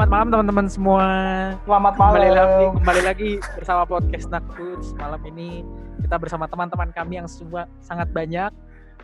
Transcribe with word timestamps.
Selamat 0.00 0.16
malam 0.16 0.28
teman-teman 0.32 0.66
semua. 0.72 1.04
Selamat 1.60 1.94
malam. 2.00 2.12
Kembali 2.16 2.32
lagi, 2.32 2.64
kembali 2.72 3.02
lagi 3.04 3.30
bersama 3.52 3.82
podcast 3.84 4.26
Naktuts. 4.32 4.96
Malam 4.96 5.20
ini 5.28 5.60
kita 6.00 6.16
bersama 6.16 6.48
teman-teman 6.48 6.88
kami 6.88 7.20
yang 7.20 7.28
semua 7.28 7.68
sangat 7.84 8.08
banyak. 8.08 8.48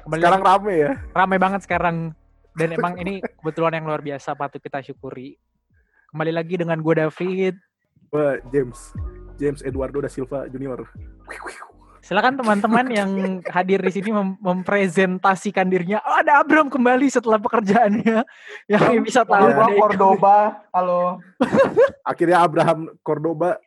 Kembali 0.08 0.20
Sekarang 0.24 0.40
lagi, 0.40 0.48
rame 0.56 0.74
ya. 0.80 0.92
ramai 1.12 1.36
banget 1.36 1.60
sekarang 1.68 2.16
dan 2.56 2.68
emang 2.72 2.96
ini 2.96 3.20
kebetulan 3.20 3.76
yang 3.76 3.84
luar 3.84 4.00
biasa 4.00 4.32
patut 4.40 4.56
kita 4.56 4.80
syukuri. 4.80 5.36
Kembali 6.16 6.32
lagi 6.32 6.56
dengan 6.56 6.80
gue 6.80 6.94
David. 6.96 7.60
Wah, 8.08 8.40
James. 8.48 8.96
James 9.36 9.60
Eduardo 9.68 10.00
da 10.00 10.08
Silva 10.08 10.48
Junior. 10.48 10.80
Silakan 12.06 12.38
teman-teman 12.38 12.86
yang 12.88 13.10
hadir 13.44 13.82
di 13.82 13.90
sini 13.90 14.14
mem- 14.14 14.38
mempresentasikan 14.38 15.66
dirinya. 15.66 15.98
Oh, 16.00 16.14
ada 16.14 16.38
Abram 16.38 16.70
kembali 16.70 17.10
setelah 17.10 17.34
pekerjaannya. 17.36 18.22
Yang 18.70 19.02
bisa 19.02 19.26
tahu 19.26 19.50
Ya. 19.50 19.74
Cordoba, 19.74 20.62
halo. 20.70 21.18
Akhirnya 22.06 22.38
Abraham 22.40 22.94
Cordoba. 23.02 23.58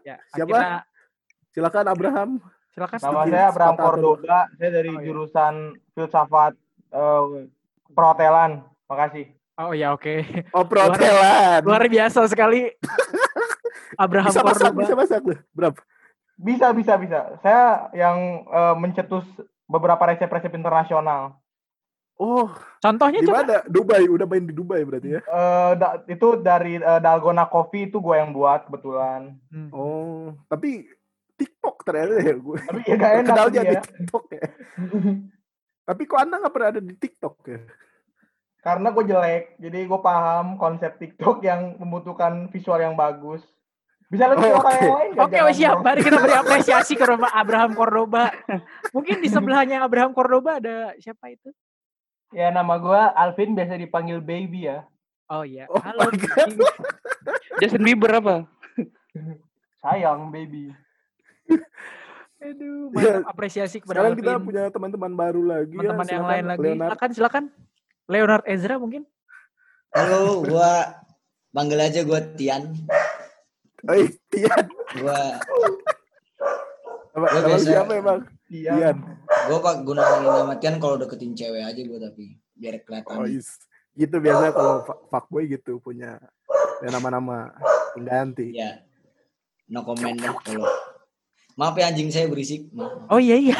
Ya, 0.00 0.16
Siapa? 0.32 0.48
akhirnya- 0.48 0.80
Silakan 1.52 1.86
Abraham. 1.86 2.30
silakan. 2.72 2.98
Nama 3.02 3.20
saya 3.26 3.44
Abraham 3.48 3.76
Cordoba, 3.76 4.38
saya 4.54 4.70
dari 4.72 4.88
Oh, 4.88 4.96
iya. 4.96 5.04
jurusan 5.04 5.54
filsafat 5.92 6.52
eh, 6.88 7.24
perhotelan. 7.90 8.64
Makasih. 8.86 9.28
Oh 9.58 9.74
ya 9.74 9.92
oke. 9.92 10.24
Oh, 10.50 10.64
perhotelan. 10.64 11.60
Luar 11.60 11.84
biasa 11.84 12.24
sekali. 12.24 12.70
Abraham 13.98 14.30
Bisa 14.30 14.40
masak, 14.40 14.72
Cordoba. 14.72 14.80
bisa 14.80 14.94
masak. 14.94 15.20
Berapa? 15.52 15.80
Bisa, 16.38 16.70
bisa, 16.70 16.94
bisa. 16.94 17.36
Saya 17.42 17.90
yang 17.92 18.16
eh, 18.46 18.74
mencetus 18.78 19.26
beberapa 19.66 20.06
resep-resep 20.06 20.54
internasional. 20.54 21.36
Oh, 22.14 22.50
Contohnya 22.78 23.22
di 23.22 23.26
mana? 23.26 23.62
Dubai. 23.66 24.06
Udah 24.06 24.26
main 24.26 24.42
di 24.42 24.50
Dubai 24.50 24.82
berarti 24.82 25.18
ya. 25.18 25.20
Eh, 25.20 25.72
da- 25.74 26.02
itu 26.06 26.38
dari 26.38 26.78
eh, 26.78 27.00
Dalgona 27.02 27.46
Coffee 27.46 27.86
itu 27.86 27.98
gue 27.98 28.14
yang 28.14 28.30
buat 28.30 28.66
kebetulan. 28.66 29.34
Hmm. 29.50 29.70
Oh, 29.70 30.34
tapi 30.46 30.86
TikTok 31.34 31.86
ternyata 31.86 32.18
ya 32.18 32.34
gue. 32.34 32.58
Tapi 32.58 32.80
ya 32.82 32.94
gak 32.94 33.12
enak 33.14 33.26
Kenalnya 33.30 33.62
di 33.62 33.70
dia. 33.70 33.82
TikTok 33.82 34.24
ya. 34.30 34.42
Tapi 35.88 36.02
kok 36.04 36.20
Anda 36.20 36.36
nggak 36.36 36.52
pernah 36.52 36.68
ada 36.68 36.82
di 36.84 36.92
TikTok 36.92 37.36
ya? 37.48 37.60
Karena 38.60 38.92
gue 38.92 39.04
jelek, 39.06 39.56
jadi 39.56 39.78
gue 39.88 40.00
paham 40.02 40.60
konsep 40.60 41.00
TikTok 41.00 41.40
yang 41.40 41.80
membutuhkan 41.80 42.50
visual 42.52 42.76
yang 42.76 42.92
bagus. 42.92 43.40
Bisa 44.08 44.24
lebih 44.26 44.40
Oh, 44.46 44.52
orang 44.54 44.64
oke. 44.64 44.72
yang 44.74 44.94
lain? 44.94 45.10
Oke, 45.18 45.36
Jangan 45.36 45.52
siap. 45.54 45.76
Mari 45.78 46.00
kita 46.00 46.18
beri 46.18 46.32
apresiasi 46.34 46.92
ke 46.94 47.04
Roma- 47.04 47.28
Abraham 47.30 47.72
Cordoba. 47.72 48.32
Mungkin 48.90 49.20
di 49.20 49.28
sebelahnya 49.28 49.80
Abraham 49.80 50.12
Cordoba 50.12 50.56
ada 50.56 50.96
siapa 50.96 51.28
itu? 51.28 51.52
Ya 52.30 52.48
nama 52.48 52.76
gue 52.76 53.00
Alvin 53.14 53.52
biasa 53.52 53.76
dipanggil 53.76 54.18
Baby 54.18 54.64
ya. 54.64 54.84
Oh 55.26 55.44
iya. 55.44 55.68
Oh 55.68 55.76
Halo. 55.78 56.08
my 56.08 56.16
God. 56.16 56.56
Justin 57.60 57.84
Bieber 57.84 58.12
apa? 58.14 58.48
Sayang 59.78 60.32
Baby. 60.32 60.72
Aduh, 62.38 62.88
Ya, 62.94 63.18
mantap 63.20 63.28
apresiasi 63.28 63.76
kepada 63.78 64.00
Sekarang 64.00 64.16
kita 64.16 64.30
Alvin. 64.32 64.46
punya 64.46 64.64
teman-teman 64.68 65.12
baru 65.12 65.42
lagi 65.42 65.74
ya. 65.74 65.80
teman-teman 65.84 66.06
yang 66.06 66.08
Silakan, 66.18 66.32
lain 66.32 66.44
lagi. 66.46 66.60
Leonard. 66.62 66.88
Silakan, 66.88 67.10
silakan. 67.12 67.44
Leonard 68.08 68.44
Ezra 68.46 68.74
mungkin. 68.76 69.02
Halo, 69.90 70.20
gua 70.42 70.96
panggil 71.50 71.76
aja 71.78 72.00
gua 72.02 72.20
Tian. 72.32 72.72
Eh, 73.86 74.10
Tian. 74.28 74.64
Gua 74.98 75.18
Apa, 77.08 77.24
Gua 77.24 77.28
nama 77.30 77.46
lu 77.46 77.54
biasa- 77.54 77.66
siapa 77.68 77.92
emang? 77.94 78.18
Iya. 78.48 78.72
Tian. 78.74 78.96
gua 79.46 79.58
pak 79.60 79.76
guna 79.82 80.02
nama 80.18 80.54
Tian 80.56 80.76
kalau 80.78 80.96
deketin 80.96 81.32
cewek 81.32 81.62
aja 81.62 81.80
gua 81.84 81.98
tapi 82.00 82.36
biar 82.52 82.82
kelihatan. 82.82 83.14
Oh, 83.14 83.26
is. 83.26 83.54
Gitu 83.92 84.16
biasa 84.16 84.50
kalau 84.50 84.82
fuckboy 85.08 85.46
gitu 85.46 85.78
punya 85.78 86.18
ya, 86.78 86.88
nama-nama 86.88 87.50
pengganti. 87.92 88.54
Iya. 88.54 88.82
No 89.68 89.82
comment 89.82 90.14
deh 90.14 90.32
kalau. 90.42 90.66
Maaf 91.54 91.74
ya 91.74 91.90
anjing 91.90 92.08
saya 92.08 92.26
berisik. 92.26 92.70
Maaf. 92.70 93.10
Oh 93.10 93.18
iya 93.18 93.34
iya. 93.36 93.56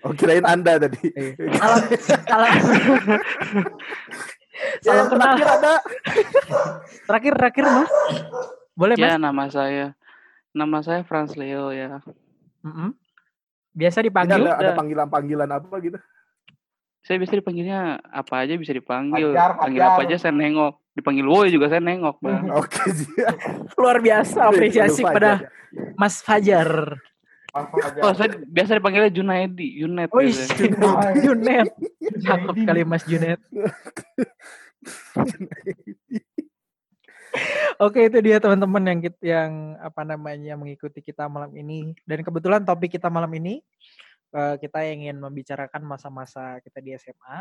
Oh, 0.00 0.14
kirain 0.14 0.46
Anda 0.46 0.78
tadi. 0.78 1.10
Salam 1.52 1.82
salam. 2.24 2.52
salam 4.78 4.96
Yang 4.96 5.08
kenal. 5.08 5.24
terakhir 5.26 5.48
ada 5.50 5.72
Terakhir 7.08 7.32
terakhir 7.34 7.64
Mas. 7.66 7.90
Boleh 8.72 8.94
Mas? 8.94 9.04
Ya 9.04 9.12
nama 9.16 9.44
saya 9.48 9.86
nama 10.50 10.78
saya 10.80 11.00
Franz 11.02 11.34
Leo 11.34 11.70
ya. 11.70 12.00
Mm-mm. 12.60 12.92
Biasa 13.72 14.00
Ini 14.00 14.10
dipanggil. 14.10 14.42
ada, 14.42 14.52
ada 14.52 14.62
Udah. 14.64 14.76
panggilan-panggilan 14.76 15.48
apa 15.48 15.74
gitu? 15.78 15.98
Saya 16.98 17.16
biasa 17.16 17.34
dipanggilnya 17.36 17.80
apa 18.02 18.34
aja 18.42 18.54
bisa 18.54 18.74
dipanggil. 18.74 19.32
Pacar, 19.32 19.50
Panggil 19.56 19.80
apa 19.80 20.00
aja 20.02 20.16
saya 20.18 20.34
nengok. 20.34 20.82
Dipanggil 20.92 21.24
woi 21.24 21.48
juga 21.48 21.70
saya 21.70 21.78
nengok, 21.78 22.18
Bang. 22.18 22.50
Oke. 22.58 22.90
Luar 23.78 24.02
biasa 24.02 24.50
apresiasi 24.50 25.00
aja. 25.00 25.46
Mas 25.94 26.18
Fajar. 26.20 26.98
Langsung 27.58 27.80
aja. 27.82 28.00
Oh, 28.06 28.14
saya 28.14 28.30
biasa 28.46 28.78
dipanggilnya 28.78 29.10
Junaidi, 29.10 29.82
Junet 29.82 30.08
Oh, 30.14 30.22
biasanya. 30.22 31.10
Junet. 31.24 31.68
Cakep 32.22 32.56
kali 32.62 32.82
Mas 32.86 33.04
Junet. 33.04 33.40
Oke 37.78 38.08
itu 38.08 38.18
dia 38.24 38.42
teman-teman 38.42 38.82
yang 38.82 39.00
yang 39.22 39.52
apa 39.78 40.02
namanya 40.02 40.58
mengikuti 40.58 40.98
kita 41.04 41.30
malam 41.30 41.52
ini 41.54 41.94
dan 42.08 42.24
kebetulan 42.24 42.64
topik 42.64 42.90
kita 42.90 43.06
malam 43.12 43.30
ini 43.36 43.62
eh, 44.34 44.54
kita 44.58 44.82
ingin 44.88 45.20
membicarakan 45.20 45.84
masa-masa 45.86 46.58
kita 46.64 46.82
di 46.82 46.96
SMA 46.98 47.38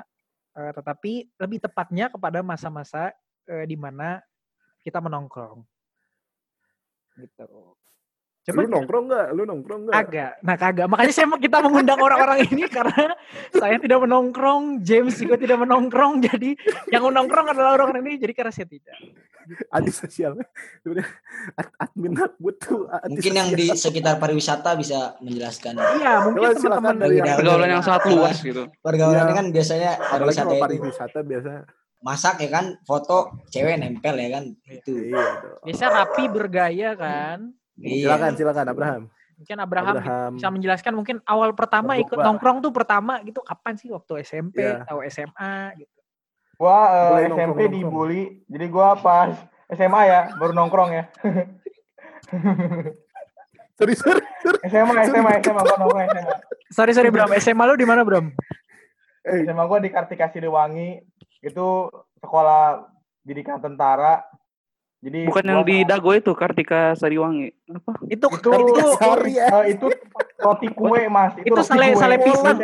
eh, 0.59 0.71
tetapi 0.75 1.31
lebih 1.39 1.63
tepatnya 1.63 2.11
kepada 2.13 2.45
masa-masa 2.45 3.15
eh, 3.49 3.65
di 3.65 3.79
mana 3.79 4.21
kita 4.83 5.01
menongkrong 5.01 5.65
gitu. 7.17 7.73
Lu 8.47 8.63
nongkrong 8.63 9.05
nggak? 9.05 9.27
Lu 9.35 9.43
nongkrong 9.43 9.81
nggak? 9.83 9.95
Kagak. 9.97 10.33
Nah 10.39 10.55
kagak. 10.55 10.87
Makanya 10.87 11.11
saya 11.11 11.27
mau- 11.27 11.35
kita 11.37 11.59
mengundang 11.59 11.99
orang-orang 11.99 12.47
ini 12.47 12.63
karena 12.79 13.11
saya 13.51 13.75
tidak 13.75 13.99
menongkrong, 13.99 14.79
James 14.79 15.19
juga 15.19 15.35
tidak 15.35 15.59
menongkrong. 15.59 16.23
Jadi 16.23 16.55
yang 16.87 17.03
menongkrong 17.03 17.51
adalah 17.51 17.75
orang-orang 17.75 18.07
ini. 18.07 18.15
Jadi 18.17 18.31
karena 18.31 18.51
saya 18.51 18.67
tidak. 18.67 18.95
Sebenarnya 19.67 21.07
ad- 21.55 21.75
admin 21.77 22.13
butuh 22.37 22.87
Mungkin 23.07 23.31
yang 23.31 23.49
di 23.51 23.67
sekitar 23.69 24.15
pariwisata 24.15 24.75
bisa 24.75 25.15
menjelaskan. 25.19 25.75
Iya 25.99 26.13
mungkin 26.23 26.51
teman-teman 26.53 26.95
dari 26.99 27.17
Pergaulan 27.19 27.69
yang 27.69 27.83
sangat 27.83 28.03
luas 28.07 28.37
gitu. 28.39 28.67
Pergaulannya 28.79 29.23
Iya. 29.25 29.35
kan 29.35 29.45
biasanya 29.51 29.91
pariwisata 29.99 30.53
pariwisata 30.55 31.19
biasa. 31.19 31.51
masak 31.97 32.37
ya 32.39 32.49
kan, 32.53 32.65
foto 32.85 33.41
cewek 33.49 33.75
nempel 33.75 34.15
ya 34.15 34.29
kan. 34.29 34.43
Itu. 34.63 34.93
Iya 35.09 35.23
dong. 35.41 35.59
biasa 35.65 35.83
rapi 35.89 36.23
bergaya 36.29 36.89
kan. 36.93 37.51
Iya. 37.77 38.09
Silakan, 38.09 38.31
silakan 38.35 38.65
Abraham. 38.67 39.03
Mungkin 39.37 39.57
Abraham, 39.61 39.95
Abraham. 40.01 40.31
bisa 40.33 40.49
menjelaskan 40.49 40.93
mungkin 40.97 41.17
awal 41.21 41.53
pertama 41.53 41.93
ikut 41.93 42.17
nongkrong 42.17 42.57
tuh 42.57 42.73
pertama 42.73 43.21
gitu 43.21 43.45
kapan 43.45 43.77
sih 43.77 43.93
waktu 43.93 44.25
SMP 44.25 44.65
Iya. 44.65 44.81
atau 44.81 44.97
SMA 45.05 45.53
gitu. 45.77 45.93
Gua 46.57 46.73
eh, 46.73 46.81
Mulai 46.81 47.21
SMP 47.21 47.29
nongkrong-nongkrong. 47.29 47.73
dibully, 47.77 48.21
jadi 48.49 48.65
gua 48.65 48.97
pas 48.97 49.37
SMA 49.69 50.01
ya 50.03 50.21
baru 50.35 50.51
nongkrong 50.51 50.89
ya. 50.89 51.03
Sorry, 53.77 53.93
sorry, 53.93 54.21
sorry. 54.41 54.57
SMA, 54.65 54.93
SMA, 55.05 55.31
SMA, 55.37 55.61
gua 55.61 55.77
nongkrong 55.77 56.01
SMA. 56.09 56.35
Sorry 56.67 56.91
sorry 56.91 57.09
Bram, 57.13 57.29
SMA 57.37 57.63
lu 57.63 57.77
di 57.77 57.85
mana 57.85 58.01
Bram? 58.01 58.33
Eh, 59.21 59.45
SMA 59.45 59.63
gua 59.63 59.77
di 59.77 59.93
Kartika 59.93 60.27
Siliwangi, 60.27 60.97
itu 61.39 61.67
sekolah 62.17 62.89
didikan 63.21 63.61
tentara. 63.61 64.25
Jadi 64.97 65.29
Bukan 65.29 65.45
yang 65.45 65.61
di 65.61 65.85
Dago 65.85 66.09
itu 66.11 66.33
Kartika 66.33 66.97
Sariwangi. 66.97 67.53
Apa? 67.69 67.91
Itu 68.07 68.25
itu 68.27 68.49
itu 68.49 68.85
Sorry 68.97 69.37
ya. 69.37 69.45
eh, 69.61 69.77
itu 69.77 69.85
roti 70.37 70.67
kue 70.69 71.05
mas 71.05 71.37
itu, 71.37 71.45
Itu 71.45 71.53
roti 71.55 71.69
sale- 71.69 71.93
kue. 71.93 72.01
sale 72.01 72.15
pisang. 72.17 72.57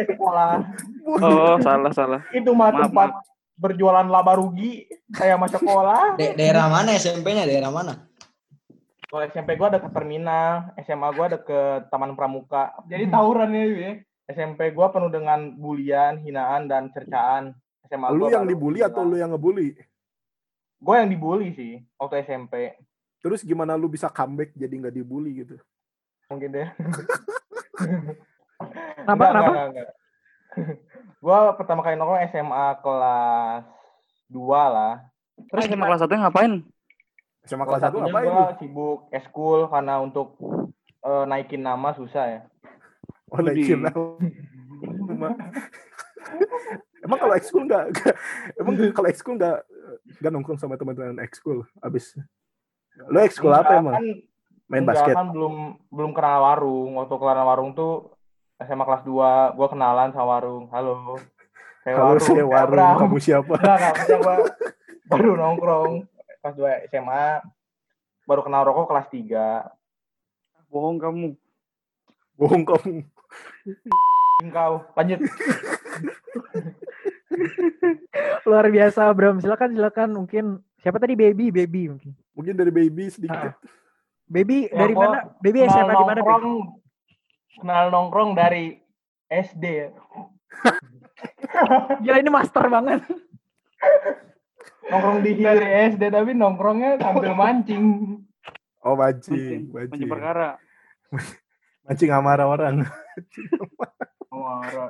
Oh, 1.21 1.55
salah 1.61 1.91
salah. 1.91 2.21
itu 2.31 2.49
mah 2.51 2.69
Maaf, 2.69 2.89
tempat 2.89 3.09
berjualan 3.53 4.01
laba 4.03 4.33
rugi 4.33 4.85
saya 5.11 5.37
masuk 5.37 5.61
sekolah 5.61 6.17
Da- 6.17 6.33
daerah 6.33 6.65
mana 6.67 6.93
SMP-nya? 6.93 7.45
Daerah 7.45 7.69
mana? 7.69 8.09
kalau 9.05 9.29
SMP 9.29 9.53
gua 9.53 9.69
deket 9.69 9.93
terminal 9.93 10.73
SMA 10.79 11.05
gua 11.13 11.29
deket 11.29 11.85
Taman 11.87 12.17
Pramuka 12.17 12.73
jadi 12.83 13.05
tawuran 13.05 13.53
ya 13.53 14.01
SMP 14.25 14.73
gua 14.73 14.89
penuh 14.89 15.05
dengan 15.07 15.53
bulian 15.53 16.17
hinaan 16.17 16.65
dan 16.65 16.89
cercaan 16.89 17.53
SMA 17.85 18.09
Lu 18.09 18.25
gua 18.25 18.33
yang 18.33 18.49
dibully 18.49 18.81
atau 18.81 19.05
lu 19.05 19.13
yang 19.13 19.29
ngebully? 19.29 19.77
Gue 20.83 20.95
yang 20.95 21.07
dibully 21.07 21.49
sih 21.51 21.79
waktu 21.95 22.21
SMP 22.21 22.75
Terus 23.17 23.39
gimana 23.39 23.73
lu 23.73 23.87
bisa 23.87 24.11
comeback 24.11 24.51
jadi 24.51 24.69
nggak 24.69 24.91
dibully 24.93 25.41
gitu? 25.41 25.55
mungkin 26.27 26.51
deh 26.51 26.67
Kenapa, 28.97 29.23
kenapa? 29.29 29.51
gue 31.17 31.37
pertama 31.57 31.81
kali 31.81 31.95
nongkrong 31.95 32.23
SMA 32.29 32.65
kelas 32.79 33.63
2 34.27 34.39
lah 34.75 34.93
Terus 35.49 35.63
SMA 35.65 35.85
kelas 35.85 36.03
1 36.03 36.21
ngapain? 36.21 36.53
SMA 37.43 37.65
kelas 37.65 37.81
satu 37.81 37.99
gua 37.99 38.23
itu? 38.49 38.55
sibuk 38.61 38.99
eskul 39.09 39.67
karena 39.67 39.99
untuk 39.99 40.39
eh, 41.01 41.23
naikin 41.27 41.59
nama 41.59 41.91
susah 41.91 42.25
ya 42.29 42.41
Oh, 43.27 43.41
naikin 43.41 43.81
nama. 43.81 44.13
Emang 47.01 47.17
kalau 47.21 47.33
ekskul 47.33 47.65
nggak, 47.65 47.89
nggak- 47.89 48.17
emang 48.55 48.73
kalau 48.93 49.09
ekskul 49.09 49.35
nggak 49.35 49.57
gak 50.19 50.31
nongkrong 50.31 50.59
sama 50.59 50.79
teman-teman 50.79 51.19
ekskul 51.23 51.63
abis. 51.79 52.15
Lo 53.09 53.19
ekskul 53.21 53.51
apa 53.51 53.79
emang? 53.79 53.95
kan- 53.97 54.21
main 54.71 54.85
basket? 54.87 55.13
kan 55.13 55.29
belum 55.29 55.77
belum 55.91 56.11
kenal 56.15 56.41
warung. 56.41 56.97
Waktu 56.97 57.15
kelar 57.19 57.39
warung 57.43 57.75
tuh 57.75 58.15
SMA 58.63 58.85
kelas 58.87 59.03
2 59.05 59.57
gua 59.59 59.67
kenalan 59.69 60.09
sama 60.15 60.39
warung. 60.39 60.65
Halo. 60.71 61.19
Saya 61.83 61.99
kayak 61.99 62.47
warung. 62.47 62.71
Bram. 62.71 62.95
kamu 63.05 63.17
siapa? 63.19 63.53
Enggak, 63.59 63.75
enggak, 63.75 63.93
maksudnya 63.93 64.19
gua 64.23 64.35
baru 65.11 65.31
nongkrong. 65.35 65.93
Kelas 66.41 66.55
2 66.55 66.89
SMA 66.89 67.25
baru 68.23 68.41
kenal 68.41 68.63
rokok 68.63 68.87
kelas 68.87 69.07
3 69.11 69.67
Bohong 70.71 70.97
kamu. 70.97 71.35
bohong 72.33 72.65
kamu. 72.65 73.05
Engkau 74.41 74.83
lanjut 74.97 75.19
Luar 78.47 78.65
biasa, 78.67 79.07
Bram. 79.11 79.39
Silakan, 79.39 79.73
silakan. 79.73 80.09
Mungkin 80.15 80.45
siapa 80.79 80.99
tadi 80.99 81.15
baby, 81.15 81.47
baby 81.47 81.87
mungkin. 81.87 82.11
mungkin 82.33 82.57
dari 82.57 82.73
baby 82.73 83.07
sedikit 83.07 83.55
Baby 84.25 84.67
Ya, 84.67 84.83
dari 84.83 84.93
mana? 84.97 85.31
Baby 85.39 85.63
kenal 85.63 85.71
SMA 85.71 85.93
di 85.93 86.03
mana? 86.03 86.19
Baby? 86.19 86.27
nongkrong 86.27 86.47
kenal 87.53 87.85
nongkrong 87.87 88.31
dari 88.33 88.63
SD 89.29 89.63
ya 89.79 89.89
Gila 92.01 92.17
ini 92.19 92.27
master 92.27 92.65
banget. 92.67 92.99
nongkrong 94.91 95.19
di 95.21 95.31
dari 95.37 95.67
SD 95.93 96.03
tapi 96.09 96.31
nongkrongnya 96.33 96.99
sambil 96.99 97.31
mancing 97.31 97.83
oh 98.81 98.95
Mancing, 98.97 99.31
mancing 99.31 99.61
mancing 99.71 99.87
mancing 99.93 100.09
perkara. 100.09 100.49
mancing 101.85 102.09
amarah 102.11 102.47
orang 102.49 102.75
Marah. 104.33 104.89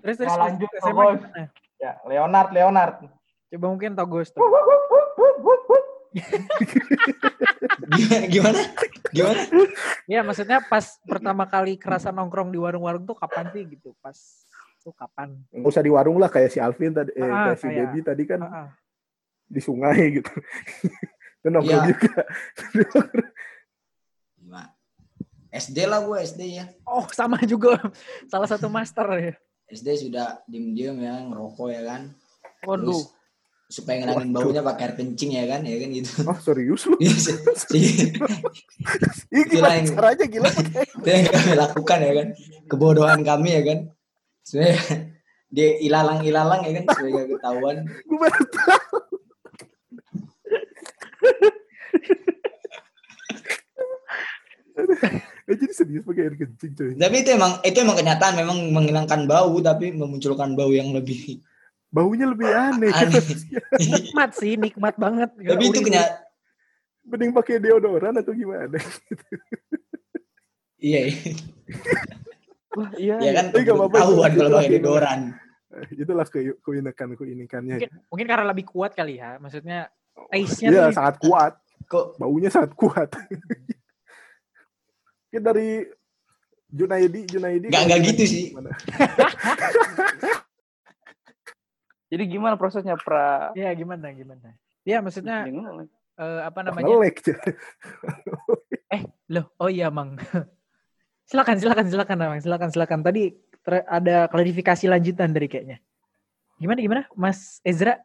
Terus 0.00 0.16
terus 0.16 0.32
Nah, 0.32 0.40
lanjut, 0.46 0.68
SMA 0.74 1.04
gimana? 1.14 1.44
ya 1.76 1.92
Leonard 2.04 2.48
Leonard 2.50 2.94
Coba 3.50 3.66
mungkin 3.66 3.92
Togos 3.92 4.30
tuh. 4.30 4.40
Gimana? 8.30 8.58
Gimana? 9.10 9.40
Ya 10.06 10.20
maksudnya 10.22 10.58
pas 10.60 10.98
pertama 11.02 11.46
kali 11.46 11.74
kerasa 11.74 12.10
nongkrong 12.10 12.50
di 12.50 12.58
warung-warung 12.58 13.02
tuh 13.02 13.14
kapan 13.14 13.50
sih 13.50 13.66
gitu? 13.66 13.94
Pas 13.98 14.14
tuh 14.80 14.94
kapan? 14.94 15.36
nggak 15.52 15.70
usah 15.70 15.84
di 15.84 15.92
warung 15.92 16.16
lah 16.16 16.26
kayak 16.26 16.48
si 16.48 16.56
Alvin 16.56 16.94
tadi 16.94 17.12
eh, 17.12 17.20
Ah, 17.20 17.52
kayak 17.52 17.58
si 17.60 17.66
baby 17.68 18.00
tadi 18.00 18.22
kan 18.24 18.40
Ah, 18.40 18.54
ah. 18.64 18.68
di 19.44 19.60
sungai 19.60 20.18
gitu 20.18 20.32
kan 21.44 21.50
nongkrong 21.52 21.84
Iya. 21.84 21.90
juga? 21.90 22.16
SD 25.50 25.82
lah 25.84 25.98
gue 26.00 26.16
SD 26.22 26.42
ya. 26.62 26.66
Oh 26.86 27.02
sama 27.10 27.34
juga. 27.42 27.74
Salah 28.30 28.46
satu 28.46 28.70
master 28.70 29.02
ya. 29.18 29.34
SD 29.70 30.10
sudah 30.10 30.42
diem-diem 30.50 30.96
ya 31.00 31.14
ngerokok 31.30 31.68
ya 31.70 31.82
kan. 31.86 32.02
Waduh. 32.66 32.90
Terus 32.92 33.02
supaya 33.70 34.02
ngilangin 34.02 34.34
baunya 34.34 34.66
pakai 34.66 34.82
air 34.82 34.94
kencing 34.98 35.30
ya 35.30 35.46
kan 35.46 35.62
ya 35.62 35.78
kan 35.78 35.88
gitu. 35.94 36.10
oh 36.26 36.38
serius 36.42 36.90
lu 36.90 36.98
Iya, 37.06 37.14
Ini 39.30 39.42
gimana 39.54 39.78
Kirain. 39.78 39.86
caranya 39.94 40.26
gila 40.26 40.48
pakai 40.50 40.82
itu 40.98 41.06
yang 41.06 41.24
kami 41.30 41.52
lakukan 41.54 41.98
ya 42.02 42.12
kan 42.18 42.28
kebodohan 42.66 43.20
kami 43.22 43.48
ya 43.54 43.62
kan 43.62 43.78
sebenarnya 44.42 44.82
dia 45.54 45.68
ilalang 45.86 46.26
ilalang 46.26 46.66
ya 46.66 46.82
kan 46.82 46.84
supaya 46.90 47.10
gak 47.14 47.28
ketahuan 47.30 47.76
gue 47.86 48.18
baru 48.18 48.42
tahu 48.50 48.96
Eh, 55.50 55.56
jadi 55.58 55.72
serius 55.74 56.06
pakai 56.06 56.30
air 56.30 56.34
kencing 56.38 56.72
coy? 56.78 56.90
Tapi 56.94 57.16
itu 57.26 57.30
emang 57.34 57.58
itu 57.66 57.78
emang 57.82 57.98
kenyataan 57.98 58.34
memang 58.38 58.58
menghilangkan 58.70 59.26
bau 59.26 59.58
tapi 59.58 59.90
memunculkan 59.90 60.54
bau 60.54 60.70
yang 60.70 60.94
lebih 60.94 61.42
baunya 61.90 62.30
lebih 62.30 62.46
aneh. 62.46 62.94
Aneh. 62.94 63.18
Nikmat 63.98 64.30
sih, 64.38 64.54
nikmat 64.54 64.94
banget. 64.94 65.34
Tapi 65.34 65.62
itu 65.66 65.82
urin- 65.82 65.86
kenya 65.90 66.04
mending 67.02 67.34
pakai 67.34 67.58
deodoran 67.58 68.14
atau 68.14 68.30
gimana? 68.30 68.78
Iya. 70.78 71.00
Wah, 72.78 72.90
iya. 72.94 73.18
ya 73.18 73.30
kan? 73.34 73.44
Tapi 73.50 73.66
nggak 73.66 73.74
apa-apa, 73.74 73.96
ketahuan 73.98 74.30
itu- 74.30 74.38
kalau 74.38 74.48
itu 74.48 74.54
pakai 74.54 74.70
deodoran. 74.78 75.20
Eh, 75.70 75.86
itulah 76.02 76.26
ke 76.26 76.38
keunikan 76.62 77.08
keunikannya 77.14 77.74
Mungkin, 77.78 77.90
mungkin 78.06 78.26
karena 78.30 78.44
lebih 78.46 78.64
kuat 78.70 78.94
kali 78.94 79.18
ya. 79.18 79.42
Maksudnya 79.42 79.90
taste-nya 80.30 80.68
iya 80.70 80.84
sangat 80.94 81.18
kuat. 81.18 81.58
Kok 81.90 82.22
baunya 82.22 82.54
sangat 82.54 82.70
kuat 82.78 83.10
Mungkin 85.30 85.46
dari 85.46 85.86
Junaidi 86.66 87.22
Junaidi 87.30 87.70
nggak 87.70 87.86
Junaidi 87.86 88.06
gitu 88.10 88.22
sih. 88.26 88.44
gimana? 88.50 88.74
Jadi 92.10 92.24
gimana 92.26 92.58
prosesnya 92.58 92.98
pra? 92.98 93.54
Ya 93.54 93.70
gimana 93.78 94.10
gimana? 94.10 94.58
Ya 94.82 94.98
maksudnya 94.98 95.46
eh, 96.18 96.40
apa 96.42 96.66
namanya? 96.66 96.82
ngelek 96.82 97.22
Loh, 99.38 99.54
oh 99.62 99.70
iya 99.70 99.86
Mang. 99.94 100.18
silakan 101.30 101.62
silakan 101.62 101.86
silakan 101.86 102.18
Mang, 102.18 102.42
silakan 102.42 102.74
silakan. 102.74 103.06
Tadi 103.06 103.30
ter- 103.62 103.86
ada 103.86 104.26
klarifikasi 104.26 104.90
lanjutan 104.90 105.30
dari 105.30 105.46
kayaknya. 105.46 105.78
Gimana 106.58 106.82
gimana? 106.82 107.02
Mas 107.14 107.62
Ezra 107.62 108.02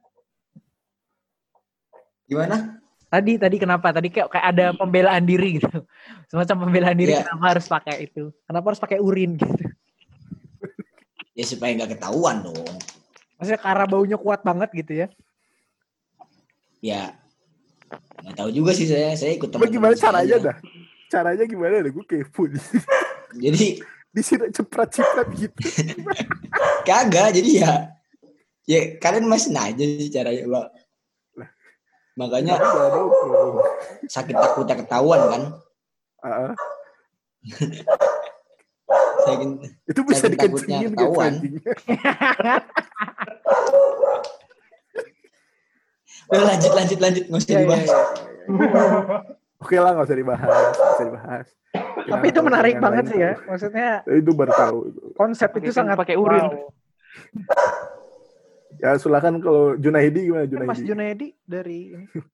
gimana 2.30 2.85
tadi 3.08 3.38
tadi 3.38 3.56
kenapa? 3.58 3.92
Tadi 3.92 4.08
kayak 4.10 4.28
kayak 4.30 4.46
ada 4.52 4.66
pembelaan 4.76 5.24
diri 5.24 5.58
gitu. 5.58 5.84
Semacam 6.30 6.68
pembelaan 6.68 6.98
diri 6.98 7.14
Iya. 7.16 7.24
kenapa 7.26 7.46
harus 7.56 7.66
pakai 7.66 7.96
itu? 8.06 8.34
Kenapa 8.46 8.66
harus 8.74 8.82
pakai 8.82 9.00
urin 9.00 9.38
gitu? 9.38 9.66
ya 11.36 11.44
supaya 11.44 11.76
nggak 11.76 12.00
ketahuan 12.00 12.48
dong 12.48 12.56
Maksudnya 13.36 13.60
karena 13.60 13.84
baunya 13.92 14.16
kuat 14.16 14.40
banget 14.40 14.72
gitu 14.72 15.04
ya. 15.04 15.08
ya 16.80 17.12
nggak 18.24 18.36
tahu 18.40 18.50
juga 18.56 18.72
sih 18.72 18.88
saya 18.88 19.12
saya 19.20 19.36
ikut 19.36 19.52
teman 19.52 19.68
gimana 19.68 20.00
caranya 20.00 20.38
dah 20.40 20.56
caranya 21.12 21.44
gimana 21.44 21.84
dah 21.84 21.92
gue 21.92 22.06
kepo 22.08 22.48
jadi 23.44 23.84
disiram 24.16 24.48
ceprat-ceprat 24.48 25.28
gitu 25.36 25.60
kagak 26.88 27.36
jadi 27.36 27.50
ya 27.52 27.72
ya 28.64 28.80
kalian 29.04 29.28
masih 29.28 29.52
nanya 29.52 29.84
sih 29.84 30.08
caranya. 30.08 30.72
Makanya 32.16 32.56
Nggak 32.56 32.72
ada, 32.72 33.02
bro. 33.04 33.62
sakit 34.08 34.36
takutnya 34.36 34.76
ketahuan 34.80 35.22
kan 35.28 35.42
ah. 36.24 36.56
sakit 39.28 39.48
itu 39.92 40.02
bisa 40.08 40.26
Saking 40.26 40.40
takutnya 40.40 40.78
gitu 40.82 40.92
ketahuan. 40.96 41.34
Udah, 46.26 46.44
lanjut 46.50 46.72
lanjut 46.74 47.00
lanjut 47.04 47.24
nggak 47.30 47.38
usah 47.38 47.50
Iya, 47.52 47.60
iya, 47.60 47.66
dibahas 47.66 47.90
iya. 47.92 48.02
Oke 49.62 49.76
lah 49.82 49.92
nggak 49.98 50.06
usah 50.06 50.18
dibahas, 50.20 50.46
nggak 50.46 50.94
usah 50.94 51.06
dibahas. 51.10 51.48
Tapi 52.06 52.26
itu 52.30 52.40
menarik 52.44 52.76
banget 52.78 53.04
lain 53.08 53.12
sih 53.12 53.20
ya. 53.20 53.34
Maksudnya 53.50 53.90
Itu 54.06 54.32
baru 54.38 54.52
tahu. 54.54 54.78
konsep 55.18 55.50
itu 55.58 55.72
sangat 55.74 55.96
pakai 55.98 56.16
urin. 56.20 56.46
wow. 56.46 56.70
Ya 58.86 58.94
silakan 59.02 59.42
kalau 59.42 59.74
Junaidi 59.82 60.30
gimana 60.30 60.46
Kan 60.46 60.70
Mas 60.70 60.78
Junaidi? 60.78 60.86
Junaidi 60.86 61.28
dari 61.50 61.80
ini. 61.90 62.06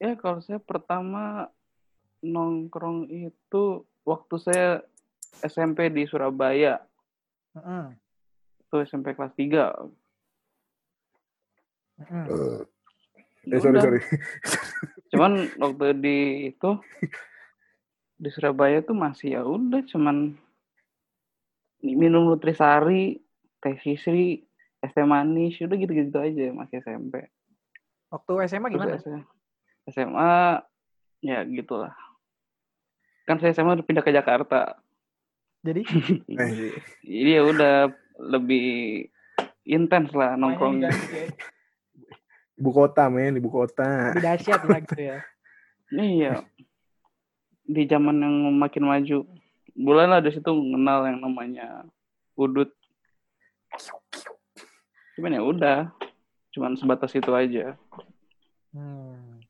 Ya 0.00 0.16
kalau 0.16 0.40
saya 0.40 0.56
pertama 0.56 1.52
nongkrong 2.24 3.04
itu 3.12 3.84
waktu 4.00 4.34
saya 4.40 4.80
SMP 5.44 5.92
di 5.92 6.08
Surabaya. 6.08 6.80
Heeh. 7.52 8.00
Itu 8.64 8.80
SMP 8.80 9.12
kelas 9.12 9.36
3. 9.36 9.76
heeh. 12.00 12.64
Eh 13.44 13.60
sorry 13.60 13.76
sorry. 13.84 14.00
Cuman 15.12 15.52
waktu 15.60 16.00
di 16.00 16.18
itu 16.48 16.80
di 18.16 18.28
Surabaya 18.32 18.80
tuh 18.80 18.96
masih 18.96 19.36
ya 19.36 19.44
udah 19.44 19.84
cuman 19.84 20.32
minum 21.84 22.24
nutrisari, 22.24 23.20
teh 23.60 23.76
sisri, 23.84 24.48
es 24.80 24.90
teh 24.90 25.04
manis, 25.04 25.56
udah 25.58 25.76
gitu-gitu 25.76 26.16
aja 26.16 26.44
masih 26.50 26.80
SMP. 26.80 27.28
Waktu 28.08 28.32
SMA 28.48 28.68
gimana? 28.68 28.96
Terus 28.96 29.04
S- 29.06 29.92
SMA 29.92 30.64
ya 31.20 31.44
gitulah. 31.44 31.92
Kan 33.22 33.38
saya 33.38 33.52
SMA 33.52 33.76
udah 33.76 33.84
pindah 33.84 34.00
ke 34.00 34.10
Jakarta. 34.10 34.80
Jadi 35.60 35.84
Eh, 36.40 36.72
Jadi 37.02 37.30
ya 37.30 37.42
udah 37.44 37.74
lebih 38.18 38.64
intens 39.62 40.10
lah 40.10 40.34
nongkrong. 40.34 40.80
ibu 42.56 42.70
kota 42.70 43.08
men, 43.08 43.36
ibu 43.36 43.48
kota. 43.48 44.12
lebih 44.12 44.24
dahsyat 44.24 44.60
lah 44.64 44.80
gitu 44.80 44.96
ya. 44.98 45.16
Iya. 45.90 46.32
Di 47.62 47.84
zaman 47.84 48.16
yang 48.16 48.34
makin 48.52 48.84
maju. 48.84 49.28
Bulan 49.72 50.08
lah 50.08 50.20
dari 50.20 50.34
situ 50.34 50.50
mengenal 50.50 51.04
yang 51.06 51.20
namanya 51.20 51.84
udut. 52.34 52.72
Cuman 55.20 55.36
ya 55.36 55.44
udah. 55.44 55.78
Cuman 56.56 56.80
sebatas 56.80 57.12
itu 57.12 57.28
aja. 57.36 57.76
Hmm. 58.72 59.44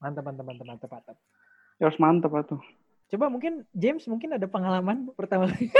Mantap, 0.00 0.24
mantap, 0.24 0.44
mantap, 0.48 0.64
mantap, 0.64 0.88
mantap. 0.88 1.16
Ya 1.76 1.92
harus 1.92 2.00
mantep 2.00 2.32
lah 2.32 2.48
tuh. 2.48 2.64
Coba 3.12 3.28
mungkin 3.28 3.68
James 3.76 4.08
mungkin 4.08 4.40
ada 4.40 4.48
pengalaman 4.48 5.12
pertama 5.12 5.52
kali. 5.52 5.68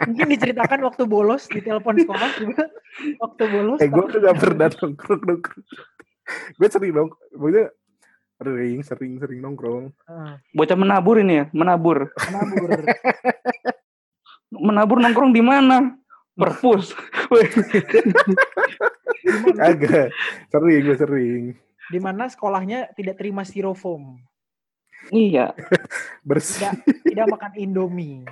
Mungkin 0.00 0.32
diceritakan 0.32 0.80
waktu 0.88 1.04
bolos 1.04 1.44
di 1.52 1.60
telepon 1.60 1.92
sekolah 1.92 2.30
juga. 2.40 2.64
Waktu 3.20 3.42
bolos. 3.44 3.78
Eh 3.84 3.92
gue 3.92 4.04
tuh 4.08 4.20
gak 4.24 4.38
pernah 4.40 4.72
nongkrong 4.72 5.20
nongkrong. 5.20 5.64
gue 6.56 6.68
sering 6.72 6.92
nong, 6.96 7.10
maksudnya 7.36 7.66
sering 8.40 8.80
sering 8.80 9.12
sering 9.20 9.40
nongkrong. 9.44 9.92
Ah, 10.08 10.40
Bocah 10.56 10.78
menabur 10.80 11.20
ini 11.20 11.44
ya, 11.44 11.46
menabur. 11.52 12.08
menabur. 12.32 12.70
Menabur 14.48 14.96
nongkrong 15.04 15.36
di 15.36 15.42
mana? 15.44 15.99
Perpus. 16.40 16.96
Agak 19.60 20.10
sering 20.48 20.80
gue 20.82 20.96
sering 20.96 21.42
Di 21.90 21.98
mana 21.98 22.26
sekolahnya 22.26 22.94
tidak 22.94 23.18
terima 23.18 23.42
styrofoam. 23.42 24.18
iya. 25.10 25.52
bersih. 26.28 26.70
Tidak 26.70 27.02
tidak 27.04 27.26
makan 27.28 27.52
Indomie. 27.56 28.24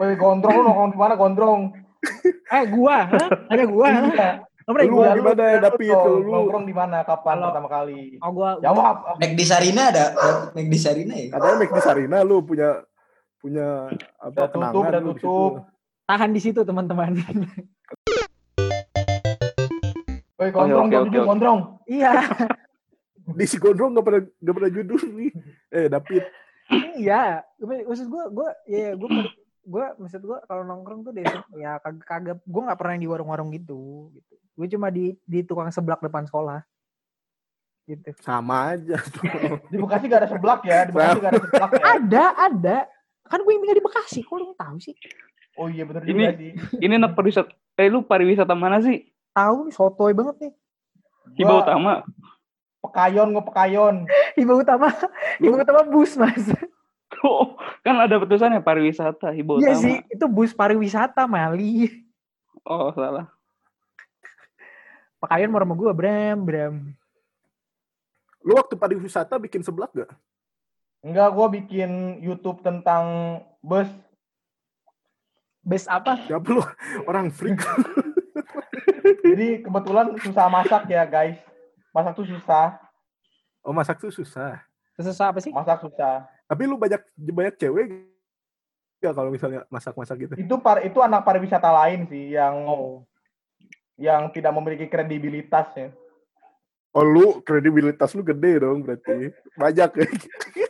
Woi, 0.00 0.16
gondrong 0.16 0.54
lu 0.56 0.62
nongkrong 0.64 0.90
di 0.90 0.98
mana 0.98 1.14
gondrong? 1.14 1.62
Eh 2.48 2.64
gua, 2.72 3.04
hah? 3.04 3.28
ada 3.52 3.64
gua. 3.68 3.86
hah? 3.92 4.02
Iya. 4.08 4.30
Lu 4.64 4.96
gua. 4.96 5.12
di 5.12 5.20
mana 5.20 5.42
ya, 5.44 5.56
dong, 5.60 5.76
Kalau 5.76 6.16
lu- 6.24 6.32
Nongkrong 6.32 6.64
di 6.64 6.74
mana? 6.74 7.04
Kapan 7.04 7.36
Kalau- 7.36 7.48
pertama 7.52 7.68
kali? 7.68 8.00
Oh 8.24 8.30
gua, 8.32 8.56
gua 8.56 8.64
Jawab. 8.64 8.96
Mac 9.20 9.32
di 9.36 9.44
Sarina 9.44 9.82
ada 9.92 10.06
Mac 10.56 10.66
di 10.66 10.78
Sarina 10.80 11.14
ya? 11.14 11.26
Katanya 11.30 11.56
Mac 11.60 11.70
di 11.70 11.82
Sarina 11.84 12.18
lu 12.24 12.40
punya 12.40 12.80
punya 13.40 13.88
apa 14.20 14.30
Udah 14.36 14.46
tutup, 14.46 14.52
kenangan 14.52 15.00
udah 15.00 15.02
tutup. 15.16 15.52
tahan 16.04 16.30
di 16.30 16.40
situ 16.40 16.60
teman-teman. 16.60 17.12
Woi, 20.40 20.48
gondrong, 20.52 20.88
jawab 20.88 21.06
jujur, 21.08 21.20
oke. 21.20 21.28
gondrong. 21.28 21.60
iya, 21.84 22.12
Di 23.38 23.46
si 23.46 23.62
Gondrong 23.62 23.94
gak 23.94 24.06
pernah 24.08 24.22
gak 24.26 24.54
pernah 24.56 24.70
judul 24.72 25.00
nih. 25.14 25.30
Eh 25.70 25.86
David, 25.86 26.24
iya. 26.98 27.44
Maksud 27.60 28.08
gua, 28.10 28.24
gua, 28.32 28.50
ya, 28.66 28.90
ya 28.90 28.92
gua, 28.98 29.08
gua, 29.62 29.86
maksud 30.00 30.22
gua 30.24 30.38
kalau 30.48 30.66
nongkrong 30.66 31.06
tuh 31.06 31.12
deh, 31.14 31.22
ya 31.54 31.78
kagak, 31.78 32.04
kagak, 32.08 32.38
gua 32.42 32.62
nggak 32.72 32.78
pernah 32.80 32.92
yang 32.98 33.04
di 33.04 33.10
warung-warung 33.12 33.50
gitu. 33.54 34.10
gitu. 34.16 34.34
Gue 34.58 34.66
cuma 34.68 34.92
di 34.92 35.16
di 35.24 35.40
tukang 35.40 35.72
seblak 35.72 36.04
depan 36.04 36.28
sekolah. 36.28 36.60
Gitu. 37.88 38.12
sama 38.22 38.76
aja 38.76 39.02
tuh. 39.02 39.26
Di 39.72 39.74
Bekasi 39.74 40.06
gak 40.06 40.22
ada 40.22 40.30
seblak 40.30 40.62
ya? 40.62 40.86
Di 40.86 40.92
Bekasi 40.94 41.18
gak 41.18 41.32
ada 41.34 41.42
seblak 41.42 41.70
ya? 41.74 41.82
Ada, 41.98 42.24
ada. 42.38 42.78
Kan 43.30 43.40
gue 43.40 43.52
yang 43.54 43.62
tinggal 43.62 43.78
di 43.78 43.86
Bekasi, 43.86 44.20
kok 44.20 44.34
lu 44.34 44.50
nggak 44.50 44.60
tahu 44.60 44.76
sih? 44.82 44.94
Oh 45.54 45.70
iya 45.70 45.86
bener 45.86 46.02
Ini- 46.02 46.10
juga 46.10 46.34
sih. 46.34 46.52
Ini 46.84 46.92
anak 46.98 47.14
pariwisata. 47.14 47.50
Eh 47.78 47.86
lu 47.86 48.02
pariwisata 48.02 48.52
mana 48.52 48.82
sih? 48.82 49.06
Tahu 49.30 49.70
nih, 49.70 49.74
sotoy 49.74 50.12
banget 50.12 50.36
nih. 50.40 50.52
Hiba 51.38 51.52
Gua- 51.54 51.62
utama. 51.62 51.92
Pekayon, 52.80 53.28
nge 53.30 53.42
pekayon. 53.44 53.94
Ibu 54.40 54.52
utama, 54.56 54.88
ibu 55.36 55.54
utama 55.54 55.82
bus 55.86 56.18
mas. 56.18 56.44
Oh, 57.20 57.52
kan 57.84 58.00
ada 58.00 58.16
petusannya 58.16 58.64
pariwisata, 58.64 59.28
hiba 59.36 59.60
utama. 59.60 59.66
Iya 59.68 59.74
sih, 59.76 59.96
itu 60.08 60.24
bus 60.24 60.56
pariwisata 60.56 61.28
Mali. 61.28 61.90
Oh, 62.64 62.88
salah. 62.96 63.28
Pekayon 65.20 65.52
mau 65.52 65.60
sama 65.60 65.74
gue, 65.76 65.92
Bram, 65.92 66.38
Bram. 66.40 66.74
Lu 68.40 68.56
waktu 68.56 68.72
pariwisata 68.72 69.36
bikin 69.36 69.60
seblak 69.60 69.92
gak? 69.92 70.08
Enggak, 71.00 71.28
gua 71.32 71.46
bikin 71.48 72.20
YouTube 72.20 72.60
tentang 72.60 73.38
bus. 73.64 73.88
Bus 75.64 75.84
apa? 75.88 76.20
Siapa 76.28 76.48
lu? 76.52 76.60
Orang 77.08 77.32
freak. 77.32 77.60
Jadi 79.26 79.64
kebetulan 79.64 80.12
susah 80.20 80.46
masak 80.52 80.84
ya 80.88 81.04
guys. 81.08 81.40
Masak 81.92 82.16
tuh 82.16 82.28
susah. 82.28 82.76
Oh 83.64 83.72
masak 83.72 84.00
tuh 84.00 84.12
susah. 84.12 84.60
Susah 84.96 85.32
apa 85.32 85.40
sih? 85.40 85.52
Masak 85.52 85.84
susah. 85.84 86.28
Tapi 86.44 86.62
lu 86.68 86.76
banyak 86.76 87.00
banyak 87.16 87.54
cewek 87.56 87.86
ya 89.00 89.16
kalau 89.16 89.32
misalnya 89.32 89.64
masak-masak 89.72 90.16
gitu. 90.28 90.34
Itu 90.36 90.60
par 90.60 90.84
itu 90.84 91.00
anak 91.00 91.24
pariwisata 91.24 91.72
lain 91.72 92.04
sih 92.08 92.36
yang 92.36 92.68
Oh. 92.68 93.04
yang 94.00 94.32
tidak 94.32 94.56
memiliki 94.56 94.88
kredibilitas 94.88 95.68
ya. 95.76 95.92
Oh 96.96 97.04
lu 97.04 97.44
kredibilitas 97.44 98.16
lu 98.16 98.24
gede 98.24 98.64
dong 98.64 98.80
berarti. 98.80 99.28
Banyak 99.60 99.90
ya. 99.92 100.06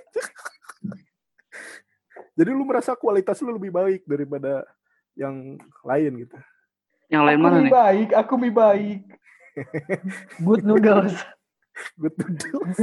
Jadi 2.40 2.56
lu 2.56 2.64
merasa 2.64 2.96
kualitas 2.96 3.36
lu 3.44 3.52
lebih 3.52 3.68
baik 3.68 4.08
daripada 4.08 4.64
yang 5.12 5.60
lain 5.84 6.24
gitu. 6.24 6.36
Yang 7.12 7.22
lain 7.28 7.36
aku 7.36 7.44
mana 7.44 7.58
nih? 7.60 7.72
baik, 7.76 8.08
aku 8.16 8.32
mie 8.40 8.54
baik. 8.56 9.00
Good 10.48 10.64
noodles. 10.64 11.20
Good 12.00 12.16
noodles. 12.16 12.80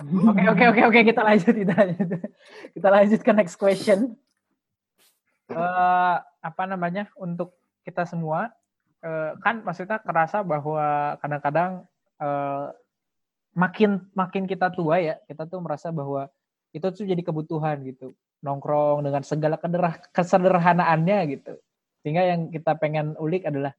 Oke 0.00 0.44
oke 0.44 0.64
oke 0.76 0.82
oke 0.92 1.00
kita 1.08 1.20
lanjut 1.24 1.54
kita 1.56 1.72
lanjut 1.72 2.08
kita 2.76 2.88
lanjut 2.92 3.20
ke 3.24 3.32
next 3.32 3.56
question. 3.56 4.12
Eh 5.48 6.16
apa 6.40 6.62
namanya 6.68 7.08
untuk 7.16 7.56
kita 7.80 8.04
semua 8.04 8.52
eh, 9.00 9.32
kan 9.40 9.64
maksudnya 9.64 10.00
kerasa 10.04 10.44
bahwa 10.44 11.16
kadang-kadang 11.20 11.88
eh, 12.20 12.66
makin 13.52 14.06
makin 14.14 14.46
kita 14.46 14.70
tua 14.70 15.02
ya 15.02 15.18
kita 15.26 15.46
tuh 15.46 15.58
merasa 15.58 15.90
bahwa 15.90 16.30
itu 16.70 16.86
tuh 16.86 17.02
jadi 17.02 17.20
kebutuhan 17.20 17.82
gitu 17.82 18.14
nongkrong 18.40 19.04
dengan 19.04 19.20
segala 19.26 19.58
kederah, 19.58 19.98
kesederhanaannya 20.14 21.18
gitu 21.34 21.58
sehingga 22.00 22.24
yang 22.24 22.48
kita 22.48 22.78
pengen 22.78 23.18
ulik 23.18 23.44
adalah 23.44 23.74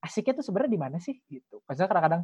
asiknya 0.00 0.40
tuh 0.40 0.46
sebenarnya 0.46 0.72
di 0.72 0.80
mana 0.80 0.96
sih 1.02 1.18
gitu 1.26 1.58
maksudnya 1.66 1.90
kadang-kadang 1.90 2.22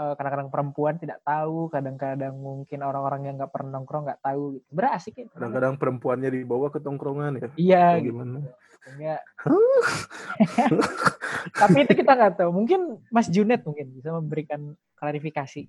eh, 0.00 0.14
kadang-kadang 0.16 0.48
perempuan 0.48 0.94
tidak 0.96 1.20
tahu, 1.20 1.68
kadang-kadang 1.68 2.32
mungkin 2.32 2.80
orang-orang 2.80 3.20
yang 3.28 3.34
nggak 3.36 3.52
pernah 3.52 3.76
nongkrong 3.76 4.08
nggak 4.08 4.22
tahu 4.24 4.56
gitu. 4.56 4.64
Sebenarnya 4.72 4.92
asiknya 4.96 5.20
di 5.20 5.28
mana? 5.28 5.36
Kadang-kadang 5.36 5.74
perempuannya 5.76 6.30
dibawa 6.32 6.66
ke 6.72 6.80
tongkrongan 6.80 7.30
ya. 7.36 7.40
Iya 7.60 7.84
Atau 7.84 8.00
gitu. 8.00 8.08
gimana? 8.16 8.38
Sehingga- 8.80 9.22
Tapi 11.60 11.76
itu 11.84 11.92
kita 11.92 12.12
nggak 12.16 12.32
tahu. 12.40 12.50
Mungkin 12.54 12.80
Mas 13.12 13.28
Junet 13.28 13.60
mungkin 13.60 13.92
bisa 13.92 14.08
memberikan 14.16 14.72
klarifikasi. 14.96 15.68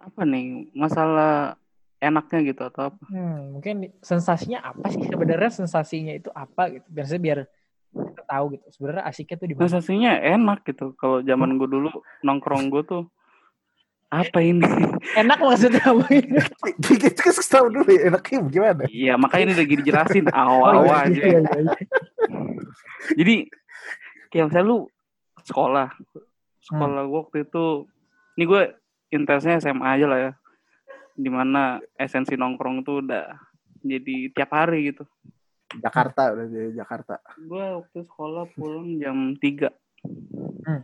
Apa 0.00 0.24
nih? 0.24 0.72
Masalah 0.72 1.60
enaknya 2.00 2.38
gitu 2.48 2.62
atau 2.64 2.88
apa? 2.90 3.02
Hmm, 3.12 3.60
mungkin 3.60 3.92
sensasinya 4.00 4.64
apa 4.64 4.88
sih 4.88 5.04
sebenarnya 5.04 5.52
sensasinya 5.52 6.16
itu 6.16 6.32
apa 6.32 6.72
gitu. 6.72 6.86
Biasanya 6.88 7.20
biar 7.20 7.38
kita 7.92 8.22
tahu 8.24 8.44
gitu. 8.56 8.66
Sebenarnya 8.72 9.04
asiknya 9.04 9.36
tuh 9.36 9.48
di 9.48 9.54
mana? 9.54 9.64
Sensasinya 9.68 10.12
enak 10.16 10.58
gitu. 10.64 10.96
Kalau 10.96 11.20
zaman 11.20 11.60
gue 11.60 11.68
dulu 11.68 11.90
nongkrong 12.24 12.72
gue 12.72 12.82
tuh 12.88 13.04
apa 14.10 14.42
ini? 14.42 14.66
Enak 15.22 15.38
maksudnya 15.38 15.86
apa 15.86 16.02
ini? 16.10 16.34
Kita 16.82 17.22
kasih 17.30 17.46
tahu 17.46 17.66
dulu 17.70 17.86
ya 17.94 18.10
enaknya 18.10 18.38
gimana. 18.50 18.82
Iya 18.90 19.14
makanya 19.14 19.44
ini 19.46 19.54
lagi 19.54 19.74
dijelasin 19.78 20.26
Oh, 20.34 20.66
awal 20.66 20.82
iya, 20.82 20.96
aja. 21.06 21.22
iya, 21.22 21.38
iya, 21.38 21.58
iya. 21.62 21.72
Jadi 23.14 23.34
kayak 24.34 24.44
misalnya 24.50 24.66
lu 24.66 24.78
sekolah, 25.46 25.88
sekolah 26.66 27.02
gue 27.06 27.18
waktu 27.22 27.38
itu, 27.46 27.66
ini 28.34 28.44
gue 28.50 28.62
intensnya 29.10 29.58
SMA 29.58 29.86
aja 29.98 30.06
lah 30.06 30.18
ya, 30.18 30.32
di 31.14 31.30
mana 31.30 31.82
esensi 31.98 32.38
nongkrong 32.38 32.86
tuh 32.86 33.02
udah 33.04 33.34
jadi 33.82 34.30
tiap 34.32 34.50
hari 34.54 34.94
gitu. 34.94 35.04
Jakarta 35.78 36.34
udah 36.34 36.46
di 36.50 36.74
Jakarta. 36.74 37.22
Gue 37.38 37.62
waktu 37.62 38.02
sekolah 38.02 38.50
pulang 38.54 38.98
jam 38.98 39.38
3 39.38 39.70
Hmm. 40.64 40.80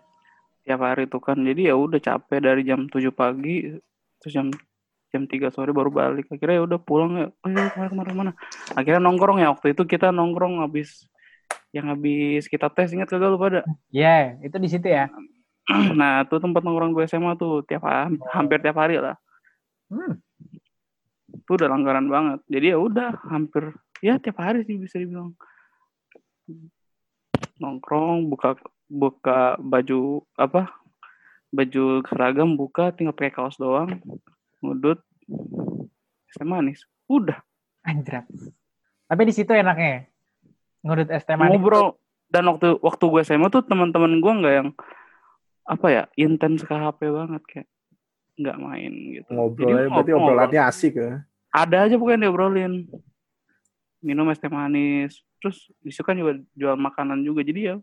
tiap 0.61 0.80
hari 0.85 1.09
tuh 1.09 1.25
kan, 1.25 1.40
jadi 1.40 1.73
ya 1.73 1.75
udah 1.78 1.97
capek 1.97 2.42
dari 2.42 2.61
jam 2.68 2.85
7 2.85 3.09
pagi, 3.09 3.80
terus 4.21 4.33
jam 4.35 4.52
jam 5.09 5.25
3 5.25 5.49
sore 5.49 5.73
baru 5.73 5.88
balik. 5.88 6.28
Akhirnya 6.28 6.61
ya 6.61 6.64
udah 6.68 6.78
pulang 6.83 7.12
ya, 7.16 7.26
ayo 7.49 7.71
ke 7.73 7.76
mana 7.80 7.88
ke 7.88 7.97
mana 7.97 8.09
ke 8.12 8.16
mana. 8.18 8.33
Akhirnya 8.76 9.00
nongkrong 9.00 9.40
ya 9.40 9.49
waktu 9.56 9.73
itu 9.73 9.88
kita 9.88 10.12
nongkrong 10.12 10.61
habis 10.61 11.09
yang 11.73 11.88
habis 11.88 12.45
kita 12.50 12.68
tes 12.68 12.92
ingat 12.92 13.09
kagak 13.09 13.33
lu 13.33 13.40
pada? 13.40 13.64
Iya, 13.88 14.37
itu 14.45 14.56
di 14.61 14.68
situ 14.68 14.85
ya. 14.85 15.09
nah 16.01 16.23
tuh 16.25 16.39
tempat 16.39 16.63
nongkrong 16.63 16.95
gue 16.95 17.05
SMA 17.05 17.35
tuh 17.35 17.63
tiap 17.67 17.83
ha- 17.85 18.11
hampir 18.33 18.61
tiap 18.61 18.77
hari 18.77 18.99
lah 18.99 19.17
Hmm. 19.87 20.19
tuh 21.47 21.63
udah 21.63 21.71
langgaran 21.71 22.11
banget 22.11 22.43
jadi 22.51 22.75
ya 22.75 22.79
udah 22.83 23.15
hampir 23.31 23.71
ya 24.03 24.19
tiap 24.19 24.43
hari 24.43 24.67
sih 24.67 24.75
bisa 24.75 24.99
dibilang 24.99 25.31
nongkrong 27.63 28.27
buka 28.27 28.59
buka 28.87 29.55
baju 29.59 30.27
apa 30.35 30.75
baju 31.51 32.03
seragam 32.03 32.59
buka 32.59 32.91
tinggal 32.91 33.15
pakai 33.15 33.31
kaos 33.31 33.55
doang 33.57 33.95
ngudut 34.59 34.99
SMA 36.35 36.67
nih 36.67 36.77
udah 37.07 37.39
Anjrat. 37.87 38.27
Tapi 39.07 39.23
di 39.23 39.31
situ 39.31 39.55
enaknya. 39.55 40.11
Ngurut 40.83 41.07
es 41.07 41.23
teh 41.23 41.39
manis. 41.39 41.55
ngobrol 41.55 41.95
dan 42.27 42.43
waktu 42.51 42.75
waktu 42.83 43.05
gue 43.07 43.23
SMA 43.23 43.47
tuh 43.47 43.63
teman-teman 43.63 44.19
gue 44.19 44.33
nggak 44.43 44.55
yang 44.59 44.69
apa 45.67 45.87
ya 45.89 46.03
intens 46.15 46.63
ke 46.63 46.71
HP 46.71 47.01
banget 47.07 47.43
kayak 47.45 47.69
nggak 48.37 48.57
main 48.57 48.93
gitu 49.13 49.29
Ngobrolnya 49.29 49.75
Jadi 49.83 49.91
berarti 49.91 50.11
ngobrol. 50.11 50.29
obrolannya 50.31 50.63
asik 50.63 50.95
ya. 50.95 51.13
ada 51.51 51.77
aja 51.83 51.95
pokoknya 51.97 52.21
diobrolin 52.23 52.75
minum 53.99 54.29
es 54.29 54.39
teh 54.39 54.47
manis 54.47 55.13
terus 55.37 55.57
di 55.79 55.91
situ 55.91 56.03
kan 56.03 56.15
juga 56.15 56.37
jual 56.53 56.77
makanan 56.77 57.21
juga 57.21 57.43
jadi 57.43 57.61
ya 57.67 57.77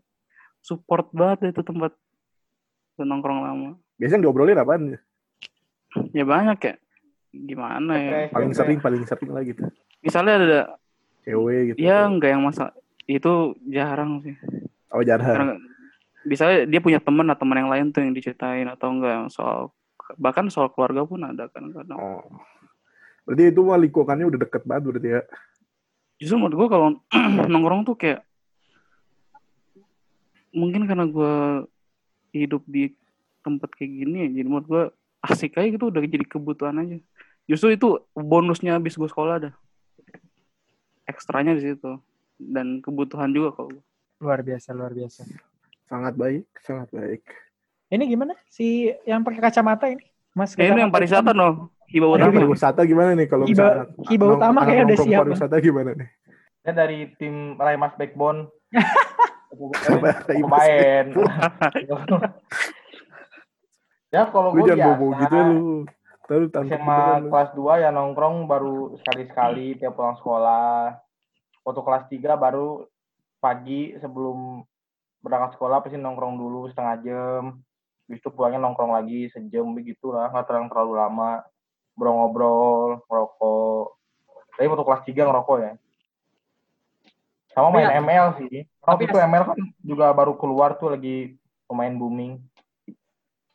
support 0.60 1.10
banget 1.10 1.52
itu 1.52 1.60
tempat 1.60 1.92
buat 2.94 3.04
nongkrong 3.04 3.40
lama 3.42 3.70
Biasanya 3.94 4.22
diobrolin 4.22 4.56
apaan? 4.56 4.98
ya 6.10 6.24
banyak 6.24 6.58
ya 6.60 6.74
gimana 7.30 7.92
ya? 7.94 8.10
SMP. 8.24 8.32
Paling 8.32 8.52
sering, 8.52 8.78
paling 8.80 9.02
sering 9.04 9.30
lah 9.30 9.42
gitu. 9.42 9.62
Misalnya 10.00 10.34
ada 10.36 10.60
Cewek 11.20 11.60
gitu. 11.68 11.76
ya 11.80 12.04
enggak 12.04 12.30
yang 12.30 12.42
masa 12.42 12.70
itu 13.04 13.32
jarang 13.64 14.18
sih. 14.20 14.34
Oh 14.88 15.00
jarang. 15.00 15.34
Karena 15.34 15.54
misalnya 16.24 16.64
dia 16.68 16.80
punya 16.80 16.98
teman 17.00 17.28
atau 17.30 17.44
teman 17.44 17.60
yang 17.64 17.70
lain 17.70 17.86
tuh 17.92 18.00
yang 18.02 18.16
diceritain 18.16 18.66
atau 18.68 18.88
enggak 18.90 19.28
soal 19.30 19.72
bahkan 20.20 20.48
soal 20.52 20.68
keluarga 20.72 21.04
pun 21.04 21.24
ada 21.24 21.48
kan 21.48 21.72
kadang. 21.72 21.96
Oh. 21.96 22.24
Berarti 23.24 23.56
itu 23.56 23.60
mah 23.64 23.80
lingkungannya 23.80 24.26
udah 24.28 24.40
deket 24.44 24.62
banget 24.68 24.82
berarti 24.92 25.08
ya. 25.16 25.22
Justru 26.20 26.36
menurut 26.36 26.56
gue 26.56 26.68
kalau 26.68 26.88
nongkrong 27.52 27.88
tuh 27.88 27.96
kayak 27.96 28.20
mungkin 30.52 30.84
karena 30.84 31.08
gue 31.08 31.34
hidup 32.36 32.62
di 32.68 32.92
tempat 33.44 33.72
kayak 33.76 33.92
gini 33.92 34.16
ya, 34.24 34.28
jadi 34.40 34.48
menurut 34.48 34.66
gue 34.68 34.84
asik 35.24 35.56
aja 35.56 35.68
gitu 35.68 35.88
udah 35.88 36.00
jadi 36.04 36.24
kebutuhan 36.24 36.76
aja. 36.80 36.96
Justru 37.44 37.76
itu 37.76 37.88
bonusnya 38.16 38.76
habis 38.76 38.96
gue 38.96 39.08
sekolah 39.08 39.40
ada. 39.40 39.50
Ekstranya 41.04 41.56
di 41.56 41.72
situ 41.72 42.00
dan 42.40 42.80
kebutuhan 42.80 43.32
juga 43.32 43.56
kalau. 43.56 43.80
Luar 44.20 44.40
biasa, 44.40 44.72
luar 44.72 44.92
biasa. 44.96 45.28
Sangat 45.84 46.14
baik, 46.14 46.48
sangat 46.58 46.88
baik. 46.90 47.22
Ini 47.88 48.04
gimana 48.06 48.32
si 48.46 48.88
yang 49.04 49.20
pakai 49.20 49.40
kacamata 49.42 49.86
ini? 49.86 50.02
Mas 50.32 50.56
Ya, 50.56 50.66
ini 50.66 50.82
yang 50.82 50.90
pariwisata 50.90 51.30
no, 51.30 51.70
Aduh, 51.86 52.10
utama. 52.10 52.34
Pariwisata 52.34 52.82
gimana 52.82 53.14
nih 53.14 53.28
kalau 53.28 53.46
Hiba- 53.46 53.86
hiba 54.10 54.24
nong- 54.26 54.38
utama 54.40 54.58
anak 54.60 54.66
kayak 54.66 54.84
udah 54.84 54.98
siap. 54.98 55.20
Pariwisata 55.22 55.56
gimana 55.60 55.90
nih? 55.94 56.08
Saya 56.60 56.74
dari 56.74 56.98
tim 57.14 57.54
Raimas 57.54 57.94
Backbone. 57.94 58.48
Pemain. 60.26 61.06
ya 64.10 64.22
kalau 64.30 64.50
gue 64.50 64.62
jangan 64.66 64.86
bobo 64.94 65.06
gitu 65.16 65.36
lu. 65.36 65.60
Terus 66.24 66.48
SMA 66.48 66.80
beneran 66.80 67.20
lu. 67.20 67.30
kelas 67.30 67.50
2 67.52 67.82
ya 67.84 67.90
nongkrong 67.92 68.48
baru 68.48 68.96
sekali-sekali 68.98 69.76
tiap 69.76 69.94
pulang 69.94 70.16
sekolah. 70.16 70.96
Waktu 71.62 71.80
kelas 71.80 72.04
3 72.08 72.34
baru 72.34 72.88
pagi 73.38 73.92
sebelum 74.00 74.64
berangkat 75.24 75.56
sekolah 75.56 75.80
pasti 75.80 75.96
nongkrong 75.96 76.36
dulu 76.36 76.68
setengah 76.68 77.00
jam. 77.00 77.42
Habis 78.04 78.20
itu 78.20 78.28
pulangnya 78.28 78.60
nongkrong 78.60 78.92
lagi 78.92 79.32
sejam 79.32 79.64
begitu 79.72 80.12
lah, 80.12 80.28
nggak 80.28 80.44
terlalu 80.44 80.68
terlalu 80.68 80.92
lama. 81.00 81.32
Ngobrol-ngobrol, 81.96 83.00
ngerokok. 83.08 83.84
Tapi 84.54 84.66
waktu 84.68 84.84
kelas 84.84 85.02
3 85.08 85.22
ngerokok 85.24 85.56
ya. 85.64 85.72
Sama 87.56 87.72
main 87.72 87.88
ya- 87.88 88.02
ML 88.02 88.26
sih. 88.44 88.66
Waktu 88.84 88.90
tapi 88.92 89.02
itu 89.08 89.16
ya- 89.16 89.24
ML 89.24 89.44
kan 89.48 89.58
juga 89.80 90.06
baru 90.12 90.36
keluar 90.36 90.76
tuh 90.76 90.92
lagi 90.92 91.38
pemain 91.64 91.94
booming. 91.94 92.42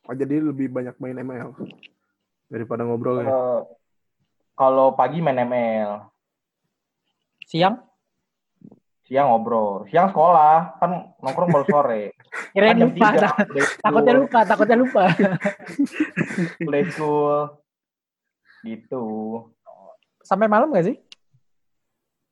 Oh, 0.10 0.16
jadi 0.18 0.42
lebih 0.42 0.74
banyak 0.74 0.98
main 0.98 1.20
ML 1.22 1.54
daripada 2.50 2.82
ngobrol 2.82 3.22
ya. 3.22 3.30
Eh, 3.30 3.62
kalau 4.58 4.98
pagi 4.98 5.22
main 5.22 5.38
ML, 5.38 6.10
Siang? 7.46 7.78
Siang 9.10 9.25
ngobrol, 9.28 9.89
siang 9.89 10.08
sekolah 10.08 10.78
kan 10.78 11.18
nongkrong 11.18 11.50
baru 11.50 11.66
sore. 11.66 12.01
Kirain 12.54 12.78
Kan 12.78 12.86
lupa. 12.86 13.08
tak- 13.18 13.50
Takutnya 13.82 14.13
lupa, 14.16 14.39
takutnya 14.46 14.78
lupa. 14.78 15.04
play 16.62 16.86
school, 16.88 17.58
gitu. 18.62 19.06
Sampai 20.22 20.45
malam 20.45 20.69
gak 20.69 20.86
sih? 20.86 20.98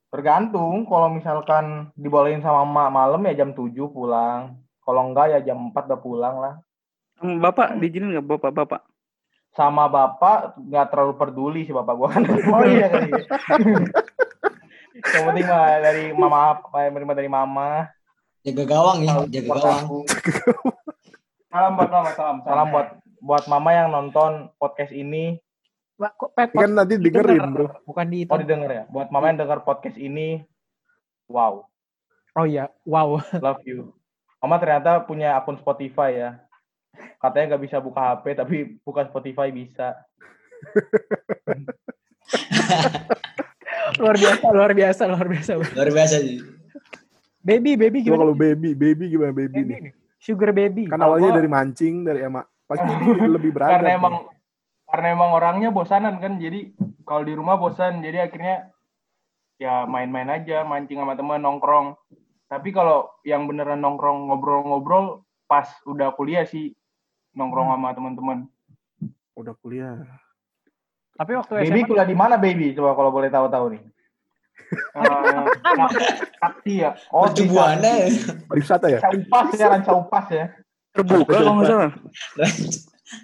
Tergantung 0.07 0.85
kalau 0.85 1.09
misalkan 1.09 1.89
dibolehin 1.93 2.39
sama 2.39 2.61
emak 2.61 2.89
malam 2.89 3.25
ya 3.25 3.33
jam 3.35 3.51
7 3.51 3.73
pulang. 3.89 4.55
Kalau 4.79 5.01
enggak 5.03 5.33
ya 5.33 5.39
jam 5.43 5.67
4 5.67 5.83
udah 5.83 5.99
pulang 5.99 6.35
lah. 6.37 6.53
Hmm, 7.17 7.41
Bapak 7.41 7.75
diizinin 7.75 8.13
nggak 8.13 8.27
bapak-bapak? 8.29 8.85
Sama 9.49 9.89
bapak 9.89 10.53
nggak 10.55 10.87
terlalu 10.87 11.13
peduli 11.17 11.65
sih 11.65 11.73
bapak 11.73 11.93
gua 11.97 12.07
kan. 12.07 12.23
Oh 12.53 12.61
iya 12.61 12.87
kali. 12.87 13.11
Yang 14.97 15.23
penting 15.29 15.45
mah 15.45 15.77
dari 15.79 16.05
mama 16.13 16.57
menerima 16.73 17.13
dari 17.13 17.29
mama. 17.29 17.69
Jaga 18.41 18.63
gawang 18.65 18.97
ya, 19.03 19.13
jaga 19.29 19.49
gawang. 19.59 19.85
Salam 21.51 21.71
buat 21.77 21.91
mama, 21.91 22.09
salam. 22.15 22.37
Salam 22.41 22.67
buat 22.73 22.87
buat 23.21 23.43
mama 23.45 23.69
yang 23.73 23.93
nonton 23.93 24.49
podcast 24.57 24.93
ini. 24.93 25.37
Wah, 25.97 26.13
kok 26.13 26.33
pet 26.37 26.53
Kan 26.53 26.77
nanti 26.77 27.01
dengerin, 27.01 27.53
Bro. 27.53 27.81
Bukan 27.85 28.05
di 28.09 28.25
itu. 28.25 28.29
Oh 28.29 28.37
didengar 28.37 28.69
ya. 28.69 28.83
Buat 28.89 29.09
mama 29.09 29.33
yang 29.33 29.41
dengar 29.41 29.65
podcast 29.65 29.97
ini, 29.97 30.45
wow, 31.25 31.65
Oh 32.37 32.45
iya, 32.45 32.69
wow. 32.85 33.17
love 33.41 33.65
you. 33.65 33.89
Mama 34.37 34.61
ternyata 34.61 35.01
punya 35.01 35.33
akun 35.33 35.57
Spotify 35.57 36.13
ya. 36.13 36.37
Katanya 37.17 37.57
nggak 37.57 37.63
bisa 37.65 37.81
buka 37.81 38.13
HP, 38.13 38.37
tapi 38.37 38.77
buka 38.85 39.09
Spotify 39.09 39.49
bisa. 39.49 39.97
luar 43.99 44.15
biasa, 44.15 44.45
luar 44.53 44.71
biasa, 44.73 45.01
luar 45.09 45.27
biasa. 45.27 45.51
Luar 45.57 45.89
biasa 45.91 46.15
sih. 46.21 46.37
Baby, 47.41 47.79
baby 47.79 48.03
gimana? 48.03 48.27
kalau 48.27 48.35
baby, 48.35 48.75
baby 48.75 49.07
gimana 49.07 49.31
baby 49.31 49.63
Baby 49.63 49.73
nih? 49.87 49.93
Sugar 50.19 50.51
baby. 50.51 50.83
Kan 50.91 50.99
awalnya 50.99 51.31
gua- 51.31 51.37
dari 51.39 51.49
mancing, 51.49 52.03
dari 52.03 52.19
emak. 52.25 52.45
Pasti 52.67 52.83
lebih 53.35 53.55
beragam. 53.55 53.79
Karena 53.79 53.91
emang 53.95 54.15
karena 54.87 55.07
emang 55.11 55.29
orangnya 55.35 55.69
bosanan 55.71 56.15
kan, 56.23 56.39
jadi 56.39 56.71
kalau 57.03 57.23
di 57.27 57.35
rumah 57.35 57.59
bosan, 57.59 57.99
jadi 57.99 58.27
akhirnya 58.27 58.71
ya 59.59 59.83
main-main 59.83 60.31
aja, 60.31 60.63
mancing 60.63 60.99
sama 60.99 61.15
teman 61.15 61.43
nongkrong. 61.43 61.95
Tapi 62.47 62.71
kalau 62.71 63.11
yang 63.27 63.47
beneran 63.51 63.83
nongkrong 63.83 64.31
ngobrol-ngobrol 64.31 65.27
pas 65.43 65.67
udah 65.83 66.15
kuliah 66.15 66.47
sih 66.47 66.71
nongkrong 67.35 67.71
sama 67.71 67.91
teman-teman. 67.95 68.47
udah 69.37 69.53
kuliah. 69.61 70.01
Tapi 71.17 71.31
waktu 71.33 71.51
Baby 71.65 71.81
SMA 71.81 71.89
kuliah 71.89 72.07
di 72.07 72.15
mana 72.17 72.35
baby? 72.37 72.77
Coba 72.77 72.93
kalau 72.93 73.09
boleh 73.09 73.29
tahu-tahu 73.33 73.65
nih. 73.73 73.81
Eh, 74.67 75.45
Sakti 76.37 76.73
ya. 76.83 76.91
Oh, 77.09 77.25
di 77.31 77.47
buana. 77.47 78.05
Pariwisata 78.51 78.87
ya? 78.91 78.99
Ranca 79.01 79.17
Upas 79.17 79.47
ya, 79.55 79.67
Ranca 79.71 79.93
Upas 79.95 80.27
ya. 80.29 80.45
Terbuka 80.93 81.33
kalau 81.39 81.53
nggak 81.57 81.67
salah. 81.67 81.91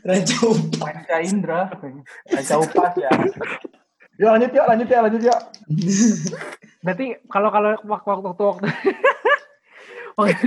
Ranca 0.08 0.38
Panca 0.80 1.18
Indra. 1.22 1.62
Ranca 2.32 2.56
Upas 2.58 2.94
ya. 2.98 3.10
Yuk 4.22 4.30
lanjut 4.30 4.52
yuk, 4.54 4.66
lanjut 4.70 4.88
ya, 4.88 5.00
lanjut 5.02 5.22
yuk. 5.26 5.40
berarti 6.84 7.16
kalau 7.32 7.50
kalau 7.50 7.80
waktu 7.88 8.08
waktu 8.12 8.28
waktu 8.28 8.44
waktu 8.44 8.68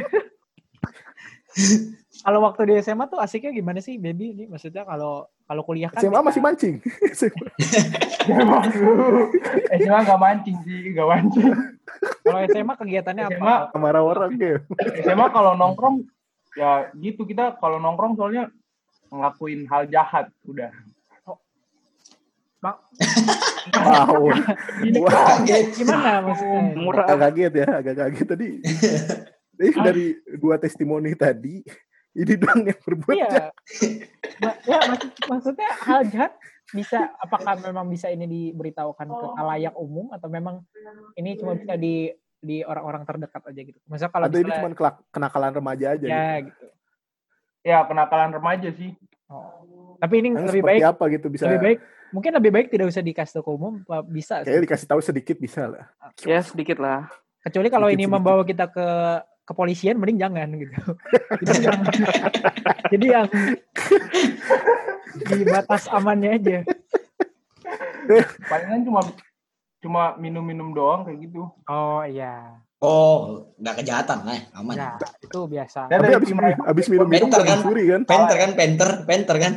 kalau 2.25 2.39
waktu 2.45 2.63
di 2.69 2.75
SMA 2.85 3.09
tuh 3.09 3.19
asiknya 3.19 3.57
gimana 3.57 3.81
sih 3.81 3.97
baby 3.97 4.37
ini 4.37 4.45
maksudnya 4.47 4.85
kalau 4.85 5.27
kalau 5.47 5.63
kuliah 5.63 5.89
kan 5.89 6.03
SMA 6.03 6.21
masih 6.21 6.43
mancing. 6.43 6.75
Eh, 9.67 9.79
cuma 9.87 10.03
nggak 10.03 10.19
mancing 10.19 10.57
sih, 10.67 10.91
nggak 10.91 11.07
mancing. 11.07 11.47
kalau 12.27 12.41
SMA 12.51 12.75
kegiatannya 12.75 13.25
apa? 13.31 13.71
SMA 13.71 13.79
Marah 13.79 14.03
orang 14.03 14.35
ya. 14.35 14.59
SMA 15.01 15.27
kalau 15.31 15.55
nongkrong 15.55 16.03
ya 16.59 16.91
gitu 16.99 17.23
kita 17.23 17.55
kalau 17.57 17.79
nongkrong 17.79 18.19
soalnya 18.19 18.51
ngelakuin 19.07 19.71
hal 19.71 19.87
jahat 19.87 20.27
udah. 20.43 20.75
Ma- 22.59 22.83
Wow. 23.67 24.31
Ini 24.81 24.99
Wah. 25.03 25.43
Kaget. 25.43 25.75
gimana 25.75 26.23
maksudnya? 26.23 26.61
Murah. 26.75 27.07
Agak 27.07 27.35
kaget 27.35 27.53
ya, 27.53 27.67
agak 27.79 27.95
kaget 27.99 28.27
tadi. 28.27 28.49
Jadi 29.59 29.71
dari 29.75 30.07
dua 30.37 30.55
testimoni 30.57 31.17
tadi, 31.17 31.67
ini 32.16 32.35
doang 32.35 32.61
yang 32.64 32.81
berbuat 32.81 33.14
Iya. 33.14 33.29
jahat. 33.29 33.52
Ma- 34.38 34.59
ya 34.62 34.79
maksud, 34.87 35.11
maksudnya 35.26 35.68
hal 35.79 36.00
jahat 36.07 36.33
bisa 36.68 36.98
apakah 37.16 37.55
memang 37.61 37.87
bisa 37.87 38.09
ini 38.09 38.24
diberitahukan 38.24 39.07
ke 39.07 39.26
halayak 39.35 39.74
umum 39.76 40.11
atau 40.11 40.26
memang 40.26 40.64
ini 41.14 41.37
cuma 41.37 41.55
bisa 41.55 41.76
di 41.76 42.11
di 42.37 42.61
orang-orang 42.61 43.02
terdekat 43.02 43.42
aja 43.44 43.61
gitu. 43.61 43.79
Maksudnya 43.85 44.11
kalau 44.11 44.26
Atau 44.26 44.38
ini 44.38 44.44
misalnya 44.44 44.61
cuma 44.62 44.68
kelak- 44.72 45.05
kenakalan 45.11 45.52
remaja 45.52 45.87
aja. 45.92 46.07
ya 46.07 46.26
gitu. 46.40 46.48
gitu. 46.48 46.66
Ya 47.62 47.79
kenakalan 47.83 48.31
remaja 48.33 48.68
sih. 48.72 48.90
Oh. 49.26 49.96
Tapi 49.96 50.14
ini 50.20 50.29
Yang 50.31 50.46
lebih 50.46 50.62
seperti 50.62 50.70
baik 50.72 50.83
apa 50.87 51.05
gitu 51.09 51.26
bisa 51.29 51.44
lebih 51.46 51.62
baik 51.64 51.79
mungkin 52.07 52.31
lebih 52.33 52.50
baik 52.50 52.66
tidak 52.70 52.87
usah 52.87 53.02
dikasih 53.02 53.42
ke 53.42 53.50
umum 53.50 53.83
apa 53.83 53.98
bisa 54.00 54.38
kayaknya 54.40 54.62
dikasih 54.62 54.87
tahu 54.87 55.00
sedikit 55.02 55.37
bisa 55.37 55.66
lah. 55.66 55.85
Ya 56.22 56.38
sedikit 56.40 56.79
lah. 56.79 57.11
kecuali 57.42 57.66
kalau 57.66 57.87
ini 57.87 58.02
Sedikit-sedikit. 58.02 58.14
membawa 58.14 58.42
kita 58.42 58.66
ke 58.68 58.87
kepolisian 59.47 59.97
mending 59.97 60.19
jangan 60.19 60.49
gitu 60.59 60.75
jadi 61.41 61.61
yang 61.71 61.81
jadi 62.91 63.07
yang 63.07 63.27
di 65.27 65.45
batas 65.47 65.87
amannya 65.89 66.31
aja 66.37 66.59
Palingan 68.47 68.83
cuma 68.87 69.01
cuma 69.83 70.03
minum-minum 70.19 70.71
doang 70.71 71.07
kayak 71.07 71.19
gitu. 71.31 71.47
oh 71.67 72.03
iya 72.03 72.59
Oh, 72.77 73.49
nggak 73.57 73.81
kejahatan 73.81 74.21
lah, 74.29 74.37
aman. 74.53 74.77
ya 74.77 75.01
itu 75.25 75.49
biasa 75.49 75.89
Dan 75.89 75.97
Tapi 75.97 76.13
dari 76.13 76.17
abis, 76.21 76.31
abis 76.61 76.87
minum 76.93 77.09
minum 77.09 77.33
Bentar 77.33 77.41
gak 77.41 77.49
kan? 77.49 77.59
dicuri 77.65 77.85
kan? 77.89 78.01
Penter 78.05 78.37
kan, 78.37 78.51
penter, 78.53 78.91
penter 79.09 79.37
kan. 79.41 79.53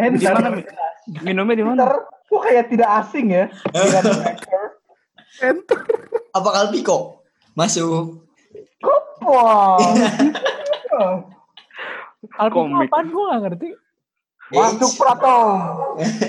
Mi? 0.00 0.64
Minumnya 1.20 1.54
di 1.60 1.64
mana? 1.64 1.84
Kok 2.24 2.40
kayak 2.40 2.72
tidak 2.72 2.88
asing 3.04 3.36
ya. 3.36 3.44
Dengan 3.68 4.02
Twitter. 4.16 4.62
Enter. 5.44 5.78
Apa 6.32 6.48
Kalpiko? 6.48 7.20
Masuk. 7.52 8.29
Wow. 9.20 9.78
Alpiko 12.36 12.60
Komik. 12.68 12.88
apaan 12.88 13.06
gue 13.08 13.24
gak 13.24 13.40
ngerti 13.46 13.68
Masuk 14.50 14.92
Prato. 14.98 15.36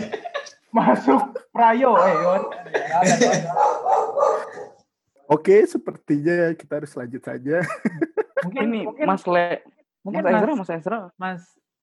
masuk 0.77 1.21
prayo 1.51 1.99
eh 1.99 2.15
Yon. 2.15 2.41
Oke, 5.27 5.67
sepertinya 5.67 6.55
kita 6.55 6.79
harus 6.79 6.95
lanjut 6.95 7.19
saja. 7.19 7.59
Mungkin 8.47 8.63
Ini 8.71 8.79
mungkin, 8.87 9.05
Mas 9.05 9.23
Le, 9.27 9.59
mungkin 10.01 10.23
Mas 10.23 10.31
Mas, 10.31 10.39
Ezra, 10.39 10.55
Mas 10.55 10.69
Ezra. 10.71 10.99
Mas 11.19 11.41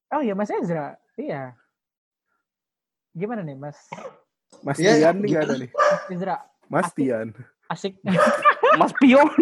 Oh 0.09 0.25
iya 0.25 0.33
Mas 0.33 0.49
Ezra. 0.49 0.97
Iya. 1.15 1.53
Gimana 3.13 3.45
nih 3.45 3.55
Mas 3.55 3.77
Mas 4.65 4.81
Iya, 4.81 4.97
Tian 5.05 5.21
nih 5.21 5.29
nggak 5.37 5.43
ada 5.45 5.53
gimana? 5.53 5.63
nih. 5.63 5.71
Mas 5.77 6.03
Ezra? 6.09 6.37
Mas 6.67 6.85
Asik. 6.89 6.97
Tian. 6.97 7.29
Asik. 7.69 7.95
Mas 8.81 8.93
Pion. 8.97 9.33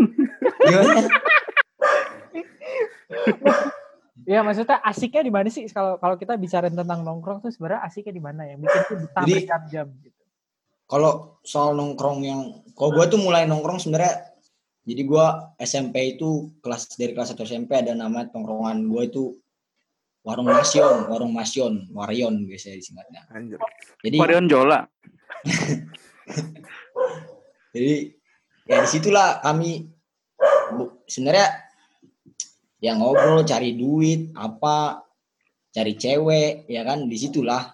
Gimana? 0.61 1.07
Iya 4.27 4.41
maksudnya 4.47 4.83
asiknya 4.83 5.23
di 5.23 5.33
mana 5.33 5.49
sih 5.53 5.71
kalau 5.71 6.01
kalau 6.03 6.17
kita 6.19 6.35
bicara 6.35 6.67
tentang 6.67 7.07
nongkrong 7.07 7.45
tuh 7.45 7.53
sebenarnya 7.55 7.87
asiknya 7.87 8.15
di 8.15 8.23
mana 8.23 8.43
yang 8.49 8.59
bikin 8.63 8.83
tuh 8.89 8.97
betah 9.07 9.25
berjam-jam 9.25 9.87
gitu. 10.03 10.23
Kalau 10.87 11.43
soal 11.43 11.75
nongkrong 11.75 12.19
yang, 12.23 12.41
kalau 12.79 12.95
gue 12.95 13.05
tuh 13.11 13.19
mulai 13.19 13.43
nongkrong 13.43 13.83
sebenarnya, 13.83 14.39
jadi 14.87 15.03
gue 15.03 15.27
SMP 15.59 16.15
itu 16.15 16.55
kelas 16.63 16.95
dari 16.95 17.11
kelas 17.11 17.35
1 17.35 17.43
SMP 17.43 17.75
ada 17.75 17.91
nama 17.91 18.23
tongkrongan 18.31 18.87
gue 18.87 19.03
itu 19.11 19.35
warung 20.23 20.47
Masion, 20.47 21.11
warung 21.11 21.35
Masion, 21.35 21.91
Warion 21.91 22.47
biasanya 22.47 22.79
disingkatnya. 22.79 23.23
Anjir. 23.35 23.59
Jadi 24.03 24.17
Marion 24.19 24.47
Jola. 24.47 24.87
jadi 27.75 27.95
ya 28.67 28.83
di 28.83 28.89
situlah 28.91 29.43
kami 29.43 29.91
sebenarnya 31.07 31.66
yang 32.79 33.01
ngobrol 33.01 33.41
cari 33.43 33.73
duit 33.73 34.33
apa 34.33 35.01
cari 35.71 35.95
cewek 35.95 36.67
ya 36.67 36.83
kan 36.83 37.07
di 37.07 37.17
situlah 37.17 37.73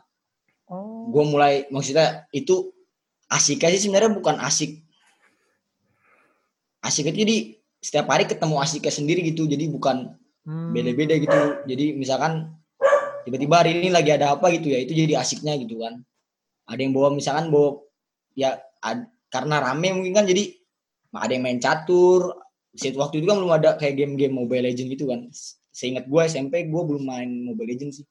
Oh. 0.72 1.04
gue 1.12 1.24
mulai 1.28 1.68
maksudnya 1.68 2.24
itu 2.32 2.72
asiknya 3.28 3.76
sih 3.76 3.84
sebenarnya 3.84 4.16
bukan 4.16 4.40
asik 4.40 4.80
asik 6.80 7.12
itu 7.12 7.18
jadi 7.22 7.36
setiap 7.76 8.06
hari 8.08 8.24
ketemu 8.24 8.56
asiknya 8.56 8.88
sendiri 8.88 9.20
gitu 9.26 9.44
jadi 9.44 9.68
bukan 9.68 10.16
Hmm. 10.42 10.74
beda-beda 10.74 11.14
gitu 11.14 11.40
jadi 11.70 11.94
misalkan 11.94 12.50
tiba-tiba 13.22 13.62
hari 13.62 13.78
ini 13.78 13.94
lagi 13.94 14.10
ada 14.10 14.34
apa 14.34 14.50
gitu 14.50 14.74
ya 14.74 14.82
itu 14.82 14.90
jadi 14.90 15.22
asiknya 15.22 15.54
gitu 15.54 15.78
kan 15.78 16.02
ada 16.66 16.80
yang 16.82 16.90
bawa 16.90 17.14
misalkan 17.14 17.46
bawa 17.46 17.78
ya 18.34 18.58
ad- 18.80 19.06
karena 19.30 19.62
rame 19.62 19.94
mungkin 19.94 20.10
kan 20.10 20.26
jadi 20.26 20.50
ada 21.14 21.30
yang 21.30 21.46
main 21.46 21.62
catur 21.62 22.34
Saat 22.72 22.96
waktu 22.96 23.20
itu 23.20 23.26
kan 23.28 23.36
belum 23.36 23.52
ada 23.52 23.76
kayak 23.76 24.00
game-game 24.00 24.32
Mobile 24.32 24.64
Legend 24.64 24.88
gitu 24.96 25.04
kan 25.12 25.28
seingat 25.72 26.08
gue 26.08 26.20
SMP 26.24 26.68
gue 26.68 26.82
belum 26.84 27.04
main 27.04 27.28
Mobile 27.28 27.68
Legend 27.72 27.92
sih 27.92 28.06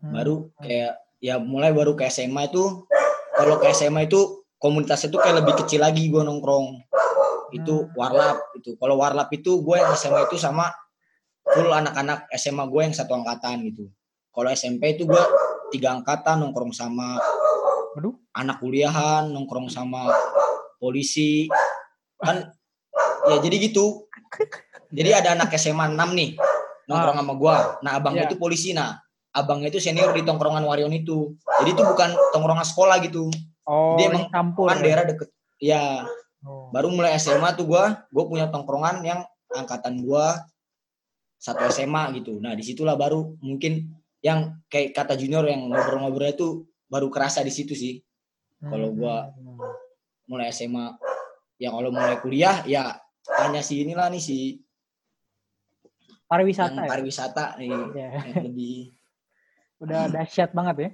Hmm. 0.00 0.16
baru 0.16 0.48
kayak 0.56 0.96
ya 1.20 1.36
mulai 1.36 1.76
baru 1.76 1.92
ke 1.92 2.08
SMA 2.08 2.48
itu 2.48 2.88
kalau 3.36 3.60
ke 3.60 3.68
SMA 3.68 4.08
itu 4.08 4.44
komunitasnya 4.56 5.12
tuh 5.12 5.20
kayak 5.20 5.44
lebih 5.44 5.60
kecil 5.60 5.84
lagi 5.84 6.08
gue 6.08 6.24
nongkrong 6.24 6.80
itu 7.52 7.84
Hmm. 7.84 7.92
warlap 7.92 8.48
itu 8.56 8.80
kalau 8.80 8.96
warlap 8.96 9.28
itu 9.28 9.60
gue 9.60 9.76
yang 9.76 9.92
SMA 9.92 10.24
itu 10.24 10.40
sama 10.40 10.72
full 11.44 11.68
anak-anak 11.68 12.32
SMA 12.32 12.64
gue 12.64 12.80
yang 12.80 12.96
satu 12.96 13.12
angkatan 13.12 13.60
gitu 13.68 13.92
kalau 14.32 14.48
SMP 14.48 14.96
itu 14.96 15.04
gue 15.04 15.22
tiga 15.68 15.92
angkatan 15.92 16.48
nongkrong 16.48 16.72
sama 16.72 17.20
Aduh. 18.00 18.16
anak 18.32 18.56
kuliahan 18.64 19.28
nongkrong 19.28 19.68
sama 19.68 20.08
polisi 20.80 21.44
kan 22.16 22.48
ya 23.26 23.36
jadi 23.38 23.56
gitu. 23.60 24.06
Jadi 24.90 25.10
ada 25.12 25.34
anak 25.34 25.54
SMA 25.54 25.86
6 25.88 25.96
nih 26.14 26.30
nongkrong 26.84 27.16
sama 27.16 27.34
gue 27.34 27.56
nah 27.80 27.92
abangnya 27.94 28.24
Iya. 28.24 28.30
itu 28.30 28.36
polisi 28.36 28.70
nah. 28.72 28.98
Abangnya 29.30 29.70
itu 29.70 29.78
senior 29.78 30.10
di 30.10 30.22
tongkrongan 30.22 30.66
Warion 30.66 30.90
itu. 30.90 31.38
Jadi 31.62 31.70
itu 31.70 31.82
bukan 31.84 32.10
tongkrongan 32.34 32.66
sekolah 32.66 32.98
gitu. 33.00 33.30
Oh, 33.62 33.94
Dia 33.94 34.10
emang 34.10 34.26
campur. 34.26 34.66
kan 34.66 34.82
daerah 34.82 35.04
deket. 35.04 35.30
Ya. 35.58 36.02
Oh. 36.40 36.72
baru 36.72 36.88
mulai 36.88 37.12
SMA 37.14 37.52
tuh 37.52 37.68
gua 37.68 38.08
gue 38.08 38.24
punya 38.24 38.48
tongkrongan 38.48 39.04
yang 39.04 39.20
angkatan 39.52 40.00
gua 40.00 40.40
satu 41.36 41.68
SMA 41.68 42.16
gitu. 42.16 42.36
Nah 42.36 42.52
di 42.52 42.64
situlah 42.64 42.96
baru 42.96 43.36
mungkin 43.38 43.92
yang 44.20 44.56
kayak 44.66 44.92
kata 44.92 45.14
junior 45.14 45.44
yang 45.44 45.68
ngobrol-ngobrolnya 45.68 46.34
tuh 46.34 46.64
baru 46.86 47.08
kerasa 47.08 47.40
di 47.40 47.52
situ 47.52 47.72
sih. 47.72 48.00
Kalau 48.58 48.88
gua- 48.90 49.28
Hmm. 49.30 49.60
mulai 50.26 50.48
SMA 50.48 50.96
yang 51.56 51.72
kalau 51.72 51.90
mulai 51.90 52.16
kuliah 52.18 52.64
ya 52.64 52.96
tanya 53.24 53.60
si 53.60 53.82
inilah 53.82 54.08
nih 54.08 54.22
si 54.22 54.38
pariwisata 56.26 56.70
yang 56.72 56.86
ya? 56.86 56.90
pariwisata 56.90 57.44
nih 57.58 57.70
Ya. 57.92 58.08
yang 58.22 58.44
lebih 58.46 58.76
Udah 59.80 60.12
dahsyat 60.12 60.52
banget 60.52 60.76
ya. 60.76 60.90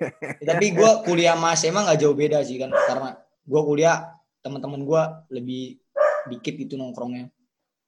tapi 0.50 0.74
gua 0.74 1.06
kuliah 1.06 1.38
sama 1.38 1.54
SMA 1.54 1.80
nggak 1.86 2.00
jauh 2.02 2.16
beda 2.16 2.42
sih 2.42 2.58
kan 2.58 2.72
karena 2.72 3.14
gua 3.46 3.60
kuliah 3.62 3.96
teman-teman 4.42 4.82
gua 4.82 5.02
lebih 5.30 5.78
dikit 6.26 6.56
gitu 6.56 6.74
nongkrongnya 6.74 7.30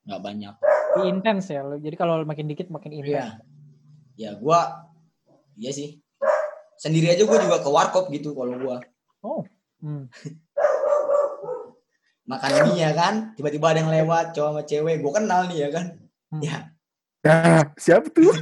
nggak 0.07 0.23
banyak 0.23 0.55
Lebih 0.93 1.09
intens 1.09 1.49
ya. 1.49 1.65
Jadi 1.65 1.97
kalau 1.97 2.21
makin 2.23 2.45
dikit 2.47 2.69
makin 2.69 2.93
intens. 2.93 3.17
Iya. 3.17 3.27
Ya 4.21 4.31
gua 4.37 4.87
iya 5.57 5.73
sih. 5.73 5.99
Sendiri 6.77 7.09
aja 7.09 7.25
gua 7.25 7.41
juga 7.41 7.65
ke 7.65 7.71
warkop 7.73 8.13
gitu 8.13 8.37
kalau 8.37 8.55
gua. 8.61 8.77
Oh. 9.25 9.41
Hmm. 9.81 10.07
Makan 12.33 12.51
mie 12.65 12.81
ya 12.81 12.91
kan, 12.97 13.15
tiba-tiba 13.37 13.67
ada 13.69 13.79
yang 13.79 13.93
lewat 13.93 14.33
cowok 14.33 14.51
sama 14.51 14.63
cewek, 14.65 15.05
gua 15.05 15.13
kenal 15.21 15.41
nih 15.47 15.59
ya 15.59 15.69
kan. 15.69 15.85
Hmm. 16.33 16.41
Ya, 16.41 16.57
Ya, 17.23 17.71
siapa 17.77 18.09
tuh? 18.09 18.33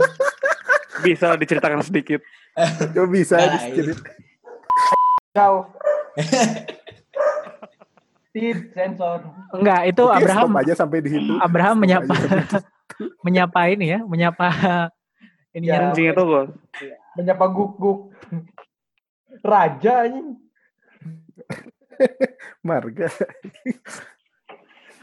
Bisa 1.04 1.34
diceritakan 1.34 1.82
sedikit. 1.82 2.20
Coba 2.94 3.08
bisa 3.08 3.34
Nah, 3.36 3.56
dicerit. 3.56 3.98
Kau. 5.32 5.68
Tit, 8.30 8.70
sensor. 8.70 9.26
Enggak, 9.50 9.90
itu 9.90 10.02
Oke, 10.06 10.16
Abraham 10.22 10.50
aja 10.54 10.72
sampai 10.72 11.02
di 11.02 11.10
situ. 11.10 11.34
Abraham 11.42 11.76
Stop 11.76 11.82
menyapa 11.82 12.14
menyapa 13.26 13.60
ini 13.68 13.86
ya, 13.90 13.98
menyapa 14.06 14.46
ini 15.50 15.66
Ya. 15.66 15.82
ya. 15.82 15.90
Anjing 15.90 16.06
itu 16.14 16.22
bos. 16.22 16.48
Menyapa 17.18 17.44
guk-guk. 17.50 18.14
Raja 19.42 20.06
anjing. 20.06 20.38
Marga. 22.66 23.08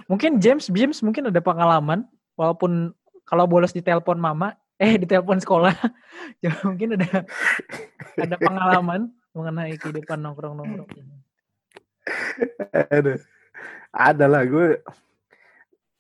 Mungkin 0.08 0.40
James 0.40 0.72
James 0.72 1.00
mungkin 1.04 1.28
ada 1.28 1.42
pengalaman 1.44 2.08
walaupun 2.40 2.96
kalau 3.28 3.44
bolos 3.44 3.76
di 3.76 3.84
telepon 3.84 4.16
mama, 4.18 4.56
eh 4.82 4.96
di 4.96 5.06
telepon 5.06 5.38
sekolah, 5.42 5.74
ya 6.44 6.52
mungkin 6.64 6.96
ada 6.96 7.28
ada 8.16 8.36
pengalaman 8.40 9.12
mengenai 9.36 9.76
kehidupan 9.78 10.18
nongkrong-nongkrong. 10.24 10.88
ada 12.72 13.20
ada 13.92 14.26
lah 14.32 14.48
gue 14.48 14.80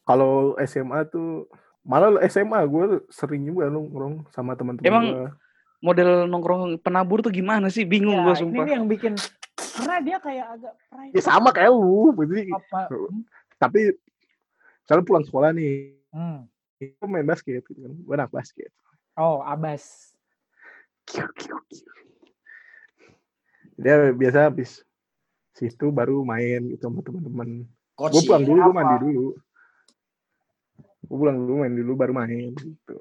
kalau 0.08 0.56
SMA 0.64 1.04
tuh 1.12 1.52
malah 1.84 2.16
SMA 2.32 2.64
gue 2.64 3.04
sering 3.12 3.44
juga 3.44 3.68
nongkrong 3.68 4.32
sama 4.32 4.56
teman-teman 4.56 4.88
Emang 4.88 5.06
gue. 5.12 5.30
Model 5.78 6.26
nongkrong 6.26 6.82
penabur 6.82 7.22
tuh 7.22 7.30
gimana 7.30 7.70
sih? 7.70 7.86
Bingung 7.86 8.24
Ya, 8.24 8.26
gue 8.26 8.34
ini 8.34 8.42
sumpah. 8.42 8.64
nih 8.66 8.74
yang 8.74 8.86
bikin 8.90 9.14
karena 9.78 9.96
dia 10.02 10.18
kayak 10.18 10.48
agak 10.52 10.74
private 10.90 11.14
Ya 11.14 11.22
sama 11.22 11.50
kayak 11.52 11.70
lu, 11.70 12.10
berarti 12.12 12.50
apa. 12.50 12.90
tapi 13.56 13.94
misalnya 14.82 15.04
pulang 15.04 15.24
sekolah 15.24 15.54
nih, 15.54 15.94
Hmm. 16.10 16.50
gue 16.78 17.06
main 17.06 17.22
basket 17.24 17.62
gitu 17.62 17.78
kan, 17.78 17.94
gue 17.94 18.14
anak 18.16 18.32
basket. 18.32 18.74
Oh, 19.14 19.40
Abas. 19.40 20.14
Kiu, 21.04 21.26
kiu, 21.34 21.58
kiu. 21.68 21.90
Dia 23.78 24.10
biasa 24.10 24.50
habis 24.50 24.82
situ 25.54 25.90
baru 25.90 26.22
main 26.22 26.66
gitu 26.68 26.86
sama 26.86 27.02
teman-teman. 27.02 27.66
Gue 27.94 28.22
pulang 28.26 28.44
dulu, 28.44 28.60
gue 28.60 28.74
mandi 28.74 28.96
dulu. 29.02 29.26
Gue 31.06 31.18
pulang 31.18 31.38
dulu 31.38 31.54
main 31.62 31.74
dulu 31.74 31.92
baru 31.94 32.14
main 32.14 32.54
gitu. 32.54 32.98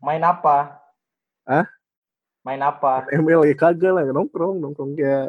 Main 0.00 0.20
apa? 0.20 0.80
Hah? 1.44 1.66
Main 2.40 2.60
apa? 2.60 3.04
ML 3.12 3.44
ya 3.44 3.54
kagak 3.54 3.92
lah 3.92 4.04
nongkrong 4.08 4.60
nongkrong 4.60 4.96
kayak 4.96 5.28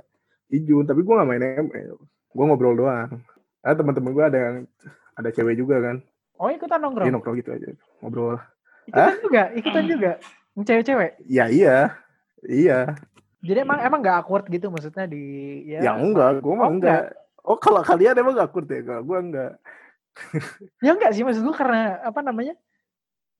Ijun 0.52 0.84
tapi 0.84 1.02
gue 1.02 1.14
gak 1.16 1.30
main 1.30 1.42
ML 1.42 1.96
gue 2.32 2.46
ngobrol 2.48 2.76
doang. 2.76 3.20
Ada 3.62 3.84
teman-teman 3.84 4.12
gue 4.16 4.26
ada 4.26 4.40
yang 4.40 4.56
ada 5.16 5.30
cewek 5.30 5.60
juga 5.60 5.80
kan. 5.84 5.98
Oh, 6.42 6.50
ikutan 6.50 6.82
nongkrong. 6.82 7.12
nongkrong 7.12 7.36
gitu 7.38 7.54
aja. 7.54 7.70
Ngobrol. 8.02 8.40
Ikutan 8.90 9.18
juga, 9.22 9.44
ikutan 9.54 9.84
juga. 9.86 10.12
Cewek-cewek. 10.58 11.12
ya 11.30 11.46
iya. 11.48 11.96
Iya. 12.42 12.98
Jadi 13.42 13.60
emang 13.62 13.80
emang 13.82 14.00
gak 14.02 14.26
awkward 14.26 14.46
gitu 14.50 14.70
maksudnya 14.74 15.06
di 15.06 15.24
ya. 15.70 15.80
ya, 15.86 15.92
enggak. 15.98 16.42
Gue 16.42 16.54
mah 16.58 16.68
Oh, 16.70 16.74
enggak. 16.74 17.02
oh 17.46 17.58
kalau 17.62 17.82
kalian 17.86 18.18
emang 18.18 18.34
gak 18.34 18.50
akut 18.50 18.66
ya? 18.66 18.82
Kalau 18.82 19.04
gue 19.06 19.18
enggak. 19.22 19.52
Ya 20.82 20.92
enggak 20.98 21.12
sih. 21.14 21.22
Maksud 21.22 21.46
gue 21.46 21.56
karena 21.56 22.02
apa 22.02 22.20
namanya? 22.26 22.58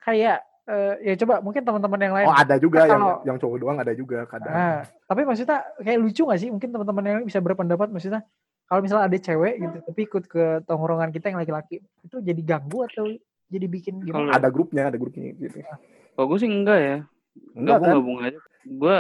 Kayak 0.02 0.46
eh, 0.64 0.94
ya 1.04 1.14
coba 1.18 1.40
mungkin 1.40 1.62
teman-teman 1.62 2.00
yang 2.00 2.14
lain. 2.14 2.28
oh 2.28 2.36
ada 2.36 2.56
juga 2.56 2.84
yang 2.84 2.92
Kalau- 2.96 3.22
yang 3.24 3.38
cowok 3.38 3.58
doang 3.58 3.78
ada 3.78 3.94
juga 3.94 4.26
kadang 4.26 4.52
Nah, 4.52 4.78
tapi 5.04 5.22
maksudnya 5.24 5.58
kayak 5.76 6.00
lucu 6.00 6.22
gak 6.24 6.38
sih? 6.38 6.50
Mungkin 6.50 6.70
teman-teman 6.70 7.04
yang 7.04 7.16
lain 7.18 7.28
bisa 7.28 7.40
berpendapat 7.40 7.88
maksudnya 7.88 8.22
kalau 8.66 8.80
misalnya 8.80 9.06
ada 9.06 9.18
cewek 9.18 9.54
gitu 9.60 9.78
tapi 9.84 10.00
ikut 10.02 10.24
ke 10.26 10.44
tongkrongan 10.64 11.10
kita 11.10 11.28
yang 11.28 11.38
laki-laki 11.38 11.76
itu 12.02 12.18
jadi 12.18 12.42
ganggu 12.42 12.86
atau 12.86 13.04
jadi 13.48 13.66
bikin 13.68 14.00
gimana? 14.00 14.22
Kalau 14.24 14.38
ada 14.38 14.50
grupnya 14.50 14.84
ada 14.86 14.96
grupnya 14.96 15.34
gitu 15.34 15.60
kalau 16.12 16.28
gue 16.28 16.40
sih 16.40 16.48
enggak 16.48 16.80
ya. 16.80 16.98
enggak 17.52 17.78
kan 17.78 17.90
Gabung-gabung 17.90 18.18
aja. 18.22 18.40
Gue 18.64 18.98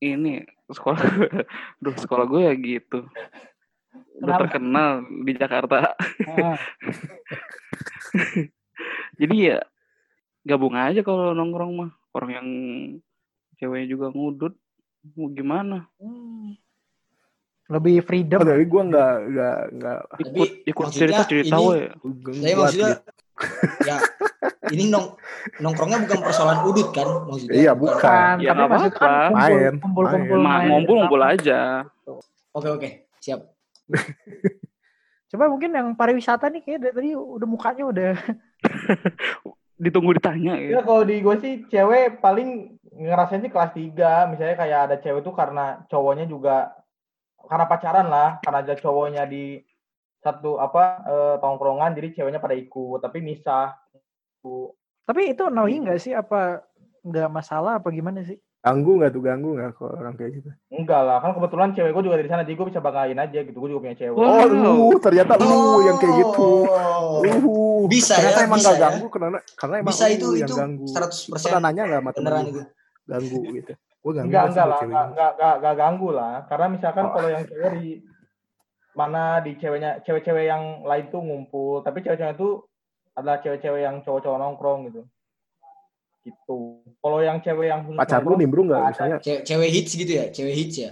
ini 0.00 0.32
sekolah 0.66 1.00
duh 1.82 1.94
sekolah 1.94 2.24
gue 2.24 2.40
ya 2.42 2.54
gitu 2.54 3.02
udah 4.14 4.30
Kenapa? 4.30 4.42
terkenal 4.46 4.90
di 5.20 5.32
Jakarta 5.32 5.76
Ah, 6.24 6.54
jadi 9.20 9.34
ya 9.34 9.58
gabung 10.44 10.76
aja 10.76 11.00
kalau 11.00 11.32
nongkrong 11.32 11.72
mah 11.74 11.90
orang 12.12 12.30
yang 12.30 12.48
ceweknya 13.56 13.88
juga 13.90 14.06
ngudut 14.08 14.54
mau 15.12 15.28
gimana 15.28 15.88
hmm. 15.98 16.56
Lebih 17.64 18.04
freedom. 18.04 18.44
Oh, 18.44 18.46
tapi 18.46 18.68
gue 18.68 18.82
nggak 18.92 19.14
nggak 19.24 19.58
nggak 19.72 19.98
Tapi 20.04 20.20
ikut 20.28 20.48
ikut 20.68 20.86
cerita 20.92 21.24
cerita 21.24 21.56
ini- 21.56 21.64
we 21.64 21.80
Saya 22.36 22.54
buat 22.54 22.64
maksudnya 22.68 22.92
ya 23.88 23.96
ini 24.68 24.92
nong 24.92 25.16
nongkrongnya 25.64 26.04
bukan 26.04 26.18
persoalan 26.28 26.60
udut 26.68 26.92
kan 26.92 27.08
maksudnya. 27.24 27.56
Iya, 27.56 27.72
bukan. 27.72 27.96
Kan, 28.04 28.36
Ya, 28.36 28.52
tapi 28.52 28.68
maksudnya 28.68 28.92
kan 28.92 29.32
kumpul, 29.32 29.40
Main, 29.40 29.72
kumpul, 29.80 30.04
kumpul, 30.04 30.38
main. 30.38 30.44
Ma- 30.44 30.52
main. 30.60 30.68
ngumpul 30.68 30.94
ngumpul 31.00 31.20
aja 31.24 31.60
Oke 32.52 32.68
oke 32.68 32.88
siap. 33.18 33.40
Coba 35.32 35.48
mungkin 35.48 35.72
yang 35.72 35.88
pariwisata 35.96 36.52
nih 36.52 36.60
kayak 36.60 36.78
dari 36.78 36.92
tadi 36.92 37.10
udah 37.16 37.48
mukanya 37.48 37.84
udah 37.88 38.12
ditunggu 39.74 40.14
ditanya 40.14 40.54
Ya 40.54 40.78
ya 40.78 40.80
kalau 40.86 41.02
di 41.02 41.18
gue 41.18 41.36
sih 41.42 41.66
cewek 41.66 42.22
paling 42.22 42.78
ngerasain 42.94 43.42
sih 43.42 43.50
kelas 43.50 43.74
3 43.74 44.30
misalnya 44.30 44.56
kayak 44.56 44.80
ada 44.90 44.96
cewek 45.02 45.26
tuh 45.26 45.34
karena 45.34 45.82
cowoknya 45.90 46.30
juga 46.30 46.84
karena 47.48 47.66
pacaran 47.68 48.06
lah. 48.08 48.40
Karena 48.40 48.58
ada 48.64 48.74
cowoknya 48.76 49.24
di 49.28 49.60
satu 50.24 50.56
apa 50.56 50.84
eh, 51.04 51.36
tongkrongan 51.40 51.92
jadi 51.96 52.08
ceweknya 52.20 52.40
pada 52.40 52.56
ikut. 52.56 53.00
Tapi 53.04 53.18
misah. 53.20 53.76
Tapi 55.04 55.22
itu 55.32 55.42
annoying 55.44 55.88
nggak 55.88 56.00
sih? 56.00 56.12
Apa 56.16 56.64
nggak 57.04 57.30
masalah? 57.32 57.80
Apa 57.80 57.92
gimana 57.92 58.24
sih? 58.24 58.40
Ganggu 58.64 58.96
nggak 58.96 59.12
tuh 59.12 59.20
ganggu 59.20 59.60
nggak 59.60 59.76
kalau 59.76 59.92
orang 59.92 60.16
kayak 60.16 60.40
gitu? 60.40 60.48
enggak 60.72 61.00
lah 61.04 61.20
kan 61.20 61.36
kebetulan 61.36 61.76
cewek 61.76 61.92
gue 61.92 62.02
juga 62.08 62.16
dari 62.16 62.30
sana 62.32 62.48
jadi 62.48 62.56
gue 62.56 62.68
bisa 62.72 62.80
banggain 62.80 63.18
aja 63.20 63.38
gitu 63.44 63.56
gue 63.60 63.68
juga 63.68 63.80
punya 63.84 63.96
cewek. 64.00 64.16
Oh, 64.16 64.44
lu 64.48 64.96
ternyata 64.96 65.32
lu 65.36 65.60
yang 65.84 65.96
kayak 66.00 66.14
gitu. 66.16 66.48
Oh. 66.64 67.20
Uh, 67.20 67.84
Bisa 67.84 68.16
ternyata 68.16 68.40
ya, 68.40 68.46
emang 68.48 68.56
bisa 68.56 68.68
nggak 68.72 68.80
ya. 68.80 68.84
ganggu 68.88 69.06
karena 69.12 69.38
karena 69.60 69.74
emang 69.84 69.92
Bisa 69.92 70.04
itu 70.08 70.28
yang 70.40 70.48
itu 70.48 70.54
ganggu. 70.56 70.84
100% 70.88 71.44
Pernah 71.44 71.60
nanya 71.60 71.82
nggak 71.84 72.00
sama 72.00 72.10
temen 72.16 72.32
itu. 72.48 72.62
Ganggu 73.04 73.40
gitu. 73.52 73.72
Gue 74.00 74.12
ganggu 74.16 74.28
enggak 74.32 74.44
enggak 74.48 74.66
lah 74.66 74.78
enggak, 74.80 75.04
enggak, 75.12 75.30
enggak, 75.36 75.54
enggak 75.60 75.74
ganggu 75.76 76.08
lah 76.16 76.34
karena 76.48 76.66
misalkan 76.72 77.04
Oh. 77.04 77.12
kalau 77.12 77.28
yang 77.28 77.44
cewek 77.44 77.70
di 77.76 77.86
mana 78.94 79.22
di 79.44 79.52
ceweknya 79.60 79.90
cewek-cewek 80.00 80.44
yang 80.48 80.62
lain 80.80 81.04
tuh 81.12 81.20
ngumpul 81.20 81.84
tapi 81.84 82.00
cewek-cewek 82.00 82.32
itu 82.32 82.64
adalah 83.12 83.42
cewek-cewek 83.44 83.80
yang 83.84 84.00
cowok-cowok 84.00 84.38
nongkrong 84.40 84.80
gitu 84.88 85.02
gitu 86.24 86.80
kalau 86.98 87.20
yang 87.20 87.38
cewek 87.38 87.68
yang 87.68 87.84
khusus 87.84 88.00
Pacar 88.00 88.24
lu 88.24 88.34
nimbrung 88.34 88.66
nggak 88.66 88.96
misalnya? 88.96 89.16
Cewek, 89.20 89.42
cewek 89.44 89.68
hits 89.70 89.92
gitu 89.92 90.12
ya, 90.12 90.24
cewek 90.32 90.54
hits 90.56 90.76
ya. 90.80 90.90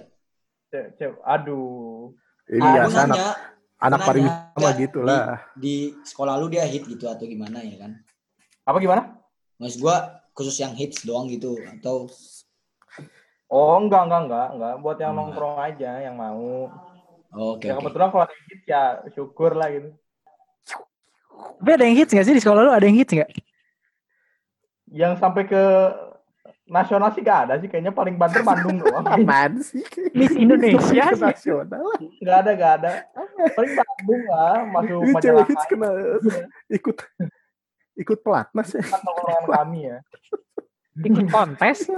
ce- 0.69 0.89
ce- 0.95 1.21
aduh 1.25 2.13
Ini 2.47 2.69
aku 2.85 2.93
anak 2.95 3.19
anak 3.77 4.01
pariwisata 4.05 4.69
gitu 4.79 4.99
lah. 5.03 5.41
di 5.53 5.97
sekolah 6.01 6.37
lu 6.37 6.47
dia 6.47 6.65
hit 6.65 6.85
gitu 6.85 7.09
atau 7.09 7.25
gimana 7.25 7.61
ya 7.61 7.81
kan? 7.81 7.97
apa 8.63 8.79
gimana 8.79 9.03
Maksud 9.57 9.81
gua 9.81 9.97
khusus 10.33 10.55
yang 10.59 10.73
hits 10.73 11.03
doang 11.03 11.27
gitu 11.27 11.57
atau 11.67 12.07
oh 13.49 13.75
enggak 13.77 14.09
enggak 14.09 14.23
enggak 14.25 14.49
enggak 14.55 14.75
buat 14.81 14.97
yang 14.97 15.13
Enggak. 15.13 15.25
nongkrong 15.29 15.57
aja 15.61 15.91
yang 16.01 16.17
mau 16.17 16.71
oh, 17.33 17.57
oke 17.57 17.65
ya 17.65 17.75
oke. 17.75 17.85
kebetulan 17.85 18.09
kalau 18.09 18.25
ada 18.25 18.33
yang 18.33 18.47
hits 18.49 18.65
ya 18.65 18.83
syukur 19.13 19.53
lah 19.53 19.69
gitu 19.69 19.91
Tapi 21.59 21.71
ada 21.75 21.85
yang 21.85 21.97
hits 21.97 22.13
nggak 22.13 22.27
sih 22.27 22.35
di 22.35 22.43
sekolah 22.43 22.61
lu 22.63 22.73
ada 22.73 22.85
yang 22.85 22.97
hits 22.97 23.13
nggak? 23.13 23.31
Yang 24.93 25.17
sampai 25.17 25.49
ke 25.49 25.63
nasional 26.65 27.09
sih 27.11 27.21
gak 27.21 27.49
ada 27.49 27.55
sih 27.57 27.67
kayaknya 27.67 27.91
paling 27.91 28.15
banter 28.15 28.41
Bandung 28.41 28.77
doang 28.77 29.05
Apaan 29.19 29.61
sih? 29.61 29.81
Miss 30.13 30.33
Indonesia 30.33 31.05
Ke 31.07 31.17
sih. 31.17 31.23
nasional. 31.23 31.85
nggak 32.21 32.37
ada 32.39 32.51
nggak 32.53 32.73
ada 32.79 32.93
paling 33.53 33.73
Bandung 33.73 34.23
lah 34.27 34.57
masuk 34.71 35.01
Ini 35.03 35.13
cewek 35.19 35.45
hits 35.49 35.65
kena 35.67 35.89
ikut 36.71 36.97
ikut 37.95 38.19
pelatnas 38.21 38.73
ya. 38.73 38.85
tongkrongan 38.85 39.45
kami 39.49 39.81
ya 39.87 39.99
Ikut 40.95 41.25
kontes. 41.27 41.89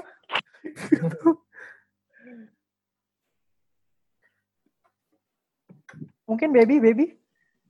Mungkin 6.24 6.50
baby 6.50 6.80
baby 6.80 7.07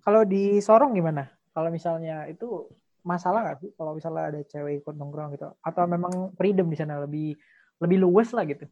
kalau 0.01 0.23
di 0.23 0.61
Sorong 0.61 0.95
gimana? 0.95 1.27
Kalau 1.51 1.71
misalnya 1.71 2.27
itu 2.27 2.69
masalah 3.05 3.45
nggak 3.45 3.59
sih 3.61 3.71
kalau 3.77 3.93
misalnya 3.95 4.33
ada 4.33 4.41
cewek 4.43 4.83
ikut 4.83 4.95
nongkrong 4.97 5.37
gitu? 5.37 5.53
Atau 5.61 5.85
memang 5.85 6.33
freedom 6.35 6.67
di 6.73 6.77
sana 6.81 6.99
lebih 7.05 7.37
lebih 7.79 7.99
luas 8.01 8.33
lah 8.33 8.49
gitu? 8.49 8.65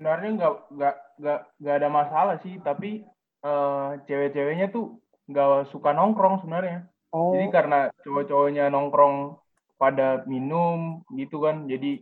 sebenarnya 0.00 0.30
nggak 0.32 0.54
nggak 0.72 0.96
nggak 1.20 1.40
nggak 1.60 1.76
ada 1.76 1.88
masalah 1.92 2.36
sih 2.40 2.56
tapi 2.64 3.04
eh, 3.44 3.88
cewek-ceweknya 4.08 4.72
tuh 4.72 4.96
nggak 5.28 5.68
suka 5.68 5.92
nongkrong 5.92 6.40
sebenarnya 6.40 6.88
Oh, 7.12 7.36
jadi 7.36 7.52
karena 7.52 7.78
cowok-cowoknya 8.00 8.72
nongkrong 8.72 9.36
pada 9.76 10.24
minum 10.24 11.04
gitu 11.12 11.44
kan 11.44 11.68
jadi 11.68 12.00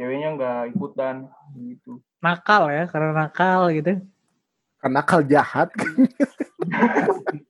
ceweknya 0.00 0.28
nggak 0.32 0.62
ikutan 0.72 1.28
gitu 1.60 2.00
nakal 2.24 2.72
ya 2.72 2.88
karena 2.88 3.10
nakal 3.12 3.68
gitu. 3.70 4.00
Karena 4.80 4.98
akal 5.02 5.20
jahat. 5.26 5.68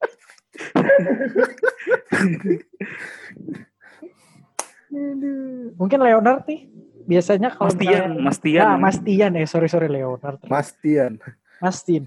Mungkin 5.76 5.98
Leonard 5.98 6.46
nih 6.46 6.60
biasanya 7.06 7.52
kalau 7.52 7.70
Mas 7.70 7.76
Tian 7.76 7.90
misalnya- 8.10 8.22
Mas 8.22 8.38
Tian 8.40 8.64
Ah, 8.64 8.76
Mas 8.76 8.98
Tian 8.98 9.32
eh 9.34 9.46
sorry 9.46 9.68
sorry 9.68 9.88
Leonard. 9.88 10.40
Mas 10.44 10.74
Tian. 10.74 11.18
Mas 11.58 11.78
Tian. 11.80 12.02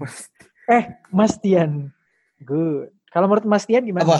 Eh, 0.66 0.84
Mas 1.10 1.34
Tian. 1.36 1.90
Good. 2.38 2.92
Kalau 3.08 3.26
menurut 3.26 3.44
Mas 3.44 3.64
Tian 3.64 3.82
gimana? 3.82 4.04
Apa? 4.04 4.18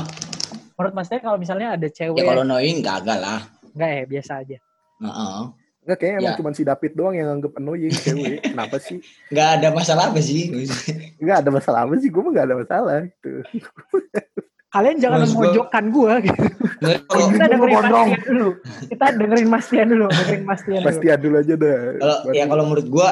Menurut 0.75 0.95
Mas 0.95 1.07
Tian 1.07 1.21
kalau 1.21 1.37
misalnya 1.37 1.75
ada 1.75 1.87
cewek 1.87 2.17
Ya 2.17 2.25
kalau 2.27 2.43
annoying 2.43 2.81
gagal 2.81 3.19
lah. 3.19 3.41
enggak 3.71 3.91
ya 3.93 4.05
biasa 4.05 4.33
aja. 4.41 4.59
Heeh. 4.99 5.39
Enggak 5.81 5.97
kayaknya 5.97 6.17
emang 6.19 6.33
Ya. 6.33 6.39
cuma 6.39 6.51
si 6.53 6.63
David 6.63 6.93
doang 6.93 7.15
yang 7.15 7.29
anggap 7.31 7.53
annoying 7.55 7.93
cewek. 7.93 8.39
Kenapa 8.51 8.77
sih? 8.79 8.99
Nggak 9.29 9.49
ada 9.57 9.69
masalah 9.71 10.05
apa 10.11 10.21
sih? 10.21 10.43
Enggak 11.17 11.37
ada 11.41 11.51
masalah 11.51 11.81
apa 11.85 11.95
sih? 11.97 12.09
Gue 12.09 12.21
mah 12.21 12.31
enggak 12.31 12.47
ada 12.47 12.57
masalah 12.57 12.97
gitu. 13.05 13.31
Kalian 14.71 14.97
jangan 14.97 15.19
Mas, 15.21 15.31
gua- 15.31 15.43
memojokkan 15.45 15.85
gua 15.91 16.13
gitu. 16.21 16.43
Kalau 17.05 17.27
Kita 17.29 17.45
dengerin 17.45 17.75
Mas. 17.77 17.91
Tian 17.91 18.21
dulu. 18.25 18.49
Kita 18.87 19.07
dengerin 19.13 19.49
Mas 19.49 19.67
Tian 19.67 19.87
dulu, 19.89 20.07
dengerin 20.09 20.45
Mas 20.45 20.61
Tian 20.63 20.81
Mas 20.81 20.95
dulu. 20.95 21.03
Tian 21.03 21.19
dulu 21.19 21.37
aja 21.37 21.55
dah. 21.57 21.79
kalau 21.93 22.17
ya 22.31 22.45
kalau 22.47 22.63
menurut 22.65 22.87
gua 22.89 23.09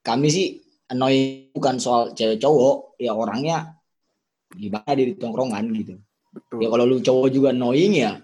kami 0.00 0.28
sih 0.28 0.46
annoying 0.86 1.50
bukan 1.50 1.76
soal 1.76 2.12
cewek 2.12 2.38
cowok, 2.38 2.94
ya 2.96 3.12
orangnya 3.12 3.76
gimana 4.52 4.92
di 4.92 5.14
tongkrongan 5.14 5.64
gitu. 5.74 5.94
betul. 6.30 6.58
Ya 6.58 6.68
kalau 6.68 6.84
lu 6.84 6.96
cowok 6.98 7.28
juga 7.28 7.48
annoying 7.50 7.92
ya, 7.98 8.22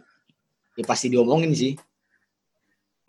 ya 0.73 0.85
pasti 0.85 1.09
diomongin 1.09 1.51
sih. 1.53 1.75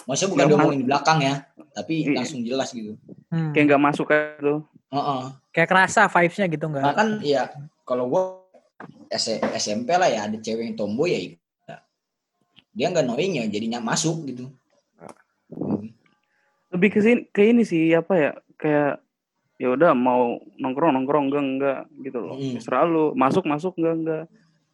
Maksudnya 0.01 0.31
bukan 0.31 0.43
Ya, 0.43 0.49
diomongin 0.49 0.79
di 0.79 0.87
belakang 0.87 1.19
ya, 1.19 1.45
tapi 1.69 1.93
Iya. 2.03 2.17
langsung 2.17 2.41
jelas 2.41 2.71
gitu. 2.71 2.97
Hmm. 3.29 3.53
kayak 3.53 3.69
nggak 3.69 3.83
masuk 3.83 4.09
kayak 4.09 4.41
gitu 4.41 4.65
Heeh. 4.89 5.21
Kayak 5.53 5.69
kerasa 5.69 6.01
vibes-nya 6.07 6.47
gitu 6.49 6.65
enggak? 6.65 6.81
Nah 6.81 6.93
kan 6.93 7.07
ya 7.21 7.45
kalau 7.85 8.09
gua 8.09 8.38
SMP 9.55 9.89
lah 9.97 10.07
ya 10.07 10.29
ada 10.29 10.37
cewek 10.39 10.63
yang 10.71 10.77
tomboy 10.79 11.11
ya 11.11 11.19
ikut. 11.19 11.39
dia 12.69 12.87
nggak 12.87 13.03
annoying 13.03 13.33
ya 13.41 13.43
jadinya 13.49 13.79
masuk 13.83 14.23
gitu. 14.29 14.47
lebih 16.69 16.89
ke 16.93 16.99
sini 17.01 17.21
ke 17.33 17.49
ini 17.49 17.65
sih 17.65 17.91
apa 17.97 18.13
ya 18.13 18.31
kayak 18.55 19.01
ya 19.59 19.73
udah 19.75 19.91
mau 19.97 20.37
nongkrong 20.61 20.95
nongkrong 20.95 21.25
enggak 21.27 21.43
enggak 21.43 21.79
gitu 22.05 22.19
loh 22.23 22.37
Mm. 22.37 22.61
terserah 22.61 22.85
lu 22.87 23.11
masuk 23.17 23.43
masuk 23.43 23.73
enggak 23.81 23.95
enggak 23.99 24.23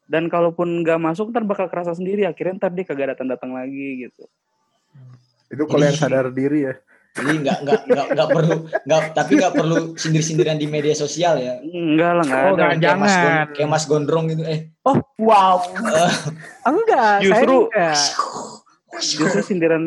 dan 0.05 0.29
kalaupun 0.29 0.83
enggak 0.83 1.01
masuk 1.01 1.33
ntar 1.33 1.41
bakal 1.47 1.65
kerasa 1.65 1.97
sendiri 1.97 2.27
akhirnya 2.29 2.61
ntar 2.61 2.71
dia 2.75 2.85
kagak 2.85 3.17
datang 3.17 3.31
datang 3.31 3.51
lagi 3.55 4.05
gitu 4.05 4.27
Itu 5.45 5.69
kalau 5.69 5.85
yang 5.85 5.93
sadar 5.97 6.33
diri 6.33 6.65
ya. 6.69 6.73
Jadi 7.15 7.32
nggak 7.39 7.58
nggak 7.63 7.80
nggak 7.86 8.08
nggak 8.12 8.28
perlu 8.30 8.56
nggak 8.84 9.01
tapi 9.12 9.32
nggak 9.36 9.54
perlu 9.54 9.78
sindir-sindiran 9.95 10.56
di 10.56 10.67
media 10.67 10.91
sosial 10.91 11.38
ya. 11.38 11.63
enggak 11.63 12.12
lah 12.13 12.23
enggak 12.23 12.43
Oh, 12.43 12.54
ada. 12.54 12.65
Kayak 12.75 12.97
Mas, 12.97 13.08
Gon- 13.10 13.23
Jangan. 13.23 13.45
kayak 13.49 13.69
Mas 13.69 13.84
Gondrong 13.86 14.25
gitu 14.28 14.43
eh. 14.43 14.60
wow 15.17 15.56
Enggak, 16.69 17.13
saya 17.15 17.23
Justru- 17.23 17.67
enggak. 17.67 17.97
justru 18.97 19.39
sindiran 19.41 19.84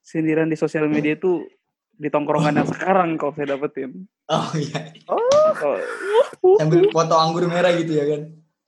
sindiran 0.00 0.46
di 0.46 0.54
sosial 0.54 0.86
media 0.86 1.14
itu 1.14 1.46
di 1.92 2.06
tongkrongan 2.08 2.54
yang 2.56 2.68
sekarang 2.68 3.14
kalau 3.14 3.30
saya 3.32 3.54
dapetin 3.54 4.10
Oh 4.26 4.50
iya. 4.54 4.90
Kalau- 5.54 5.78
Sambil 6.58 6.86
foto 6.88 7.14
anggur 7.14 7.46
merah 7.46 7.70
gitu 7.72 7.92
ya 7.92 8.06
kan. 8.08 8.22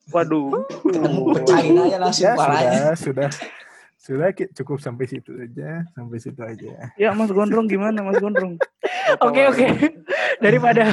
waduh 0.06 0.62
Ketemu 0.80 1.20
pecahin 1.34 1.74
aja 1.80 1.98
langsung 1.98 2.22
Ya, 2.22 2.32
parahnya. 2.32 2.94
sudah, 2.94 3.26
sudah. 3.26 3.28
Sudah 4.06 4.30
cukup 4.30 4.78
sampai 4.78 5.10
situ 5.10 5.34
aja, 5.34 5.82
sampai 5.98 6.18
situ 6.22 6.38
aja. 6.38 6.94
ya 6.94 7.10
Mas 7.10 7.34
Gondrong 7.34 7.66
gimana 7.66 8.06
Mas 8.06 8.22
Gondrong 8.22 8.54
Oke 9.26 9.42
oke. 9.50 9.66
Daripada 10.44 10.86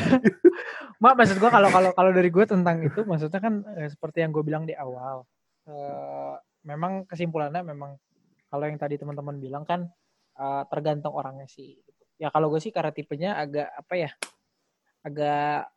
Mak 1.04 1.14
maksud 1.14 1.38
gua 1.38 1.54
kalau 1.54 1.70
kalau 1.70 1.92
kalau 1.94 2.12
dari 2.16 2.34
gue 2.34 2.46
tentang 2.50 2.82
itu 2.82 3.06
maksudnya 3.06 3.38
kan 3.38 3.62
eh, 3.78 3.90
seperti 3.94 4.26
yang 4.26 4.34
gue 4.34 4.42
bilang 4.42 4.66
di 4.66 4.74
awal. 4.74 5.30
Eh, 5.70 6.34
memang 6.66 7.06
kesimpulannya 7.06 7.62
memang 7.62 8.02
kalau 8.50 8.66
yang 8.66 8.82
tadi 8.82 8.98
teman-teman 8.98 9.38
bilang 9.38 9.62
kan 9.62 9.86
eh, 10.42 10.64
tergantung 10.74 11.14
orangnya 11.14 11.46
sih. 11.46 11.78
gitu. 11.78 12.02
ya 12.18 12.34
kalau 12.34 12.50
gue 12.50 12.62
sih 12.62 12.74
karena 12.74 12.90
tipenya 12.90 13.38
agak 13.38 13.70
apa 13.78 13.94
ya 13.94 14.10
agak 15.06 15.70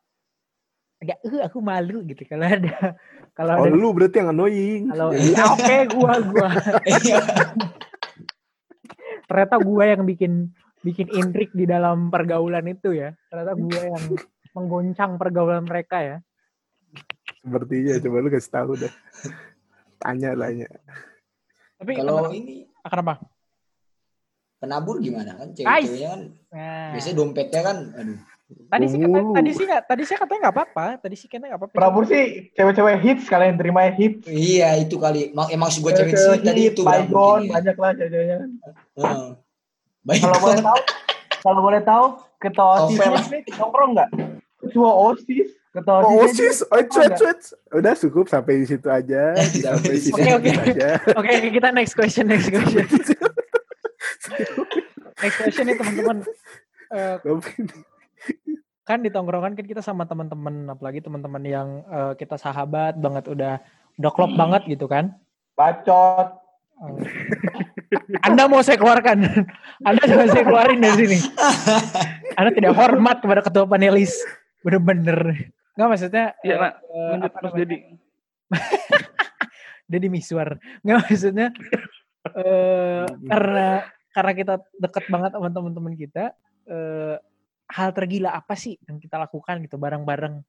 agak 0.97 1.17
eh 1.21 1.43
aku 1.45 1.59
malu 1.61 2.01
gitu 2.09 2.25
kalau 2.25 2.49
ada 2.49 2.97
kalau 3.37 3.53
Oh 3.55 3.63
ada 3.63 3.71
lu 3.71 3.93
berarti 3.93 4.17
yang 4.17 4.29
annoying. 4.31 4.81
kalau 4.89 5.13
ya, 5.13 5.43
oke 5.47 5.77
gua 5.93 6.13
gua 6.25 6.49
Iya. 6.83 7.21
ternyata 9.23 9.55
gua 9.59 9.83
yang 9.85 10.01
bikin 10.03 10.49
bikin 10.81 11.07
intrik 11.11 11.51
di 11.51 11.63
dalam 11.63 12.07
pergaulan 12.07 12.65
itu 12.65 12.91
ya 12.91 13.13
ternyata 13.27 13.53
gua 13.53 13.81
yang 13.83 14.03
menggoncang 14.51 15.11
pergaulan 15.15 15.63
mereka 15.63 15.97
ya 15.99 16.17
Sepertinya 17.37 17.95
coba 18.01 18.17
lu 18.17 18.29
kasih 18.29 18.51
tahu 18.51 18.71
deh. 18.75 18.93
Tanya 19.97 20.35
tanya. 20.35 20.67
tapi 21.77 21.91
Kalau 21.93 22.27
ini 22.29 22.65
kenapa 22.81 23.21
penabur 24.57 24.97
gimana 24.97 25.37
kan 25.37 25.53
cewek-ceweknya 25.53 26.09
kan 26.09 26.21
nah, 26.49 26.89
biasanya 26.91 27.15
dompetnya 27.15 27.61
kan 27.61 27.77
aduh 27.93 28.19
tadi 28.47 28.85
sih 28.87 28.95
kata, 28.97 29.11
Mulu. 29.11 29.35
tadi 29.35 29.49
sih 29.51 29.65
nggak 29.65 29.83
tadi 29.85 30.03
sih 30.03 30.15
katanya 30.15 30.39
nggak 30.47 30.55
apa-apa 30.55 30.85
tadi 30.99 31.15
sih 31.15 31.27
katanya 31.27 31.49
nggak 31.51 31.61
apa-apa 31.61 31.75
Penabur 31.75 32.03
sih 32.03 32.23
cewek-cewek 32.53 32.95
hits 32.99 33.25
kalian 33.27 33.55
terima 33.55 33.81
hits. 33.89 34.23
iya 34.23 34.75
itu 34.75 34.95
kali 34.95 35.31
emang, 35.31 35.47
emang 35.51 35.67
sih 35.67 35.79
gue 35.79 35.91
cewek 35.91 36.15
sih 36.15 36.39
tadi 36.39 36.61
itu 36.65 36.81
Baygon, 36.81 37.11
mungkin 37.11 37.43
ya. 37.43 37.53
banyak 37.59 37.75
lah 37.75 37.91
cewek-ceweknya. 37.93 38.37
Heeh. 38.95 39.27
Baik. 40.01 40.21
Kalau 40.23 40.39
boleh 40.39 40.61
tahu, 40.61 40.79
kalau 41.37 41.59
boleh 41.61 41.81
tahu 41.81 42.05
ketua. 42.37 42.73
OSIS 42.87 43.27
nongkrong 43.53 43.91
nggak? 43.91 44.09
Ketua 44.57 44.89
OSIS, 45.05 45.49
ketua 45.69 45.95
Oh, 45.99 46.15
OSIS. 46.17 46.31
osis, 46.31 46.57
oh, 46.65 46.79
cuet, 46.81 47.11
cuet. 47.13 47.39
Udah 47.73 47.93
cukup 47.93 48.25
sampai 48.25 48.63
di 48.63 48.65
situ 48.65 48.87
aja. 48.87 49.35
sampai 49.67 49.91
di 49.91 50.01
situ 50.01 50.15
Oke, 50.15 50.31
oke. 50.33 50.51
oke 50.55 50.87
oke, 51.13 51.49
kita 51.51 51.67
next 51.69 51.93
question 51.93 52.25
next 52.25 52.47
question 52.47 52.87
next 55.19 55.35
question 55.37 55.65
nih 55.67 55.75
teman-teman 55.75 56.17
Eh, 56.87 57.15
kan 58.87 59.03
di 59.03 59.11
tongkrongan 59.11 59.51
kan 59.59 59.67
kita 59.67 59.83
sama 59.83 60.07
teman-teman 60.07 60.71
apalagi 60.71 61.03
teman-teman 61.03 61.43
yang 61.43 61.67
eh, 61.91 62.13
kita 62.15 62.39
sahabat 62.39 62.95
banget 62.95 63.27
udah 63.27 63.59
udah 63.99 64.11
klop 64.15 64.31
banget 64.39 64.63
gitu 64.71 64.87
kan? 64.87 65.11
Bacot. 65.59 66.39
Eh, 66.79 68.23
Anda 68.25 68.47
mau 68.47 68.63
saya 68.63 68.79
keluarkan? 68.79 69.27
Anda 69.87 70.01
jangan 70.07 70.27
saya 70.31 70.43
keluarin 70.47 70.79
dari 70.79 70.95
sini? 71.03 71.19
Anda 72.39 72.55
tidak 72.55 72.73
hormat 72.79 73.19
kepada 73.19 73.43
ketua 73.43 73.67
panelis. 73.67 74.15
Bener-bener. 74.63 75.51
Nggak 75.75 75.87
maksudnya 75.91 76.25
Ya, 76.41 76.55
nak, 76.55 76.73
eh, 76.87 77.07
lanjut 77.11 77.31
terus 77.35 77.53
jadi. 77.59 77.77
Deddy 79.91 80.07
Miswar. 80.07 80.63
Nggak 80.87 80.97
maksudnya 81.11 81.47
eh 82.35 83.07
karena 83.07 83.87
karena 84.11 84.31
kita 84.35 84.53
deket 84.75 85.05
banget 85.07 85.31
sama 85.31 85.47
teman-teman 85.47 85.95
kita 85.95 86.35
eh 86.67 87.15
hal 87.67 87.89
tergila 87.91 88.31
apa 88.35 88.55
sih 88.55 88.79
yang 88.87 88.97
kita 88.99 89.19
lakukan 89.19 89.59
gitu 89.63 89.75
bareng-bareng 89.75 90.39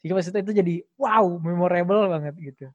sehingga 0.00 0.14
maksudnya 0.16 0.42
itu 0.44 0.52
jadi 0.56 0.74
wow 0.96 1.24
memorable 1.40 2.08
banget 2.08 2.34
gitu 2.40 2.66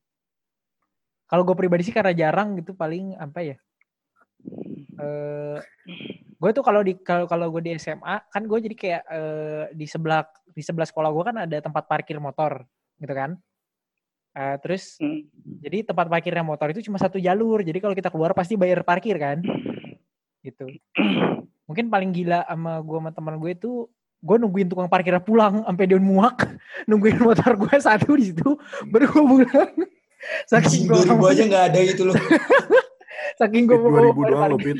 kalau 1.29 1.45
gue 1.45 1.55
pribadi 1.57 1.85
sih 1.85 1.93
karena 1.93 2.13
jarang 2.13 2.57
gitu 2.57 2.73
paling 2.73 3.17
apa 3.17 3.39
ya 3.41 3.57
eh 4.99 5.59
gue 6.39 6.51
tuh 6.55 6.63
kalau 6.63 6.79
di 6.79 6.95
kalau 7.03 7.27
kalau 7.27 7.51
gue 7.51 7.61
di 7.65 7.71
SMA 7.75 8.15
kan 8.31 8.43
gue 8.47 8.59
jadi 8.71 8.75
kayak 8.75 9.03
eh, 9.11 9.63
di 9.75 9.85
sebelah 9.85 10.23
di 10.49 10.61
sebelah 10.63 10.87
sekolah 10.87 11.09
gue 11.11 11.23
kan 11.25 11.35
ada 11.43 11.57
tempat 11.59 11.83
parkir 11.85 12.17
motor 12.17 12.63
gitu 13.01 13.13
kan 13.13 13.35
Eh, 14.39 14.55
terus 14.61 14.95
Hmm. 15.01 15.25
jadi 15.59 15.83
tempat 15.83 16.05
parkirnya 16.05 16.45
motor 16.45 16.69
itu 16.69 16.85
cuma 16.85 17.01
satu 17.01 17.17
jalur. 17.17 17.65
Jadi 17.65 17.79
kalau 17.81 17.95
kita 17.97 18.13
keluar 18.13 18.31
pasti 18.37 18.53
bayar 18.55 18.85
parkir 18.85 19.17
kan. 19.17 19.41
Gitu. 20.45 20.79
Mungkin 21.69 21.93
paling 21.93 22.09
gila 22.09 22.49
sama 22.49 22.81
gue 22.81 22.97
sama 22.97 23.11
teman 23.13 23.37
gue 23.37 23.53
itu 23.53 23.85
gue 24.19 24.35
nungguin 24.35 24.67
tukang 24.67 24.91
parkirnya 24.91 25.23
pulang 25.23 25.63
sampai 25.63 25.85
dia 25.87 26.01
muak 26.01 26.43
nungguin 26.89 27.23
motor 27.23 27.55
gue 27.55 27.75
satu 27.79 28.19
di 28.19 28.33
situ 28.33 28.57
baru 28.91 29.07
gue 29.07 29.23
pulang 29.23 29.71
saking 30.51 30.91
gue 30.91 30.99
2000 31.07 31.31
aja 31.31 31.43
nggak 31.47 31.63
ada 31.71 31.79
itu 31.79 32.03
loh 32.03 32.15
saking 33.39 33.63
gue 33.63 33.77
Dua 33.79 34.01
ribu 34.11 34.21
doang 34.27 34.51
lo, 34.51 34.57
Pit. 34.59 34.77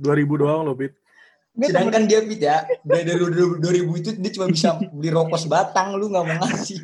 Dua 0.00 0.14
ribu 0.16 0.34
doang 0.40 0.64
lo, 0.64 0.72
Pit. 0.72 0.96
Sedangkan 1.54 2.02
dia 2.10 2.18
Pit 2.26 2.42
ya 2.42 2.66
dari 2.82 3.14
2000 3.14 3.62
itu 4.02 4.10
dia 4.18 4.30
cuma 4.34 4.50
bisa 4.50 4.74
beli 4.90 5.10
rokok 5.14 5.38
sebatang 5.38 5.94
lu 5.94 6.10
nggak 6.10 6.24
mau 6.26 6.36
ngasih. 6.42 6.78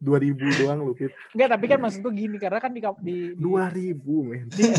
Dua 0.00 0.16
ribu 0.16 0.48
doang 0.56 0.88
lo, 0.88 0.96
Pit. 0.96 1.12
Enggak, 1.36 1.48
tapi 1.52 1.64
kan 1.68 1.78
maksud 1.84 2.00
gue 2.00 2.12
gini 2.16 2.36
karena 2.40 2.58
kan 2.64 2.72
di 2.72 2.80
di, 2.80 3.16
ribu, 3.76 4.24
men. 4.24 4.48
di, 4.48 4.72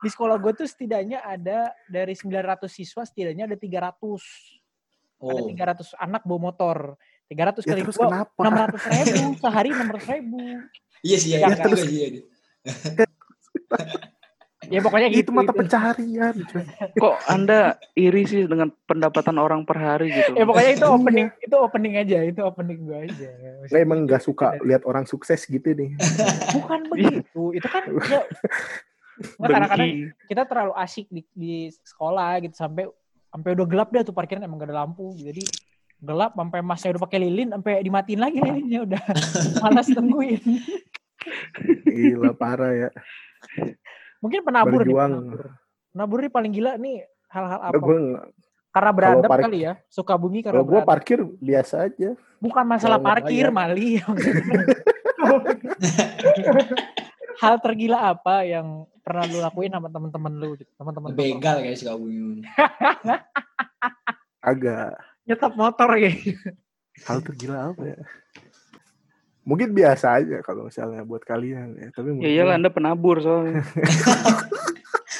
di 0.00 0.08
sekolah 0.08 0.40
gue 0.40 0.52
tuh 0.56 0.64
setidaknya 0.64 1.20
ada 1.20 1.76
dari 1.84 2.16
900 2.16 2.64
siswa 2.72 3.04
setidaknya 3.04 3.44
ada 3.44 3.56
300 3.60 4.00
ada 5.22 5.42
oh. 5.44 5.46
300 5.52 5.92
anak 6.00 6.22
bawa 6.24 6.40
motor. 6.48 6.78
300 7.28 7.64
Ya 7.64 7.64
kali 7.64 7.80
terus 7.84 7.96
dua 7.96 8.08
kenapa? 8.08 8.40
600 8.76 9.04
ribu 9.04 9.24
sehari 9.36 9.70
600 9.76 10.14
ribu. 10.16 10.40
Iya 11.02 11.16
sih 11.20 11.30
ya, 11.36 11.38
Ya, 11.44 11.48
itu 11.52 11.60
terus- 11.60 11.84
juga 11.84 11.88
sih 11.88 11.98
ya. 14.64 14.68
ya 14.68 14.80
pokoknya 14.80 15.08
gitu 15.08 15.20
Itu 15.24 15.32
mata 15.32 15.48
itu. 15.48 15.58
pencarian. 15.58 16.34
coy. 16.44 16.64
Kok 17.02 17.16
Anda 17.26 17.60
iri 17.92 18.22
sih 18.22 18.44
dengan 18.44 18.70
pendapatan 18.82 19.36
orang 19.36 19.62
per 19.62 19.76
hari 19.76 20.10
gitu? 20.10 20.34
ya 20.34 20.44
pokoknya 20.44 20.70
itu 20.72 20.84
Iya. 20.84 20.92
opening 20.92 21.28
itu 21.38 21.56
opening 21.56 21.94
aja 21.96 22.18
itu 22.22 22.40
opening 22.40 22.78
gue 22.82 22.98
aja 23.02 23.28
Gue 23.64 23.78
emang 23.78 24.04
gak 24.04 24.20
suka 24.20 24.58
lihat 24.60 24.82
orang 24.82 25.02
sukses 25.02 25.42
gitu 25.42 25.68
nih. 25.68 25.94
bukan 26.56 26.80
begitu 26.88 27.42
itu 27.52 27.66
kan 27.66 27.82
ya 28.06 28.22
Nggak, 29.12 29.50
kadang-kadang 29.50 29.90
kita 30.24 30.42
terlalu 30.44 30.72
asik 30.74 31.06
di, 31.06 31.22
di 31.30 31.54
sekolah 31.70 32.40
gitu 32.40 32.56
sampai 32.56 32.88
sampai 33.28 33.50
udah 33.52 33.66
gelap 33.66 33.88
deh 33.88 34.02
tuh 34.02 34.10
parkiran 34.10 34.40
emang 34.40 34.58
gak 34.58 34.68
ada 34.68 34.82
lampu 34.82 35.12
jadi 35.14 35.44
gelap 35.98 36.32
sampai 36.32 36.58
masnya 36.60 36.90
udah 36.92 37.02
pakai 37.02 37.18
lilin 37.20 37.48
sampai 37.50 37.80
dimatiin 37.80 38.18
lagi 38.18 38.38
lilinnya 38.40 38.80
udah 38.82 39.02
malas 39.60 39.86
tungguin 39.88 40.42
Gila, 41.84 42.34
parah 42.34 42.72
ya. 42.74 42.90
Mungkin 44.22 44.40
penabur 44.40 44.80
nih 44.80 44.88
Berjuang. 44.88 45.10
penabur. 45.12 45.42
penabur 45.90 46.18
nih 46.20 46.30
paling 46.30 46.52
gila 46.52 46.72
nih 46.76 46.96
hal-hal 47.28 47.60
apa 47.60 47.76
Gue 47.76 47.98
karena 48.70 48.90
beradab 48.90 49.26
park- 49.26 49.44
kali 49.44 49.58
ya 49.60 49.72
suka 49.86 50.14
bumi 50.14 50.40
karena 50.40 50.54
kalau 50.54 50.64
gue 50.64 50.72
beradab. 50.74 50.88
parkir 50.88 51.18
biasa 51.36 51.74
aja. 51.84 52.10
bukan 52.38 52.64
masalah 52.64 52.96
kalau 52.96 53.08
parkir 53.10 53.44
bayar. 53.44 53.52
mali 53.52 53.88
hal 57.38 57.54
tergila 57.58 57.98
apa 58.08 58.44
yang 58.44 58.66
pernah 59.00 59.26
lu 59.26 59.38
lakuin 59.40 59.68
sama 59.68 59.88
temen-temen 59.88 60.32
lu 60.32 60.48
gitu 60.54 60.70
teman-teman 60.72 61.10
begal 61.12 61.56
kayak 61.58 61.74
si 61.74 61.84
kabumi 61.84 62.46
Agak. 64.40 64.98
nyetop 65.22 65.52
motor 65.54 65.90
ya 65.96 66.10
Hal 67.02 67.18
tergila 67.20 67.72
apa 67.72 67.82
ya? 67.84 67.98
Mungkin 69.42 69.74
biasa 69.74 70.22
aja 70.22 70.38
kalau 70.46 70.70
misalnya 70.70 71.02
buat 71.02 71.26
kalian 71.26 71.74
ya. 71.74 71.88
Tapi 71.90 72.08
Ya 72.08 72.14
menurut 72.14 72.30
iyalah 72.30 72.54
Anda 72.58 72.70
penabur 72.70 73.18
soalnya. 73.18 73.62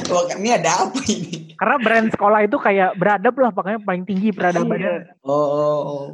Wah, 0.09 0.25
ini 0.41 0.49
ada 0.49 0.89
apa 0.89 1.05
ini 1.05 1.53
karena 1.53 1.77
brand 1.77 2.09
sekolah 2.09 2.41
itu 2.49 2.57
kayak 2.57 2.97
beradab 2.97 3.35
lah 3.37 3.53
makanya 3.53 3.81
paling 3.85 4.05
tinggi 4.09 4.33
peradabannya 4.33 5.15
oh, 5.21 5.31
oh, 5.31 5.81
oh. 5.85 6.05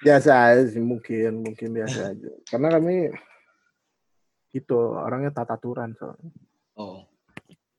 biasa 0.00 0.56
aja 0.56 0.64
sih 0.72 0.80
mungkin 0.80 1.44
mungkin 1.44 1.68
biasa 1.76 2.16
aja 2.16 2.30
karena 2.48 2.68
kami 2.72 3.12
itu 4.56 4.76
orangnya 4.76 5.36
tata 5.36 5.60
aturan 5.60 5.92
soalnya 6.00 6.32
oh. 6.80 7.04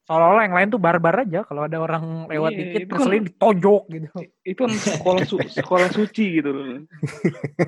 Seolah-olah 0.08 0.43
yang 0.43 0.55
lain 0.55 0.70
tuh 0.72 0.80
barbar 0.80 1.22
aja 1.22 1.43
kalau 1.43 1.68
ada 1.68 1.78
orang 1.78 2.26
lewat 2.26 2.51
Iya, 2.51 2.58
dikit 2.58 2.80
itu 2.80 2.88
kan- 2.88 2.95
ngeselin 2.97 3.24
ditonjok 3.28 3.84
gitu. 3.91 4.08
Itu 4.41 4.60
kan 4.64 4.72
sekolah 4.74 5.22
su- 5.24 5.51
sekolah 5.51 5.89
suci 5.91 6.26
gitu 6.39 6.49
loh. 6.49 6.66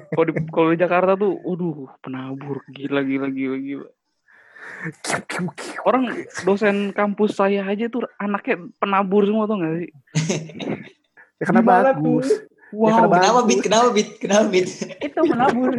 Kalau 0.10 0.24
di 0.24 0.34
kalau 0.48 0.68
di 0.72 0.78
Jakarta 0.78 1.12
tuh, 1.14 1.36
waduh, 1.38 1.92
penabur 2.00 2.64
gila 2.66 3.04
gila 3.04 3.28
gila 3.28 3.58
gila. 3.60 3.90
Orang 5.84 6.08
dosen 6.42 6.96
kampus 6.96 7.36
saya 7.36 7.68
aja 7.68 7.86
tuh 7.86 8.08
anaknya 8.16 8.56
penabur 8.78 9.28
semua 9.28 9.44
tuh 9.44 9.60
nggak 9.60 9.74
sih? 9.78 9.92
ya 11.36 11.44
karena 11.44 11.60
Gimana 11.60 11.92
bagus. 11.92 12.28
Wow 12.70 12.88
karena 12.88 13.08
kenapa 13.10 13.34
bagus. 13.36 13.48
bit? 13.50 13.60
Kenapa 13.60 13.88
bit? 13.92 14.10
Kenapa 14.16 14.46
bit? 14.48 14.68
Itu 15.02 15.20
menabur 15.26 15.72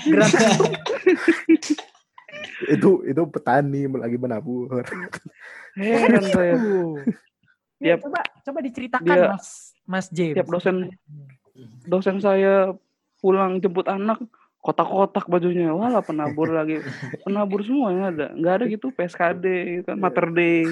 gerakan 0.00 0.50
itu 2.66 2.90
itu 3.04 3.22
petani 3.26 3.84
lagi 3.90 4.16
menabur 4.16 4.80
Heran 5.80 6.24
saya. 6.26 6.54
Tuh. 6.54 6.94
Tiap 7.80 7.98
coba 8.04 8.20
coba 8.44 8.58
diceritakan 8.60 9.08
dia- 9.08 9.30
mas 9.32 9.48
mas 9.84 10.06
James. 10.08 10.36
tiap 10.36 10.46
dosen 10.46 10.92
dosen 11.84 12.20
saya 12.20 12.76
pulang 13.18 13.56
jemput 13.58 13.84
anak 13.84 14.20
kotak-kotak 14.60 15.24
bajunya. 15.26 15.72
Walah 15.72 16.00
penabur 16.00 16.48
lagi. 16.48 16.84
Penabur 17.22 17.64
semuanya 17.64 18.12
ada. 18.12 18.26
Nggak 18.30 18.54
ada 18.54 18.64
gitu 18.66 18.86
PSKD 18.90 19.44
gitu 19.74 19.88
kan 19.88 19.96
Mater 19.96 20.28
Day 20.30 20.68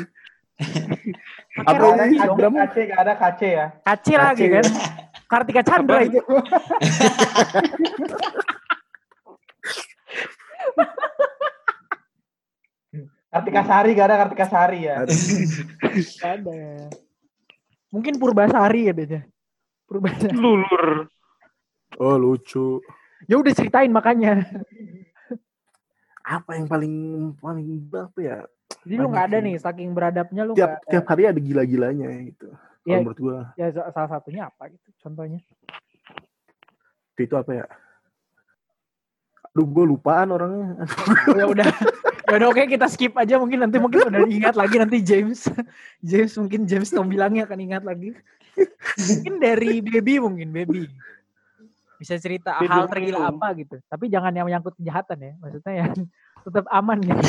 Apa 1.56 2.02
ini? 2.02 2.18
KC, 2.18 2.76
gak 2.90 2.98
ada 2.98 3.14
KC 3.14 3.40
ya. 3.46 3.66
Kaci 3.78 4.12
lagi 4.12 4.46
kan? 4.50 4.66
Kartika 5.30 5.62
Chandra. 5.62 6.02
itu 6.02 6.18
Kartika 13.28 13.62
Sari 13.62 13.90
gak 13.92 14.06
ada 14.08 14.16
Kartika 14.18 14.46
Sari 14.46 14.78
ya. 14.82 15.04
Ada 16.24 16.56
Mungkin 17.92 18.16
Purbasari 18.16 18.88
katanya. 18.88 19.24
Purbasari. 19.84 20.32
Lulur. 20.32 21.08
Oh 21.96 22.16
lucu. 22.16 22.80
Ya 23.24 23.36
udah 23.36 23.52
ceritain 23.52 23.88
makanya. 23.88 24.44
Apa 26.22 26.56
yang 26.56 26.68
paling 26.68 26.94
paling 27.36 27.68
apa 27.90 28.20
ya? 28.20 28.38
Jadi 28.84 28.94
lu 28.94 29.08
nggak 29.08 29.26
ada 29.32 29.38
nih, 29.40 29.56
saking 29.56 29.90
beradabnya 29.92 30.44
lu 30.44 30.52
Tiap 30.52 30.68
nggak. 30.68 30.92
tiap 30.92 31.04
hari 31.08 31.22
ada 31.24 31.40
gila-gilanya 31.40 32.08
gitu. 32.24 32.48
Ya. 32.84 33.00
menurut 33.00 33.20
gua 33.20 33.38
Ya 33.56 33.68
sa- 33.68 33.92
salah 33.92 34.08
satunya 34.08 34.48
apa 34.48 34.68
gitu? 34.68 34.88
Contohnya. 35.00 35.40
itu 37.18 37.34
apa 37.34 37.50
ya? 37.50 37.66
Aduh, 39.50 39.66
gue 39.66 39.84
lupaan 39.88 40.30
orangnya. 40.30 40.86
ya 41.34 41.44
udah. 41.50 41.66
Ya 42.28 42.34
udah 42.36 42.48
oke 42.52 42.62
kita 42.68 42.86
skip 42.86 43.16
aja 43.16 43.40
mungkin 43.40 43.64
nanti 43.64 43.80
mungkin 43.80 44.04
udah 44.04 44.28
ingat 44.28 44.52
lagi 44.52 44.76
nanti 44.76 45.00
James. 45.00 45.48
James 46.04 46.32
mungkin 46.36 46.68
James 46.68 46.92
Tom 46.92 47.08
bilangnya 47.08 47.48
akan 47.48 47.58
ingat 47.58 47.82
lagi. 47.82 48.12
Mungkin 49.00 49.40
dari 49.40 49.80
baby 49.80 50.20
mungkin 50.20 50.52
baby. 50.52 50.84
Bisa 51.96 52.14
cerita 52.14 52.60
Baby 52.60 52.68
hal 52.68 52.78
mungkin. 52.84 52.92
tergila 52.94 53.20
apa 53.26 53.46
gitu. 53.56 53.76
Tapi 53.82 54.04
jangan 54.06 54.30
yang 54.30 54.46
menyangkut 54.46 54.76
kejahatan 54.76 55.18
ya. 55.18 55.32
Maksudnya 55.40 55.72
yang 55.74 55.92
tetap 56.44 56.66
aman 56.68 56.98
gitu. 57.00 57.22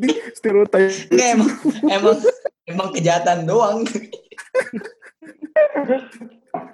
Ini 0.00 0.14
stereotip. 0.34 0.90
Nggak, 1.08 1.28
emang 1.32 1.50
emang 1.86 2.16
emang 2.66 2.88
kejahatan 2.92 3.38
doang. 3.44 3.84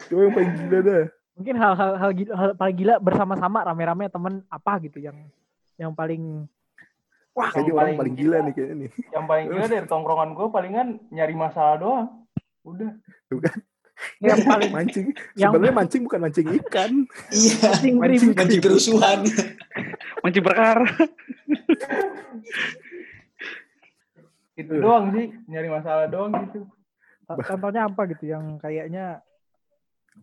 Cuma 0.09 0.21
yang 0.25 0.35
paling 0.35 0.53
gila 0.57 0.79
dah. 0.83 1.05
Mungkin 1.37 1.55
hal-hal 1.55 1.91
hal, 2.01 2.11
gila- 2.17 2.35
hal 2.35 2.51
paling 2.57 2.77
gila 2.81 2.95
bersama-sama 2.97 3.61
rame-rame 3.61 4.09
temen 4.09 4.41
apa 4.49 4.73
gitu 4.81 4.99
yang 4.99 5.15
yang 5.77 5.93
paling 5.93 6.49
Wah, 7.37 7.53
Kayaknya 7.53 7.69
yang 7.69 7.77
orang 7.77 7.85
paling 7.85 7.99
paling 8.01 8.15
gila 8.17 8.37
nih 8.41 8.53
kayaknya 8.57 8.77
nih. 8.81 8.91
Yang 9.13 9.25
paling 9.29 9.47
gila 9.53 9.67
dari 9.69 9.87
tongkrongan 9.87 10.31
gue 10.33 10.47
palingan 10.49 10.89
nyari 11.13 11.35
masalah 11.37 11.77
doang. 11.77 12.07
Udah. 12.65 12.97
Kan, 13.29 13.61
yang 14.25 14.41
paling 14.45 14.71
mancing. 14.73 15.07
Yang- 15.37 15.53
Sebenarnya 15.53 15.75
mancing 15.77 16.03
bukan 16.09 16.21
mancing 16.25 16.47
ikan. 16.65 16.93
Iya. 17.29 17.57
paling 17.61 17.95
Mancing 18.01 18.31
ribet. 18.33 18.39
Mancing 18.41 18.63
kerusuhan. 18.65 19.19
Mancing 20.25 20.45
perkara. 20.45 20.89
Itu 24.57 24.73
doang 24.81 25.13
sih. 25.13 25.27
Nyari 25.45 25.69
masalah 25.69 26.09
doang 26.09 26.33
gitu. 26.49 26.65
Contohnya 27.29 27.85
apa 27.85 28.01
gitu 28.17 28.25
yang 28.33 28.57
kayaknya 28.57 29.21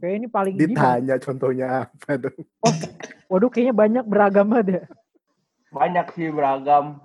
kayak 0.01 0.15
ini 0.17 0.27
paling 0.33 0.53
gila. 0.57 0.65
Ditanya 0.65 1.15
contohnya 1.21 1.67
apa 1.85 2.17
tuh. 2.17 2.33
Waduh 3.29 3.49
kayaknya 3.53 3.75
banyak 3.77 4.05
beragam 4.09 4.49
banget 4.49 4.67
ya. 4.81 4.83
Banyak 5.74 6.13
sih 6.13 6.30
beragam. 6.30 7.01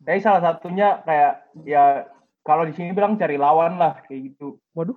Tapi 0.00 0.18
salah 0.24 0.40
satunya 0.40 1.04
kayak 1.04 1.52
ya 1.68 2.08
kalau 2.40 2.64
di 2.64 2.72
sini 2.72 2.96
bilang 2.96 3.20
cari 3.20 3.36
lawan 3.36 3.76
lah 3.76 4.00
kayak 4.08 4.32
gitu. 4.32 4.56
Waduh. 4.72 4.96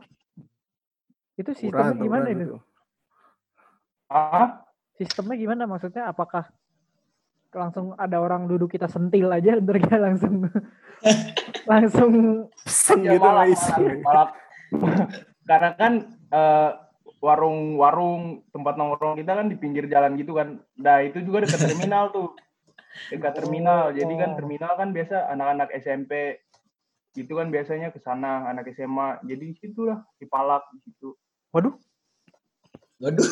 Itu 1.36 1.52
sistemnya 1.56 1.96
Tawuran, 1.96 2.04
gimana 2.04 2.28
itu? 2.32 2.58
Ah, 4.10 4.64
Sistemnya 5.00 5.40
gimana 5.40 5.64
maksudnya? 5.64 6.12
Apakah 6.12 6.52
langsung 7.50 7.96
ada 7.96 8.20
orang 8.20 8.46
duduk 8.46 8.76
kita 8.76 8.86
sentil 8.86 9.32
aja 9.34 9.58
ntar 9.58 9.82
kita 9.82 9.98
langsung 9.98 10.46
langsung 11.72 12.12
Pesen 12.62 13.02
ya 13.02 13.18
gitu 13.18 13.26
malah, 13.26 13.50
malah, 14.06 14.28
karena 15.50 15.70
kan 15.74 15.94
eh, 16.30 16.72
warung-warung 17.20 18.46
tempat 18.54 18.78
nongkrong 18.78 19.18
kita 19.18 19.34
kan 19.34 19.48
di 19.50 19.58
pinggir 19.58 19.90
jalan 19.90 20.14
gitu 20.20 20.38
kan. 20.38 20.62
Nah 20.78 21.02
itu 21.02 21.20
juga 21.26 21.48
dekat 21.48 21.60
terminal 21.68 22.14
tuh. 22.14 22.36
Dekat 23.08 23.34
terminal. 23.40 23.96
Jadi 23.96 24.14
kan 24.20 24.36
terminal 24.36 24.76
kan 24.76 24.92
biasa 24.92 25.32
anak-anak 25.32 25.72
SMP 25.80 26.44
itu 27.16 27.34
kan 27.34 27.48
biasanya 27.48 27.96
ke 27.96 28.00
sana 28.04 28.52
anak 28.52 28.68
SMA. 28.76 29.24
Jadi 29.24 29.44
di 29.52 29.56
situ 29.56 29.88
lah 29.88 30.04
di 30.20 30.28
Palak 30.28 30.68
di 30.76 30.80
situ. 30.84 31.16
waduh. 31.56 31.74
Waduh. 33.00 33.26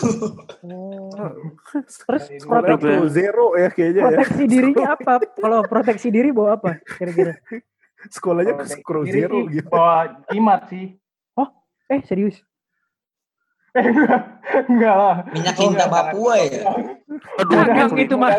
Oh. 0.63 1.11
Terus 1.83 2.23
Dari 2.31 2.39
dulu 2.39 2.49
protek- 2.49 2.79
Pro 2.79 3.05
zero 3.11 3.47
ya 3.59 3.69
kayaknya 3.69 3.99
ya. 3.99 4.07
proteksi 4.07 4.43
dirinya 4.47 4.87
apa? 4.95 5.13
Kalau 5.35 5.59
proteksi 5.67 6.07
diri 6.07 6.29
bawa 6.31 6.55
apa 6.55 6.79
kira-kira? 6.95 7.35
Sekolahnya 8.07 8.53
ke 8.63 8.63
zero 9.11 9.43
sih 9.43 9.59
gitu. 9.59 9.67
Bawa 9.67 10.23
jimat 10.31 10.71
sih. 10.71 10.95
Eh 11.87 12.03
serius? 12.03 12.43
Enggak 14.71 14.95
lah. 14.95 15.15
Minyak 15.29 15.53
Oh, 15.53 15.61
cinta 15.61 15.85
enggak, 15.85 15.89
Papua 15.91 16.33
ya. 16.39 16.61
Dagang 17.45 17.91
itu 17.95 18.15
mah. 18.15 18.31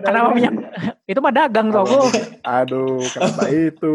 Kenapa 0.00 0.28
minyak? 0.32 0.52
Itu 1.04 1.18
mah 1.18 1.32
dagang 1.32 1.68
tau 1.68 1.84
gue. 1.84 2.08
Aduh, 2.40 3.02
kenapa 3.10 3.42
itu? 3.48 3.94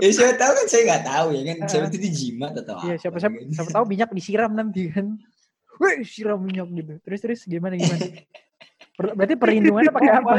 Ya 0.00 0.08
siapa 0.10 0.34
tahu 0.36 0.52
kan 0.52 0.66
saya 0.66 0.82
nggak 0.84 1.04
tahu 1.06 1.26
ya 1.32 1.42
kan. 1.44 1.56
Siapa 1.64 1.86
itu 1.88 1.98
dijimat 2.00 2.52
atau 2.56 2.76
Iya 2.82 2.94
apa. 2.96 3.00
siapa 3.00 3.16
siapa 3.18 3.36
kan. 3.36 3.48
siapa 3.52 3.70
tahu 3.72 3.84
minyak 3.86 4.10
disiram 4.12 4.52
nanti 4.52 4.82
kan. 4.90 5.06
Wih 5.76 6.00
siram 6.02 6.40
minyak 6.40 6.68
gitu. 6.72 6.92
Terus 7.00 7.20
terus 7.20 7.40
gimana 7.44 7.76
gimana? 7.76 8.04
Berarti 8.96 9.34
perlindungannya 9.36 9.92
pakai 9.92 10.12
apa? 10.14 10.34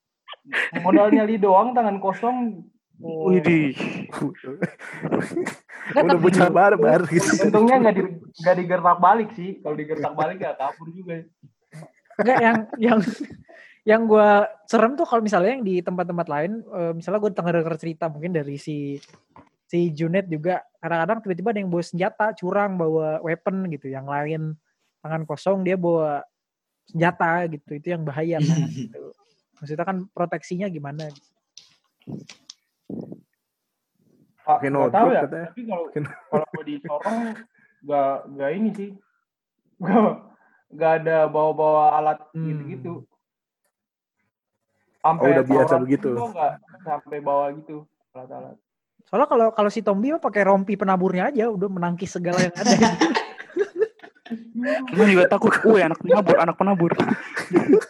Modal 0.84 1.12
nyali 1.12 1.36
doang 1.36 1.72
tangan 1.72 1.96
kosong. 1.98 2.64
Widih. 2.98 3.78
Nggak, 5.88 6.02
Udah 6.04 6.18
bocah 6.18 6.48
barbar 6.50 7.00
gitu. 7.08 7.30
Untungnya 7.46 7.76
nggak 7.80 7.94
di 7.94 8.02
nggak 8.42 8.56
digertak 8.58 8.98
balik 8.98 9.30
sih. 9.38 9.62
Kalau 9.62 9.76
digertak 9.78 10.12
balik 10.18 10.38
ya 10.42 10.52
kabur 10.58 10.88
juga. 10.90 11.24
Enggak 12.18 12.38
yang 12.42 12.56
yang 12.76 12.98
yang 13.86 14.02
gue 14.04 14.30
serem 14.68 14.98
tuh 14.98 15.06
kalau 15.06 15.22
misalnya 15.22 15.56
yang 15.56 15.64
di 15.64 15.80
tempat-tempat 15.80 16.26
lain, 16.28 16.60
eh, 16.60 16.92
misalnya 16.92 17.20
gue 17.22 17.32
denger 17.32 17.54
denger 17.62 17.76
cerita 17.78 18.04
mungkin 18.10 18.34
dari 18.34 18.58
si 18.58 18.98
si 19.68 19.94
Junet 19.94 20.26
juga 20.28 20.60
kadang-kadang 20.82 21.24
tiba-tiba 21.24 21.48
ada 21.54 21.60
yang 21.62 21.70
bawa 21.70 21.84
senjata, 21.86 22.26
curang 22.34 22.76
bawa 22.76 23.22
weapon 23.22 23.68
gitu, 23.72 23.88
yang 23.88 24.04
lain 24.04 24.58
tangan 25.00 25.22
kosong 25.24 25.62
dia 25.62 25.78
bawa 25.78 26.26
senjata 26.90 27.46
gitu, 27.48 27.70
itu 27.78 27.86
yang 27.94 28.02
bahaya 28.02 28.42
kan. 28.42 28.60
gitu. 28.74 29.14
Maksudnya 29.60 29.86
kan 29.86 29.96
proteksinya 30.10 30.66
gimana? 30.68 31.08
gitu. 31.08 32.47
Pak, 32.88 34.58
Pakai 34.58 34.68
nggak 34.72 34.90
tahu 34.90 35.08
ya. 35.12 35.20
katanya. 35.28 35.48
Tapi 35.48 35.62
kalau 35.64 35.84
kalau 36.28 36.46
gue 36.56 36.64
di 36.64 36.74
Sorong 36.80 37.20
nggak 38.28 38.50
ini 38.56 38.70
sih. 38.72 38.90
Nggak 39.76 40.12
nggak 40.68 40.92
ada 40.98 41.16
bawa-bawa 41.28 41.84
alat 41.94 42.18
Hmm. 42.32 42.48
gitu-gitu. 42.48 42.92
Oh, 45.00 45.14
udah 45.14 45.44
biasa 45.46 45.74
begitu. 45.78 46.10
nggak 46.12 46.52
sampai 46.82 47.18
bawa 47.20 47.52
gitu 47.54 47.84
alat-alat. 48.12 48.56
Soalnya 49.04 49.28
kalau 49.28 49.46
kalau 49.52 49.70
si 49.72 49.80
Tombi 49.80 50.12
mah 50.12 50.20
pakai 50.20 50.44
rompi 50.44 50.76
penaburnya 50.76 51.28
aja, 51.28 51.48
udah 51.48 51.68
menangkis 51.70 52.12
segala 52.12 52.44
yang 52.44 52.52
ada. 52.52 52.68
Lu 54.90 55.02
juga 55.04 55.24
takut. 55.26 55.52
Wih 55.64 55.82
anak 55.88 55.98
penabur, 55.98 56.36
anak 56.36 56.56
penabur. 56.56 56.92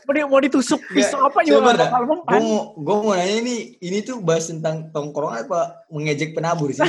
mau, 0.04 0.12
di- 0.12 0.26
mau 0.26 0.40
ditusuk 0.40 0.80
pisau 0.88 1.22
apa 1.22 1.40
juga 1.42 1.72
dah. 1.72 1.86
bakal 1.86 2.02
Gue 2.02 2.10
mempan. 2.14 2.38
mau, 2.38 2.54
gue 2.74 2.94
mau 2.98 3.12
nanya 3.12 3.36
ini, 3.36 3.56
ini 3.78 3.98
tuh 4.00 4.18
bahas 4.18 4.46
tentang 4.46 4.88
tongkrong 4.88 5.34
apa 5.38 5.84
mengejek 5.88 6.32
penabur 6.32 6.68
sih? 6.68 6.84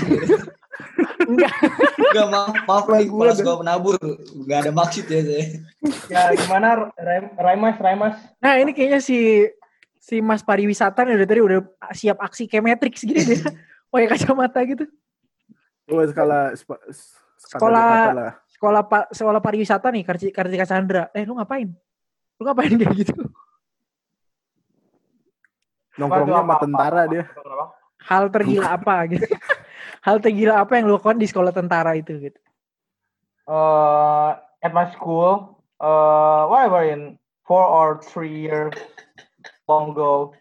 Enggak. 1.22 1.54
Gak 2.10 2.28
maaf, 2.28 2.56
maaf 2.64 2.86
nih 2.90 3.06
kepala 3.06 3.34
sekolah 3.34 3.58
penabur, 3.60 3.96
gak 4.44 4.60
ada 4.60 4.72
maksud 4.72 5.06
ya 5.06 5.20
saya. 5.22 5.46
Ya 6.08 6.22
gimana 6.34 6.90
Raimas 7.36 7.76
Raimas? 7.78 8.16
Nah 8.38 8.58
ini 8.58 8.72
kayaknya 8.72 9.00
si 9.00 9.46
si 9.96 10.20
Mas 10.20 10.42
pariwisata 10.42 11.04
nih 11.04 11.16
udah 11.16 11.28
tadi 11.28 11.42
udah 11.44 11.60
siap 11.92 12.18
aksi 12.18 12.48
kayak 12.48 12.66
Matrix 12.66 13.04
gitu 13.04 13.20
dia. 13.20 13.40
Pakai 13.92 14.08
kacamata 14.08 14.60
gitu. 14.64 14.86
Oh, 15.86 16.02
skala 16.06 16.54
Sekolah- 17.40 18.06
skala. 18.06 18.28
Sekolah 18.60 18.84
pa, 18.84 19.08
sekolah 19.08 19.40
pariwisata 19.40 19.88
nih 19.88 20.04
Karti- 20.04 20.36
Kartika 20.36 20.68
Sandra. 20.68 21.08
Eh 21.16 21.24
lu 21.24 21.40
ngapain? 21.40 21.72
Lu 22.36 22.44
ngapain 22.44 22.76
kayak 22.76 22.92
gitu? 22.92 23.16
Nongkrongnya 25.96 26.44
sama 26.44 26.56
tentara 26.60 27.08
apa- 27.08 27.12
dia. 27.16 27.24
apa-? 27.24 27.72
Hal 28.04 28.24
tergila 28.28 28.68
apa 28.76 28.96
gitu. 29.16 29.24
Hal 30.06 30.20
tergila 30.20 30.60
apa 30.60 30.76
yang 30.76 30.92
lu 30.92 31.00
lakukan 31.00 31.16
di 31.16 31.28
sekolah 31.32 31.56
tentara 31.56 31.96
itu 31.96 32.20
gitu. 32.20 32.40
Uh, 33.48 34.36
at 34.60 34.76
my 34.76 34.92
school, 34.92 35.56
uh, 35.80 36.44
whatever 36.52 36.84
in 36.84 37.16
four 37.48 37.64
or 37.64 38.04
three 38.04 38.44
years 38.44 38.76
long 39.72 39.96
ago, 39.96 40.36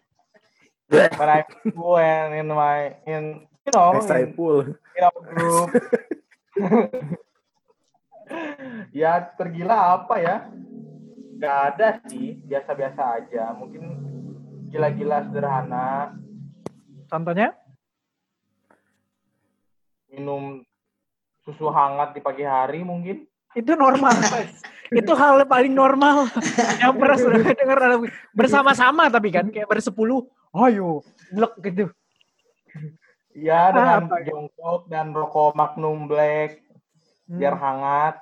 when 0.91 1.07
I 1.31 1.47
and 1.71 2.35
in 2.35 2.47
my 2.51 2.99
in 3.07 3.47
you 3.63 3.71
know 3.71 3.95
in, 3.95 4.35
in 4.35 5.03
our 5.07 5.19
group. 5.23 5.71
ya 8.95 9.21
tergila 9.37 9.99
apa 9.99 10.15
ya? 10.21 10.35
Gak 11.39 11.57
ada 11.73 11.87
sih, 12.07 12.35
biasa-biasa 12.43 13.01
aja. 13.23 13.55
Mungkin 13.55 13.83
gila-gila 14.69 15.23
sederhana, 15.27 16.13
Contohnya? 17.09 17.57
minum 20.09 20.65
susu 21.45 21.69
hangat 21.69 22.17
di 22.17 22.21
pagi 22.21 22.41
hari 22.43 22.81
mungkin. 22.81 23.23
Itu 23.53 23.77
normal. 23.77 24.13
itu 24.89 25.13
hal 25.13 25.45
paling 25.45 25.73
normal 25.73 26.25
yang 26.81 26.97
pernah 26.97 27.17
sudah 27.17 27.53
dengar 27.53 28.01
bersama-sama 28.33 29.05
tapi 29.13 29.29
kan 29.29 29.45
kayak 29.53 29.69
bersepuluh 29.69 30.25
ayo 30.65 31.05
blek 31.29 31.53
gitu 31.61 31.93
Ya 33.37 33.69
dengan 33.71 34.09
Apa? 34.09 34.25
jongkok 34.25 34.89
dan 34.89 35.13
rokok 35.13 35.53
Magnum 35.53 36.09
Black 36.09 36.59
biar 37.29 37.53
Hmm. 37.53 37.61
hangat. 37.61 38.15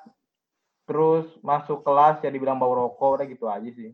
Terus 0.88 1.28
masuk 1.44 1.84
kelas 1.84 2.24
ya 2.24 2.32
dibilang 2.32 2.60
bau 2.60 2.72
rokok 2.72 3.20
udah 3.20 3.26
gitu 3.28 3.48
aja 3.48 3.68
sih. 3.72 3.92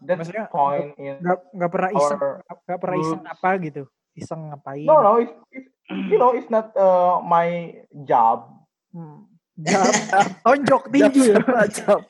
That's 0.00 0.26
Maksudnya 0.26 0.48
point 0.48 0.96
in 0.96 1.20
nggak 1.20 1.38
nggak 1.52 1.70
pernah 1.70 1.90
iseng 1.92 2.20
nggak 2.40 2.80
pernah 2.80 2.96
iseng 3.04 3.22
apa 3.28 3.50
gitu 3.60 3.82
iseng 4.16 4.40
ngapain 4.48 4.86
No, 4.88 5.04
no, 5.04 5.20
it's, 5.20 5.34
it's 5.52 5.70
you 6.08 6.16
know, 6.16 6.32
it's 6.32 6.48
not 6.48 6.72
uh, 6.72 7.20
my 7.20 7.76
job. 8.08 8.48
Hmm. 8.96 9.28
Jam, 9.60 9.84
tonjok 10.48 10.88
tinju 10.88 11.36
ya 11.36 11.38
Jam, 11.68 11.68
jam. 11.68 12.00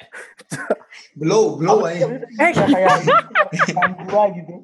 Blow, 1.18 1.58
blow 1.58 1.82
aja. 1.82 2.06
Eh. 2.06 2.54
Ya, 2.54 2.62
kayak 2.62 2.94
gua 4.06 4.24
gitu. 4.38 4.54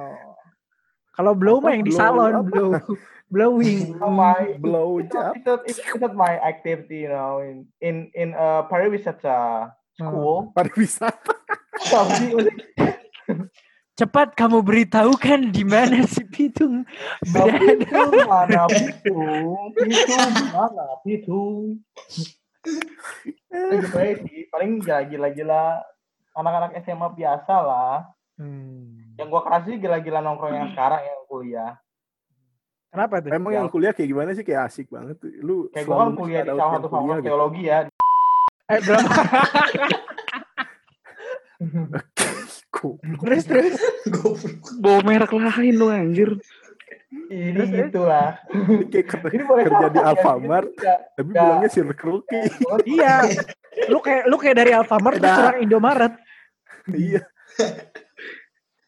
oh. 0.00 0.32
kalau 1.12 1.36
blow 1.36 1.60
mah 1.60 1.76
yang 1.76 1.84
di 1.84 1.92
salon 1.92 2.40
blow 2.48 2.72
blowing 3.30 3.96
my 4.20 4.56
Blow 4.64 4.98
it's 4.98 5.12
not, 5.12 5.34
job. 5.34 5.36
it's 5.36 5.46
not, 5.46 5.60
it's, 5.66 5.80
not 6.00 6.14
my 6.14 6.38
activity, 6.40 7.08
you 7.08 7.12
know. 7.12 7.40
In 7.40 7.66
in 7.80 7.96
in 8.14 8.28
uh, 8.34 8.68
pariwisata 8.68 9.70
school, 9.94 10.50
Pariwisata. 10.52 11.34
tapi 11.86 12.34
cepat 13.98 14.34
kamu 14.34 14.66
beritahukan 14.66 15.54
di 15.54 15.62
mana 15.62 16.02
si 16.02 16.26
pitung 16.26 16.82
tapi 17.30 17.78
berada 17.78 18.10
itu 18.10 18.18
mana 18.26 18.62
pitung, 18.66 19.70
pitung 19.70 20.32
mana 20.50 20.86
pitung. 21.06 21.58
Aja 23.54 24.02
sih. 24.18 24.50
Paling 24.50 24.82
ya 24.82 25.06
gila-gila 25.06 25.78
anak-anak 26.34 26.74
SMA 26.82 27.08
biasa 27.14 27.54
lah. 27.54 27.96
Hmm. 28.34 29.14
Yang 29.14 29.28
gua 29.30 29.42
kasih 29.46 29.78
gila-gila 29.78 30.18
nongkrong 30.26 30.58
yang 30.58 30.70
sekarang 30.74 31.02
yang 31.06 31.20
kuliah. 31.30 31.72
Kenapa 32.94 33.14
tuh 33.18 33.28
Emang 33.28 33.50
yang 33.52 33.66
kuliah 33.66 33.90
kayak 33.90 34.06
gimana 34.06 34.30
sih? 34.30 34.40
Kayak 34.40 34.70
asik 34.70 34.86
banget. 34.86 35.18
tuh. 35.18 35.30
Lu 35.36 35.66
Kayak 35.68 35.84
gua 35.84 35.96
kan 36.00 36.14
kuliah 36.14 36.40
di 36.40 36.50
salah 36.50 36.72
satu 36.72 36.86
fakultas 36.86 37.18
gitu. 37.18 37.26
teologi 37.26 37.62
ya. 37.64 37.78
eh 38.64 38.80
berapa 38.80 39.10
terus 43.20 43.44
terus 43.44 43.74
Bawa 44.76 45.00
merek 45.02 45.32
lain 45.32 45.74
lu 45.74 45.88
anjir. 45.88 46.30
Ini 47.24 47.54
Terus, 47.54 47.68
terus? 47.68 47.86
gitu 47.88 48.02
lah. 48.04 48.28
Ini 48.50 48.84
kayak 48.88 49.06
ker- 49.06 49.32
Ini 49.32 49.44
boleh 49.44 49.62
kerja 49.64 49.86
di 49.88 49.96
ya, 49.96 50.04
Alfamart. 50.04 50.68
Nggak- 50.72 51.00
tapi 51.12 51.28
nggak- 51.28 51.44
bilangnya 51.44 51.70
Circle 51.70 52.18
K. 52.20 52.32
iya 52.84 53.14
lu 53.84 53.98
kayak 53.98 54.22
lu 54.26 54.36
kayak 54.36 54.56
dari 54.56 54.72
Alfamart 54.72 55.14
terus 55.16 55.28
Dah. 55.28 55.42
orang 55.44 55.58
Indomaret 55.60 56.14
Iya. 56.86 57.22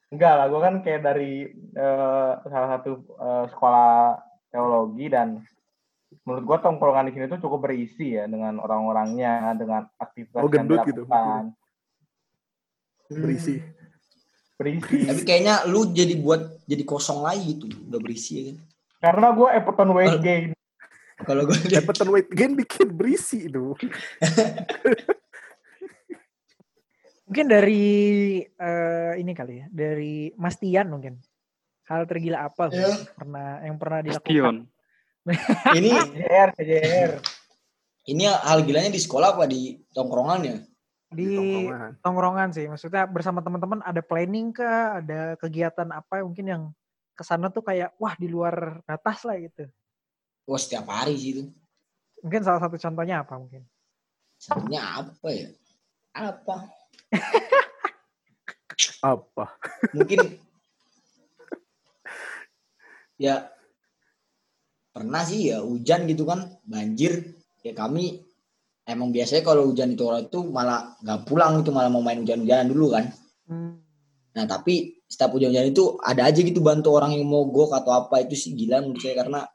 Enggak 0.06 0.32
lah, 0.38 0.46
gue 0.46 0.60
kan 0.62 0.74
kayak 0.86 1.02
dari 1.02 1.32
eh, 1.74 2.32
salah 2.46 2.68
satu 2.78 2.90
eh, 3.18 3.44
sekolah 3.50 3.90
teologi 4.54 5.06
dan 5.10 5.42
menurut 6.22 6.44
gue 6.46 6.58
tongkrongan 6.62 7.10
di 7.10 7.12
sini 7.18 7.26
tuh 7.26 7.42
cukup 7.42 7.66
berisi 7.66 8.14
ya 8.14 8.30
dengan 8.30 8.62
orang-orangnya, 8.62 9.50
dengan 9.58 9.82
aktivitas 9.98 10.46
Oh, 10.46 10.50
yang 10.50 10.70
gitu. 10.70 11.02
dilakukan. 11.02 11.44
Berisi. 13.10 13.58
Berisi. 14.54 14.98
Tapi 15.10 15.22
kayaknya 15.26 15.66
lu 15.66 15.90
jadi 15.90 16.14
buat 16.22 16.62
jadi 16.70 16.86
kosong 16.86 17.26
lagi 17.26 17.58
gitu, 17.58 17.90
udah 17.90 18.00
berisi 18.00 18.32
ya 18.38 18.42
kan. 18.54 18.56
Karena 18.96 19.26
gue 19.34 19.48
Everton 19.50 19.90
weight 19.90 20.18
gain. 20.22 20.50
Kalau 21.26 21.42
gue 21.50 21.58
Everton 21.74 22.10
weight 22.14 22.30
gain 22.30 22.54
bikin 22.54 22.94
berisi 22.94 23.50
itu. 23.50 23.74
mungkin 27.26 27.46
dari 27.50 27.84
eh, 28.46 29.05
ini 29.16 29.32
kali 29.32 29.54
ya 29.60 29.66
dari 29.72 30.30
Mas 30.36 30.56
Tian 30.56 30.86
mungkin 30.88 31.18
hal 31.88 32.04
tergila 32.04 32.46
apa 32.46 32.68
Ya. 32.70 32.86
yang 32.86 32.94
pernah 33.16 33.48
yang 33.64 33.76
pernah 33.76 34.00
dilakukan 34.02 34.56
ini 35.78 35.90
CJR, 35.90 36.48
CJR. 36.54 37.10
ini 38.06 38.22
hal 38.30 38.62
gilanya 38.62 38.94
di 38.94 39.00
sekolah 39.02 39.34
apa 39.34 39.44
di 39.50 39.74
tongkrongan 39.90 40.40
ya? 40.46 40.56
di 41.10 41.26
tongkrongan. 41.34 41.90
tongkrongan 42.02 42.48
sih 42.54 42.66
maksudnya 42.66 43.06
bersama 43.10 43.42
teman-teman 43.42 43.82
ada 43.82 44.02
planning 44.02 44.54
kah 44.54 45.02
ada 45.02 45.34
kegiatan 45.38 45.88
apa 45.90 46.22
mungkin 46.22 46.46
yang 46.46 46.62
ke 47.16 47.24
sana 47.24 47.48
tuh 47.48 47.64
kayak 47.64 47.96
wah 47.96 48.14
di 48.14 48.28
luar 48.28 48.84
batas 48.84 49.24
lah 49.24 49.40
gitu 49.40 49.66
Wah 50.46 50.60
setiap 50.62 50.86
hari 50.86 51.18
sih 51.18 51.30
itu. 51.34 51.42
mungkin 52.22 52.42
salah 52.46 52.62
satu 52.62 52.78
contohnya 52.78 53.26
apa 53.26 53.34
mungkin 53.34 53.66
Satunya 54.36 54.84
apa 54.84 55.28
ya? 55.32 55.48
Apa? 56.12 56.68
Apa? 59.00 59.56
Mungkin 59.96 60.18
ya 63.24 63.48
pernah 64.92 65.22
sih 65.24 65.52
ya 65.52 65.60
hujan 65.60 66.08
gitu 66.08 66.24
kan 66.24 66.56
banjir 66.64 67.36
ya 67.60 67.76
kami 67.76 68.24
emang 68.88 69.12
biasanya 69.12 69.44
kalau 69.44 69.68
hujan 69.68 69.92
itu 69.92 70.08
orang 70.08 70.24
itu 70.24 70.40
malah 70.48 70.96
nggak 71.04 71.20
pulang 71.28 71.60
itu 71.60 71.68
malah 71.68 71.92
mau 71.92 72.00
main 72.00 72.24
hujan-hujanan 72.24 72.68
dulu 72.72 72.96
kan 72.96 73.12
Hmm. 73.46 73.78
Nah 74.34 74.42
tapi 74.42 74.98
setiap 75.06 75.38
hujan-hujan 75.38 75.70
itu 75.70 75.94
ada 76.02 76.26
aja 76.26 76.42
gitu 76.42 76.58
bantu 76.58 76.98
orang 76.98 77.14
yang 77.14 77.30
mogok 77.30 77.70
atau 77.78 77.94
apa 77.94 78.26
itu 78.26 78.34
sih 78.34 78.58
gila 78.58 78.82
menurut 78.82 78.98
saya 78.98 79.22
karena 79.22 79.46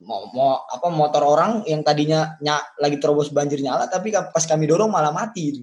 mau, 0.00 0.32
mau 0.32 0.64
apa 0.64 0.88
motor 0.88 1.20
orang 1.20 1.60
yang 1.68 1.84
tadinya 1.84 2.32
ny- 2.40 2.68
lagi 2.80 2.96
terobos 2.96 3.28
banjir 3.28 3.60
nyala 3.60 3.92
tapi 3.92 4.08
pas 4.08 4.40
kami 4.48 4.64
dorong 4.64 4.88
malah 4.88 5.12
mati 5.12 5.42
itu. 5.52 5.62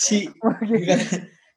Si 0.00 0.24
karena, 0.88 1.04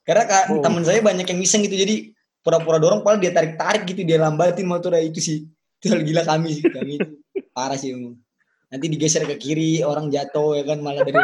karena 0.04 0.24
ka- 0.28 0.48
Oh. 0.52 0.60
teman 0.60 0.84
saya 0.84 1.00
banyak 1.00 1.24
yang 1.24 1.40
iseng 1.40 1.64
gitu 1.64 1.80
jadi 1.80 2.12
pura-pura 2.44 2.76
dorong 2.76 3.00
padahal 3.00 3.24
dia 3.24 3.32
tarik-tarik 3.32 3.88
gitu 3.88 4.04
dia 4.04 4.20
lambatin 4.20 4.68
motornya 4.68 5.00
itu 5.00 5.24
sih. 5.24 5.48
Itu 5.80 5.86
hal 5.90 6.04
gila 6.04 6.24
kami 6.24 6.50
sih 6.54 6.64
kami 6.66 7.00
itu 7.00 7.12
parah 7.50 7.80
sih 7.80 7.96
emang. 7.96 8.20
Nanti 8.68 8.86
digeser 8.88 9.24
ke 9.24 9.38
kiri 9.38 9.80
orang 9.80 10.10
jatuh 10.10 10.60
ya 10.60 10.64
kan 10.66 10.84
malah 10.84 11.02
dari 11.02 11.24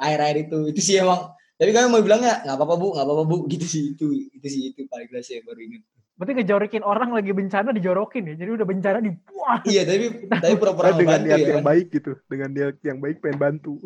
air-air 0.00 0.48
itu 0.48 0.64
itu 0.66 0.80
sih 0.80 0.96
emang 0.96 1.28
tapi 1.54 1.76
kami 1.76 1.92
mau 1.92 2.00
bilangnya 2.00 2.40
nggak 2.40 2.56
apa-apa 2.56 2.74
bu 2.74 2.86
nggak 2.90 3.04
apa-apa 3.04 3.24
bu 3.26 3.36
gitu 3.46 3.66
sih 3.66 3.92
itu 3.92 4.06
itu 4.32 4.46
sih 4.48 4.62
itu 4.72 4.88
paling 4.88 5.12
kelas 5.12 5.28
saya 5.28 5.44
baru 5.44 5.60
ingat 5.60 5.84
berarti 6.16 6.32
ngejorokin 6.36 6.80
orang 6.80 7.10
lagi 7.12 7.32
bencana 7.32 7.68
dijorokin 7.70 8.24
ya 8.24 8.34
jadi 8.34 8.50
udah 8.54 8.64
bencana 8.64 8.98
di 9.00 9.12
wah 9.30 9.60
iya 9.64 9.84
tapi 9.84 10.24
tapi 10.40 10.54
pura-pura 10.56 10.96
dengan 10.96 11.20
niat 11.20 11.36
ya 11.36 11.48
yang 11.52 11.60
kan. 11.60 11.68
baik 11.68 11.86
gitu. 11.90 12.12
Dengan 12.28 12.48
niat 12.48 12.76
yang 12.80 12.96
baik 12.96 13.16
pengen 13.20 13.36
bantu. 13.36 13.76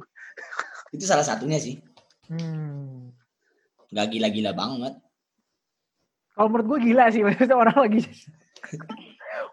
itu 0.91 1.03
salah 1.03 1.27
satunya 1.27 1.59
sih 1.59 1.83
hmm. 2.31 3.12
nggak 3.93 4.07
gila-gila 4.12 4.53
banget. 4.55 4.95
Kalau 6.35 6.49
menurut 6.51 6.66
gue 6.66 6.79
gila 6.91 7.05
sih 7.14 7.22
maksudnya 7.22 7.55
orang 7.55 7.79
lagi 7.79 8.01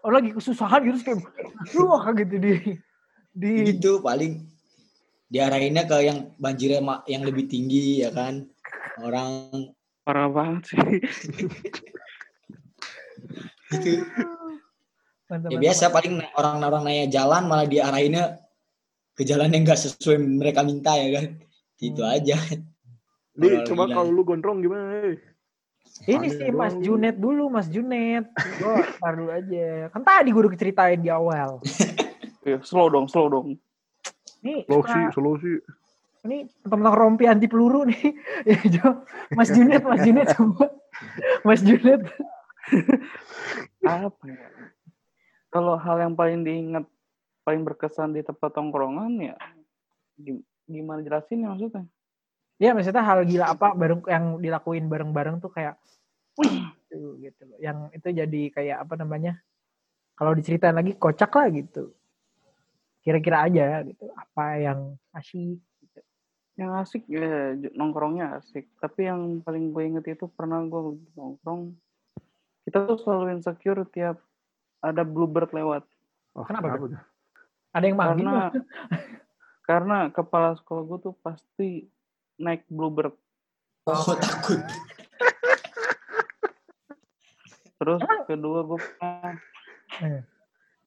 orang 0.02 0.16
lagi 0.18 0.30
kesusahan 0.34 0.80
gitu 0.82 0.98
terus 0.98 1.04
kayak 1.06 1.20
wah 1.86 2.06
gitu 2.14 2.34
di 2.38 2.52
di 3.32 3.52
gitu 3.76 4.02
paling. 4.02 4.48
Diarahinnya 5.32 5.88
ke 5.88 5.96
yang 6.04 6.36
banjirnya 6.36 6.84
yang 7.08 7.24
lebih 7.24 7.48
tinggi 7.48 8.04
ya 8.04 8.12
kan? 8.12 8.44
Orang 9.00 9.48
Parah 10.02 10.28
banget 10.28 10.62
sih. 10.66 10.78
itu 13.72 14.04
mantap, 15.30 15.48
ya 15.48 15.56
mantap, 15.56 15.60
biasa 15.64 15.84
paling 15.88 16.14
orang 16.36 16.60
orang 16.60 16.82
nanya 16.84 17.06
jalan 17.08 17.42
malah 17.48 17.64
diarahinnya 17.64 18.36
ke 19.16 19.22
jalan 19.24 19.48
yang 19.48 19.64
nggak 19.64 19.80
sesuai 19.80 20.20
mereka 20.20 20.60
minta 20.60 20.92
ya 20.96 21.08
kan 21.16 21.24
itu 21.82 21.98
Hmm. 21.98 22.14
aja 22.14 22.36
Nih, 23.32 23.48
Kalau 23.50 23.66
coba 23.66 23.84
kalau 23.90 24.10
lu 24.12 24.22
gondrong 24.22 24.60
gimana? 24.60 25.08
eh? 25.08 25.16
Ini 26.04 26.28
sih 26.28 26.52
Mas. 26.52 26.76
Junet 26.76 27.16
dulu, 27.16 27.48
Mas 27.48 27.64
Junet. 27.66 28.28
Gue 28.34 28.74
ntar 29.00 29.12
dulu 29.14 29.30
aja. 29.30 29.88
Kan 29.88 30.02
tadi 30.02 30.28
gue 30.28 30.40
udah 30.42 30.52
ceritain 30.54 31.00
di 31.00 31.08
awal. 31.08 31.58
Ya, 32.42 32.58
slow 32.58 32.90
dong, 32.90 33.06
slow 33.06 33.30
dong. 33.30 33.54
Nih, 34.42 34.66
Solusi, 34.66 34.90
suka- 34.90 35.14
solusi. 35.14 35.52
ini 36.24 36.42
tentang 36.60 36.90
rompi 36.90 37.24
anti 37.24 37.46
peluru 37.46 37.86
nih. 37.86 38.18
Ya, 38.42 38.58
Jo. 38.68 39.06
Mas 39.30 39.46
Junet, 39.48 39.78
Mas 39.80 40.02
Junet 40.02 40.26
coba. 40.34 40.66
Mas 41.40 41.62
Junet. 41.62 42.02
Apa 43.80 44.24
ya? 44.26 44.42
Kalau 45.48 45.78
hal 45.78 45.96
yang 46.00 46.14
paling 46.14 46.42
diingat, 46.42 46.82
paling 47.42 47.62
berkesan 47.62 48.10
di 48.10 48.22
tempat 48.22 48.50
tongkrongan 48.50 49.12
ya, 49.22 49.36
gim- 50.66 50.82
gimana 50.82 51.00
jelasinnya 51.02 51.48
maksudnya? 51.50 51.84
Ya 52.62 52.70
maksudnya 52.76 53.02
hal 53.02 53.26
gila 53.26 53.46
apa 53.58 53.74
bareng 53.74 54.00
yang 54.06 54.24
dilakuin 54.38 54.86
bareng-bareng 54.86 55.42
tuh 55.42 55.50
kayak 55.50 55.74
wih 56.38 56.62
tuh, 56.86 57.18
gitu 57.18 57.42
loh. 57.48 57.58
Yang 57.58 57.78
itu 57.98 58.08
jadi 58.14 58.42
kayak 58.54 58.78
apa 58.86 58.94
namanya? 59.00 59.42
Kalau 60.14 60.36
diceritain 60.36 60.76
lagi 60.76 60.94
kocak 60.94 61.32
lah 61.34 61.50
gitu. 61.50 61.90
Kira-kira 63.02 63.50
aja 63.50 63.82
gitu. 63.82 64.06
Apa 64.14 64.62
yang 64.62 64.94
asyik 65.10 65.58
gitu. 65.58 66.00
Yang 66.54 66.70
asik 66.86 67.02
ya 67.10 67.58
nongkrongnya 67.74 68.38
asik. 68.38 68.70
Tapi 68.78 69.10
yang 69.10 69.42
paling 69.42 69.74
gue 69.74 69.82
inget 69.82 70.04
itu 70.14 70.30
pernah 70.30 70.62
gue 70.62 71.02
nongkrong. 71.18 71.74
Kita 72.62 72.86
tuh 72.86 72.98
selalu 73.02 73.42
insecure 73.42 73.82
tiap 73.90 74.22
ada 74.78 75.02
bluebird 75.02 75.50
lewat. 75.50 75.82
Oh, 76.38 76.46
Kenapa 76.46 76.78
tuh? 76.78 76.94
Ada 77.74 77.84
yang 77.88 77.98
manggil 77.98 78.28
Karena? 78.28 78.46
Karena 79.62 80.10
kepala 80.10 80.58
sekolah 80.58 80.82
gue 80.86 80.98
tuh 81.10 81.14
pasti 81.22 81.86
naik 82.38 82.66
bluebird. 82.66 83.14
oh 83.86 84.14
takut 84.18 84.62
Terus 87.82 87.98
kedua 88.30 88.62
gue 88.62 88.78
pernah 88.78 89.34
Eh. 90.00 90.24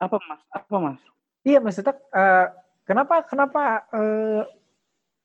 Apa 0.01 0.17
mas? 0.17 0.41
Apa 0.49 0.76
mas? 0.82 1.01
Iya 1.45 1.61
maksudnya 1.61 1.93
eh, 1.93 2.47
kenapa 2.89 3.21
kenapa 3.30 3.86
eh, 3.93 4.41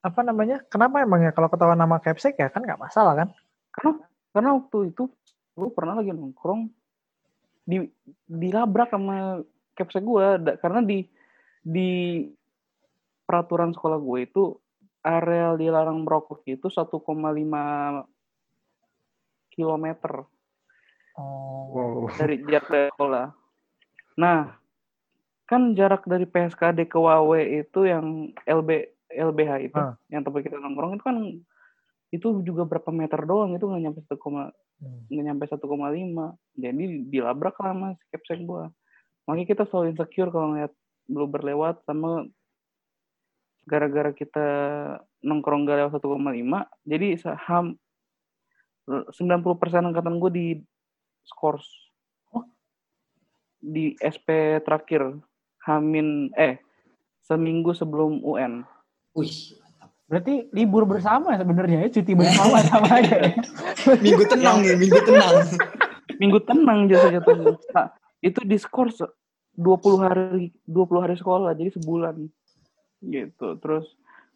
apa 0.04 0.20
namanya? 0.20 0.60
Kenapa 0.68 1.00
emangnya 1.00 1.32
kalau 1.32 1.48
ketahuan 1.48 1.80
nama 1.80 1.96
Capsek 1.96 2.36
ya 2.36 2.52
kan 2.52 2.60
nggak 2.60 2.76
masalah 2.76 3.16
kan? 3.16 3.28
Karena 3.72 3.92
karena 4.36 4.50
waktu 4.60 4.92
itu 4.92 5.08
gue 5.56 5.70
pernah 5.72 5.96
lagi 5.96 6.12
nongkrong 6.12 6.68
di 7.66 7.86
dilabrak 8.26 8.90
sama 8.90 9.40
capsek 9.74 10.02
gue 10.02 10.26
karena 10.58 10.80
di 10.82 11.06
di 11.60 11.90
peraturan 13.30 13.70
sekolah 13.70 14.02
gue 14.02 14.18
itu 14.26 14.42
area 15.00 15.54
dilarang 15.54 16.02
merokok 16.02 16.42
itu 16.44 16.66
1,5 16.66 16.90
kilometer 19.48 20.26
Oh. 21.14 21.68
Wow. 21.70 22.08
dari 22.16 22.40
jarak 22.42 22.70
dari 22.70 22.88
sekolah. 22.96 23.26
Nah, 24.16 24.56
kan 25.44 25.74
jarak 25.74 26.06
dari 26.06 26.24
PSKD 26.24 26.86
ke 26.86 26.96
Wawe 26.96 27.42
itu 27.60 27.84
yang 27.84 28.30
LB 28.46 28.70
LBH 29.10 29.52
itu, 29.68 29.76
Ah. 29.76 29.98
yang 30.08 30.22
tempat 30.22 30.46
kita 30.46 30.56
nongkrong 30.56 30.96
itu 30.96 31.04
kan 31.04 31.16
itu 32.10 32.26
juga 32.42 32.62
berapa 32.64 32.88
meter 32.90 33.26
doang 33.26 33.52
itu 33.52 33.62
nggak 33.62 33.82
nyampe 33.84 34.00
1, 34.06 34.50
Hmm. 34.80 35.02
nggak 35.12 35.24
nyampe 35.28 35.44
1,5 35.46 36.38
jadi 36.56 36.84
dilabrak 37.04 37.58
lah 37.60 37.74
mas 37.74 37.98
capsek 38.08 38.40
gua 38.42 38.70
makanya 39.26 39.46
kita 39.50 39.62
selalu 39.68 39.92
insecure 39.92 40.30
kalau 40.30 40.54
ngeliat 40.54 40.72
belum 41.06 41.28
berlewat 41.28 41.82
sama 41.84 42.24
gara-gara 43.70 44.10
kita 44.10 44.46
nongkrong 45.22 45.62
gak 45.62 45.78
lewat 45.78 46.02
1,5 46.02 46.90
jadi 46.90 47.08
saham 47.14 47.78
90% 48.90 49.14
angkatan 49.86 50.18
gue 50.18 50.30
di 50.34 50.46
skors 51.22 51.62
di 53.62 53.94
SP 54.02 54.58
terakhir 54.66 55.14
Hamin 55.62 56.34
eh 56.34 56.58
seminggu 57.22 57.70
sebelum 57.70 58.18
UN 58.26 58.66
Wih, 59.14 59.54
Berarti 60.10 60.50
libur 60.50 60.90
bersama 60.90 61.38
sebenarnya 61.38 61.86
ya, 61.86 61.88
cuti 61.94 62.18
bersama 62.18 62.58
sama 62.66 62.98
aja. 62.98 63.30
ya. 63.30 63.34
minggu 64.06 64.26
tenang 64.26 64.58
nih, 64.66 64.74
minggu 64.74 65.00
tenang. 65.06 65.34
minggu 66.20 66.38
tenang 66.42 66.78
jasa 66.90 67.14
jatuhnya 67.14 67.54
Nah, 67.70 67.94
itu 68.18 68.42
di 68.42 68.58
skors 68.58 69.06
20 69.54 70.02
hari 70.02 70.50
20 70.66 71.04
hari 71.04 71.14
sekolah 71.14 71.54
jadi 71.54 71.70
sebulan 71.78 72.26
gitu 73.02 73.56
terus 73.56 73.86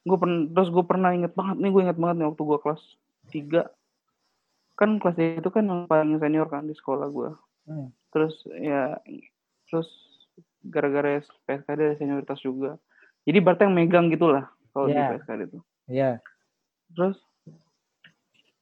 gue 0.03 0.17
pernah 0.17 0.45
terus 0.51 0.69
gue 0.69 0.85
pernah 0.85 1.11
inget 1.11 1.33
banget 1.33 1.57
nih 1.59 1.71
gue 1.71 1.83
inget 1.83 1.99
banget 1.99 2.17
nih 2.19 2.27
waktu 2.29 2.43
gue 2.43 2.59
kelas 2.61 2.83
3 3.31 3.65
kan 4.75 4.91
kelas 4.99 5.15
tiga 5.15 5.39
itu 5.39 5.51
kan 5.51 5.65
yang 5.65 5.81
paling 5.85 6.19
senior 6.19 6.47
kan 6.47 6.65
di 6.65 6.75
sekolah 6.75 7.09
gue 7.09 7.31
Hmm. 7.65 7.89
terus 8.13 8.37
ya 8.55 9.01
terus 9.65 9.89
gara-gara 10.61 11.17
PSKD 11.49 11.81
ada 11.83 11.97
senioritas 11.97 12.37
juga 12.39 12.77
jadi 13.25 13.41
berarti 13.41 13.65
yang 13.65 13.73
megang 13.73 14.07
gitulah 14.09 14.53
kalau 14.71 14.85
Iya. 14.87 14.93
di 14.93 15.17
PSKD 15.17 15.41
itu 15.47 15.59
Iya. 15.89 16.11
terus 16.91 17.17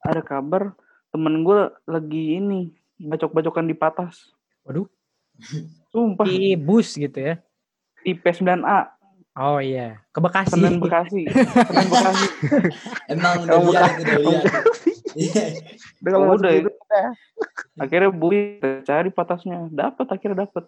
ada 0.00 0.20
kabar 0.20 0.78
temen 1.11 1.42
gue 1.42 1.61
lagi 1.84 2.38
ini 2.38 2.70
bacok-bacokan 2.96 3.66
di 3.66 3.74
patas 3.74 4.30
Waduh. 4.62 4.86
sumpah 5.90 6.26
Di 6.26 6.55
bus 6.55 6.94
gitu 6.94 7.18
ya. 7.18 7.42
di 8.00 8.14
P9A 8.14 8.86
Oh 9.33 9.57
iya, 9.64 9.97
ke 10.12 10.20
Bekasi. 10.20 10.61
Senen 10.61 10.76
Bekasi 10.76 11.24
Senen 11.24 11.89
Bekasi 11.89 12.26
Emang 13.16 13.49
udah 13.49 13.57
Kamu 13.57 13.70
lihat 13.72 13.93
itu 13.97 14.05
udah 14.05 14.20
lihat. 14.28 14.45
Iya. 15.12 15.45
Udah 16.05 16.11
kalau 16.12 16.26
masuk 16.28 16.41
udah 16.41 16.51
ya? 16.53 16.59
gitu 16.61 16.70
udah. 16.72 17.09
akhirnya 17.80 18.11
bui 18.12 18.39
cari 18.85 19.09
patasnya 19.09 19.59
dapat 19.72 20.07
akhirnya 20.12 20.37
dapat 20.45 20.64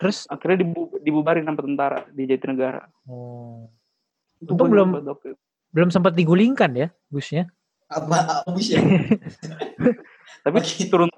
Terus 0.00 0.24
akhirnya 0.26 0.64
dibu 0.64 0.96
dibubarin 1.04 1.44
sama 1.44 1.60
tentara 1.60 2.00
di 2.10 2.24
Jatinegara 2.24 2.88
oh, 3.06 3.68
itu 4.40 4.50
belum- 4.56 5.04
itu. 5.04 5.36
belum 5.70 5.88
sempat 5.92 6.12
digulingkan 6.16 6.72
ya 6.74 6.88
busnya. 7.12 7.48
Apa 7.92 8.44
abus 8.48 8.72
ya? 8.72 8.80
tapi 10.48 10.58
turun 10.88 11.12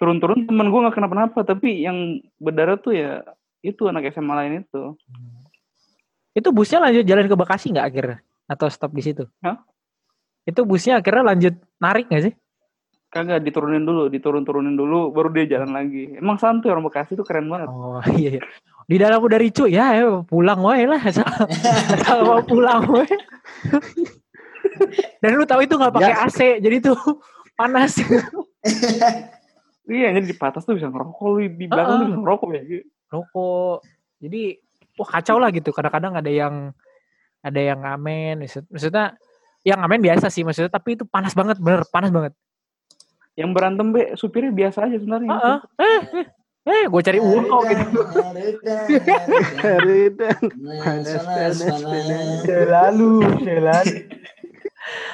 turun 0.00 0.16
turun 0.18 0.38
temen 0.48 0.66
gue 0.72 0.80
nggak 0.82 0.96
kenapa-napa 0.96 1.44
tapi 1.44 1.84
yang 1.84 2.18
berdarah 2.40 2.80
tuh 2.80 2.96
ya 2.96 3.22
itu 3.60 3.82
anak 3.90 4.10
SMA 4.14 4.34
lain 4.34 4.52
itu 4.64 4.82
Itu 6.36 6.54
busnya 6.54 6.78
lanjut 6.78 7.02
jalan 7.02 7.26
ke 7.26 7.34
Bekasi 7.34 7.74
nggak 7.74 7.86
akhirnya? 7.90 8.18
Atau 8.46 8.70
stop 8.70 8.94
di 8.94 9.02
situ? 9.02 9.26
Hah? 9.42 9.58
Itu 10.46 10.62
busnya 10.62 11.02
akhirnya 11.02 11.34
lanjut 11.34 11.54
narik 11.82 12.06
nggak 12.06 12.24
sih? 12.30 12.34
kagak 13.08 13.40
diturunin 13.40 13.88
dulu 13.88 14.12
diturun 14.12 14.44
turunin 14.44 14.76
dulu 14.76 15.08
baru 15.16 15.32
dia 15.32 15.56
jalan 15.56 15.72
lagi 15.72 16.12
emang 16.20 16.36
santuy 16.36 16.68
orang 16.68 16.84
Bekasi 16.84 17.16
tuh 17.16 17.24
keren 17.24 17.48
banget 17.48 17.68
Oh 17.72 18.04
iya, 18.20 18.36
iya. 18.36 18.42
Di 18.88 18.96
dalam 18.96 19.20
udah 19.20 19.36
ricu 19.36 19.68
ya, 19.68 20.00
ya 20.00 20.24
pulang 20.24 20.64
wae 20.64 20.88
lah. 20.88 20.96
Kalau 22.08 22.24
mau 22.24 22.40
pulang 22.40 22.88
wae. 22.88 23.04
Dan 25.20 25.36
lu 25.36 25.44
tahu 25.44 25.60
itu 25.68 25.76
nggak 25.76 25.92
pakai 25.92 26.14
AC, 26.24 26.40
jadi 26.64 26.80
tuh 26.80 26.96
panas. 27.52 28.00
iya 29.92 30.08
jadi 30.16 30.24
di 30.24 30.32
patas 30.32 30.64
tuh 30.64 30.72
bisa 30.72 30.88
ngerokok 30.88 31.20
lu 31.20 31.52
di 31.52 31.68
belakang 31.68 31.84
tuh 31.84 31.96
Heeh. 32.00 32.08
bisa 32.08 32.20
ngerokok 32.24 32.48
ya 32.48 32.62
Rokok. 33.08 33.82
Jadi 34.18 34.56
wah 34.94 35.08
kacau 35.10 35.36
lah 35.36 35.48
gitu. 35.48 35.70
Kadang-kadang 35.70 36.14
ada 36.14 36.28
yang 36.28 36.70
ada 37.38 37.60
yang 37.60 37.78
ngamen. 37.78 38.40
maksud- 38.40 38.68
Maksudnya 38.68 39.14
yang 39.62 39.78
ngamen 39.78 40.00
biasa 40.00 40.26
sih 40.26 40.42
maksudnya, 40.42 40.68
tapi 40.68 40.94
itu 40.94 41.04
panas 41.04 41.32
banget, 41.32 41.58
bener 41.58 41.82
panas 41.86 42.08
banget. 42.08 42.32
yang 43.34 43.54
berantem 43.54 43.94
be 43.94 44.02
supirnya 44.14 44.50
biasa 44.50 44.82
aja 44.84 44.98
sebenarnya 44.98 45.30
Heeh. 45.30 45.58
Eh, 45.78 46.00
eh, 46.10 46.26
eh, 46.66 46.84
gue 46.84 47.00
cari 47.00 47.18
uang 47.18 47.44
kok 47.44 47.62
gitu. 47.64 47.86
Selalu, 52.42 53.12
selalu. 53.38 53.94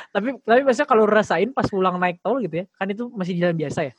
tapi 0.09 0.29
tapi 0.41 0.61
biasanya 0.63 0.87
kalau 0.87 1.05
rasain 1.05 1.51
pas 1.51 1.67
pulang 1.67 1.99
naik 1.99 2.17
tol 2.21 2.39
gitu 2.39 2.63
ya 2.63 2.67
kan 2.73 2.87
itu 2.87 3.11
masih 3.11 3.35
jalan 3.35 3.57
biasa 3.59 3.81
ya 3.83 3.93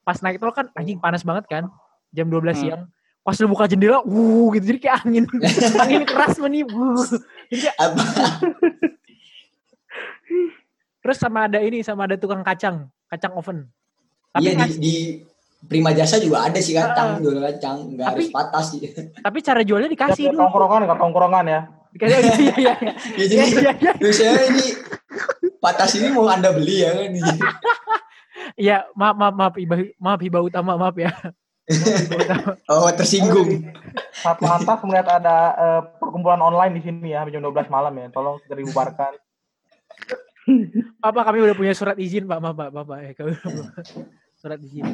pas 0.00 0.16
naik 0.20 0.38
tol 0.38 0.52
kan 0.52 0.70
anjing 0.72 0.96
panas 0.96 1.20
banget 1.20 1.44
kan 1.44 1.64
jam 2.10 2.30
12 2.30 2.46
Hmm. 2.46 2.54
siang 2.54 2.82
pas 3.26 3.34
lu 3.36 3.50
buka 3.50 3.66
jendela 3.66 3.98
wuh 4.00 4.54
gitu 4.54 4.64
jadi 4.68 4.78
kayak 4.78 4.96
angin 5.02 5.24
angin 5.82 6.02
keras 6.04 6.38
meniup 6.38 6.70
wuh. 6.70 7.02
jadi 7.50 7.60
kayak, 7.66 7.76
Apa? 7.76 8.02
terus 11.02 11.18
sama 11.18 11.46
ada 11.46 11.58
ini 11.58 11.82
sama 11.82 12.04
ada 12.04 12.14
tukang 12.14 12.42
kacang 12.42 12.86
kacang 13.06 13.34
oven 13.34 13.66
tapi 14.30 14.42
Iya 14.42 14.52
di, 14.52 14.58
kas- 14.60 14.78
di 14.78 14.94
Prima 15.58 15.90
Jasa 15.90 16.20
juga 16.20 16.46
ada 16.46 16.60
sih 16.60 16.70
kacang, 16.70 17.16
Heeh. 17.16 17.22
jual 17.24 17.42
kacang, 17.42 17.76
nggak 17.90 18.06
Tapi- 18.06 18.22
harus 18.22 18.28
patas 18.30 18.64
sih. 18.70 18.80
tapi 19.26 19.38
cara 19.40 19.60
jualnya 19.60 19.88
Ya, 19.88 19.94
dikasih 19.96 20.24
dulu 20.30 20.38
tongkrongan, 20.38 20.82
ke 20.84 20.94
tongkrongan 20.94 21.44
ya. 21.44 21.60
dikasih 21.88 22.12
iya 22.12 22.20
iya 22.22 22.54
iya 22.54 22.54
Ya 22.54 22.74
iya 22.76 23.14
jadi 23.16 23.34
iya 23.34 23.72
iya 23.74 23.92
Terus 23.96 24.14
saya 24.14 24.32
ini 24.46 24.66
patas 25.58 25.90
ini 25.96 26.08
mau 26.08 26.28
anda 26.28 26.52
beli 26.52 26.84
ya 26.84 26.90
kan? 26.92 27.10
Iya, 28.54 28.76
maaf 28.92 29.16
maaf 29.16 29.34
maaf 29.34 29.54
Iba, 29.56 29.74
maaf 29.98 30.20
Iba 30.20 30.38
utama 30.40 30.76
maaf 30.76 30.94
ya. 30.94 31.10
Oh 32.70 32.86
tersinggung. 32.94 33.74
Saat 34.22 34.38
lantas 34.38 34.78
melihat 34.86 35.18
ada 35.18 35.36
eh, 35.58 35.82
perkumpulan 35.98 36.38
online 36.38 36.78
di 36.78 36.82
sini 36.86 37.10
ya, 37.10 37.26
jam 37.26 37.42
12 37.42 37.66
malam 37.66 37.94
ya. 37.98 38.06
Tolong 38.14 38.38
segera 38.42 38.62
dibubarkan. 38.62 39.12
Pak, 41.02 41.24
kami 41.26 41.42
udah 41.42 41.56
punya 41.58 41.74
surat 41.74 41.98
izin, 41.98 42.30
Pak. 42.30 42.38
Maaf, 42.38 42.54
Pak. 42.54 42.68
Maaf, 42.70 42.86
Pak. 42.86 42.98
Eh, 43.02 43.12
kami 43.18 43.34
surat 44.38 44.58
izin. 44.62 44.86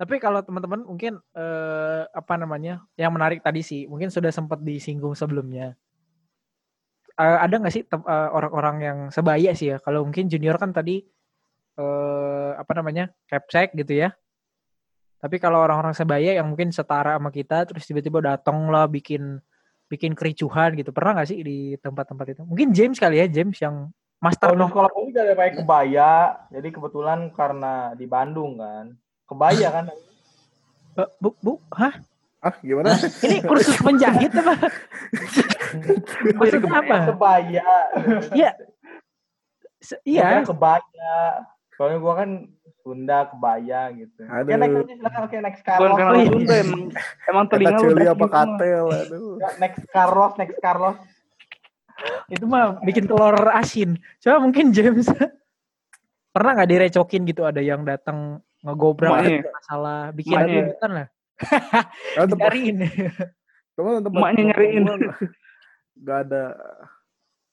Tapi 0.00 0.16
kalau 0.16 0.40
teman-teman 0.40 0.84
mungkin 0.84 1.20
eh, 1.36 2.02
apa 2.08 2.34
namanya 2.40 2.84
yang 2.96 3.12
menarik 3.12 3.44
tadi 3.44 3.60
sih, 3.60 3.84
mungkin 3.84 4.08
sudah 4.08 4.32
sempat 4.32 4.60
disinggung 4.60 5.12
sebelumnya. 5.16 5.76
Eh, 7.20 7.38
ada 7.40 7.60
nggak 7.60 7.72
sih 7.72 7.84
orang-orang 8.08 8.76
yang 8.80 8.98
sebaya 9.12 9.52
sih 9.52 9.72
ya? 9.72 9.80
Kalau 9.80 10.08
mungkin 10.08 10.28
junior 10.28 10.56
kan 10.56 10.72
tadi 10.72 11.04
eh, 11.76 12.50
apa 12.56 12.72
namanya 12.76 13.12
capsek 13.28 13.76
gitu 13.76 14.04
ya. 14.04 14.16
Tapi 15.20 15.36
kalau 15.36 15.60
orang-orang 15.60 15.92
sebaya 15.92 16.32
yang 16.40 16.48
mungkin 16.48 16.72
setara 16.72 17.20
sama 17.20 17.28
kita, 17.28 17.68
terus 17.68 17.84
tiba-tiba 17.84 18.24
datang 18.24 18.72
lah 18.72 18.88
bikin 18.88 19.36
bikin 19.90 20.16
kericuhan 20.16 20.72
gitu. 20.80 20.96
Pernah 20.96 21.20
nggak 21.20 21.28
sih 21.28 21.38
di 21.44 21.58
tempat-tempat 21.76 22.26
itu? 22.32 22.42
Mungkin 22.48 22.72
James 22.72 22.96
kali 22.96 23.20
ya, 23.20 23.26
James 23.28 23.60
yang 23.60 23.92
master 24.16 24.48
Kalau 24.48 24.56
di 24.56 24.60
nong- 24.64 24.72
sekolah 24.72 24.88
gue 24.88 25.04
juga 25.12 25.20
ada 25.28 25.34
pakai 25.36 25.54
kebaya. 25.60 26.12
Jadi 26.48 26.68
kebetulan 26.72 27.18
karena 27.36 27.92
di 27.92 28.06
Bandung 28.08 28.56
kan. 28.56 28.96
Kebaya 29.28 29.68
kan. 29.68 29.84
Eh, 30.96 31.08
bu, 31.20 31.36
bu, 31.44 31.60
hah? 31.76 31.94
Ah, 32.40 32.56
gimana? 32.64 32.96
Ini 33.20 33.44
kursus 33.44 33.76
penjahit 33.84 34.32
apa? 34.32 34.56
Maksudnya 36.40 36.72
apa? 36.72 36.96
Kebaya. 37.12 37.68
Iya. 38.32 38.50
Iya. 40.08 40.48
Kebaya. 40.48 41.12
Soalnya 41.76 41.98
gue 42.00 42.14
kan 42.16 42.30
Sunda 42.80 43.28
kebaya 43.28 43.92
gitu. 43.92 44.22
Aduh. 44.24 44.50
Ya 44.50 44.56
naik 44.56 44.72
aja 44.72 44.94
silakan 44.96 45.20
oke 45.28 45.36
next 45.40 45.62
bukan 45.62 45.68
Carlos. 45.68 45.96
karena 45.96 46.10
Oh, 46.14 46.16
iya. 46.16 46.30
Sunda 46.30 46.54
emang 46.56 46.82
emang 47.28 47.44
Kata 47.44 47.52
telinga 47.56 47.70
lu 47.70 47.80
celi 47.80 47.92
udah 47.92 48.08
apa 48.10 48.24
gitu 48.26 48.34
katel, 48.34 48.86
aduh. 48.88 49.34
Ya, 49.36 49.48
next 49.60 49.82
Carlos, 49.92 50.32
next 50.40 50.56
Carlos. 50.58 50.96
Itu 52.32 52.44
mah 52.48 52.66
bikin 52.80 53.04
telur 53.04 53.36
asin. 53.52 53.90
Coba 54.24 54.36
mungkin 54.40 54.72
James 54.72 55.06
pernah 56.34 56.50
nggak 56.56 56.70
direcokin 56.70 57.22
gitu 57.28 57.42
ada 57.44 57.60
yang 57.60 57.84
datang 57.84 58.40
ngegobrak 58.64 59.10
Emaknya. 59.20 59.40
masalah, 59.50 60.00
bikin 60.12 60.36
keributan 60.36 60.90
lah. 60.92 61.06
Tempat 62.16 62.28
Dicariin. 62.36 62.76
teman-teman 63.72 64.20
Emaknya 64.20 64.42
nyariin. 64.52 64.84
Gak 66.00 66.18
ada 66.28 66.44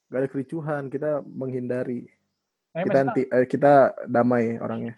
gak 0.07 0.19
ada 0.23 0.28
kericuhan, 0.32 0.84
kita 0.91 1.23
menghindari. 1.23 2.07
Kita 2.71 2.97
anti, 3.09 3.25
eh, 3.25 3.47
kita 3.49 3.95
damai 4.05 4.59
orangnya. 4.61 4.93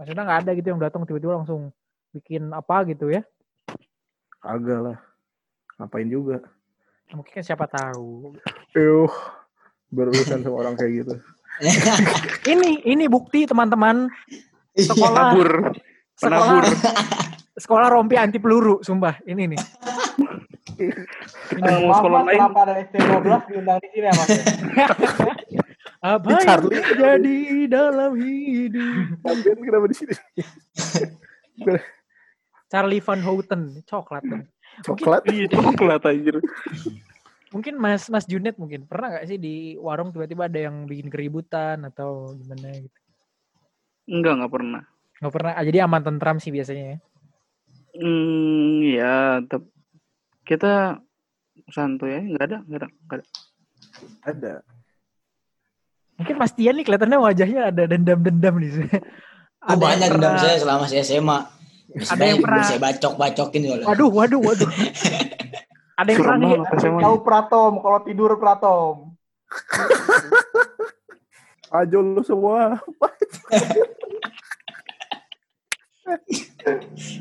Maksudnya 0.00 0.24
nggak 0.24 0.40
ada 0.40 0.50
gitu 0.56 0.66
yang 0.66 0.80
datang 0.80 1.04
tiba-tiba 1.04 1.36
langsung 1.36 1.68
bikin 2.10 2.48
apa 2.50 2.88
gitu 2.88 3.12
ya. 3.12 3.20
Kagak 4.40 4.80
lah. 4.80 4.98
Ngapain 5.76 6.08
juga. 6.08 6.40
Mungkin 7.12 7.28
kan 7.30 7.44
siapa 7.44 7.68
tahu. 7.68 8.32
Yuh, 8.72 9.12
berurusan 9.90 10.40
sama 10.40 10.56
orang 10.58 10.74
kayak 10.74 11.04
gitu. 11.04 11.14
Ini 12.48 12.88
ini 12.88 13.04
bukti 13.04 13.44
teman-teman 13.44 14.08
sekolah 14.72 15.36
Penabur. 15.36 15.50
sekolah 16.16 16.38
Penabur. 16.40 16.64
sekolah 17.52 17.86
rompi 17.90 18.16
anti 18.16 18.40
peluru, 18.40 18.80
sumpah. 18.80 19.20
Ini 19.22 19.44
nih. 19.46 19.60
Eh, 20.80 20.88
Mau 21.60 21.92
maaf 21.92 22.00
sekolah 22.00 22.20
lain. 22.24 22.40
kenapa 22.40 22.60
ada 22.64 22.74
ST12 22.80 23.28
diundang 23.52 23.78
di 23.84 23.88
sini 23.92 24.06
ya 24.08 24.14
mas? 24.16 24.28
Apa 26.00 26.26
yang 26.32 26.44
Charlie. 26.48 26.80
terjadi 26.80 27.38
dalam 27.68 28.12
hidup? 28.16 29.20
Kalian 29.20 29.58
kenapa 29.60 29.86
di 29.86 29.96
sini? 30.00 30.14
Charlie 32.72 33.04
Van 33.04 33.20
Houten, 33.20 33.84
coklat. 33.84 34.22
tuh. 34.24 34.42
Coklat? 34.86 35.22
Iya, 35.28 35.46
coklat 35.52 36.02
anjir. 36.08 36.40
Mungkin 37.50 37.74
Mas 37.76 38.06
Mas 38.08 38.24
Junet 38.30 38.54
mungkin 38.56 38.86
pernah 38.86 39.10
nggak 39.12 39.26
sih 39.26 39.36
di 39.36 39.74
warung 39.76 40.14
tiba-tiba 40.14 40.46
ada 40.46 40.70
yang 40.70 40.86
bikin 40.86 41.10
keributan 41.10 41.82
atau 41.84 42.32
gimana 42.38 42.70
gitu? 42.78 42.98
Enggak, 44.06 44.32
enggak 44.40 44.52
pernah. 44.54 44.82
Nggak 45.20 45.32
pernah. 45.34 45.52
ah, 45.58 45.64
Jadi 45.66 45.78
aman 45.82 46.02
tentram 46.06 46.38
sih 46.38 46.54
biasanya 46.54 46.84
ya. 46.94 46.98
Hmm, 47.90 48.80
ya, 48.86 49.14
kita 50.46 51.02
santuy 51.74 52.14
aja, 52.14 52.22
enggak 52.24 52.46
ada, 52.46 52.58
enggak 52.64 52.78
ada, 52.80 52.88
enggak 52.88 53.16
ada. 53.18 53.26
Ada. 54.24 54.54
Mungkin 56.20 56.36
Mas 56.36 56.52
Tian 56.52 56.76
nih 56.76 56.84
kelihatannya 56.84 57.18
wajahnya 57.18 57.60
ada 57.72 57.82
dendam-dendam 57.88 58.54
nih. 58.60 58.70
Oh, 59.60 59.76
banyak 59.76 60.04
yang 60.04 60.20
dendam 60.20 60.36
pernah- 60.36 60.42
saya 60.42 60.56
selama 60.56 60.84
saya 60.84 61.00
SMA. 61.00 61.38
Ada 61.90 62.22
yang 62.22 62.38
pernah- 62.44 62.64
saya 62.64 62.78
bacok-bacokin 62.78 63.60
soalnya. 63.66 63.86
Waduh, 63.88 64.08
waduh, 64.08 64.40
waduh. 64.40 64.68
ada 65.96 66.08
yang 66.08 66.20
pernah 66.20 66.36
nih. 66.38 66.52
Tahu 67.00 67.16
Pratom, 67.20 67.72
kalau 67.80 67.98
tidur 68.04 68.30
Pratom. 68.36 69.16
Ajo 71.70 71.98
lu 72.00 72.22
semua. 72.22 72.80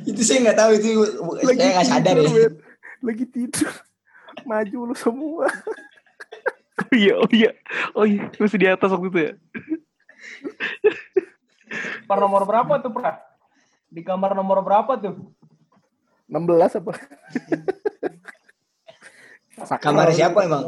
Itu 0.03 0.21
saya 0.25 0.37
nggak 0.43 0.57
tahu 0.57 0.71
itu 0.75 0.89
saya 1.45 1.71
nggak 1.77 1.87
sadar 1.87 2.15
ya. 2.17 2.29
men. 2.29 2.51
Lagi 2.99 3.25
tidur. 3.29 3.69
Maju 4.43 4.77
lu 4.89 4.95
semua. 4.95 5.45
Oh 6.79 6.95
iya, 6.95 7.13
oh 7.19 7.29
iya. 7.29 7.51
Oh 7.93 8.05
iya, 8.07 8.31
masih 8.35 8.55
di 8.55 8.67
atas 8.67 8.89
waktu 8.89 9.07
itu 9.07 9.19
ya. 9.19 9.33
Per 12.07 12.17
nomor 12.17 12.43
berapa 12.43 12.79
tuh, 12.79 12.91
Pra? 12.91 13.19
Di 13.89 14.01
kamar 14.01 14.33
nomor 14.33 14.63
berapa 14.63 14.95
tuh? 14.95 15.33
16 16.29 16.79
apa? 16.79 16.93
Kamar 19.83 20.07
siapa 20.15 20.39
emang? 20.47 20.63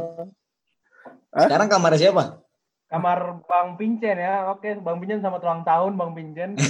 Hah? 1.31 1.47
Sekarang 1.47 1.71
kamar 1.71 1.95
siapa? 1.95 2.43
Kamar 2.91 3.39
Bang 3.47 3.79
Pincen 3.79 4.19
ya. 4.19 4.51
Oke, 4.51 4.75
Bang 4.83 4.99
Pincen 4.99 5.23
sama 5.23 5.39
ulang 5.39 5.63
tahun 5.63 5.95
Bang 5.95 6.11
Pincen. 6.11 6.57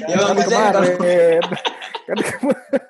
Ya, 0.00 0.16
Bang 0.16 0.32
Kan 0.32 0.36
Pincen 0.36 0.58
kalau- 0.60 0.84
kemarin. 1.00 1.42
Kan 2.04 2.18
kemarin. 2.20 2.82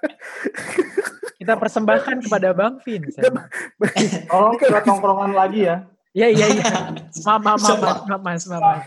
Kita 1.41 1.57
persembahkan 1.57 2.21
kepada 2.21 2.53
Bang 2.53 2.77
Vincent. 2.85 3.25
Tolong 4.29 4.55
buat 4.61 4.85
tongkrongan 4.85 5.33
lagi 5.33 5.65
ya. 5.65 5.89
Iya, 6.11 6.27
iya, 6.29 6.47
iya. 6.51 6.65
Maaf, 7.23 7.41
maaf, 7.41 7.61
Mas, 8.21 8.43
maaf, 8.45 8.83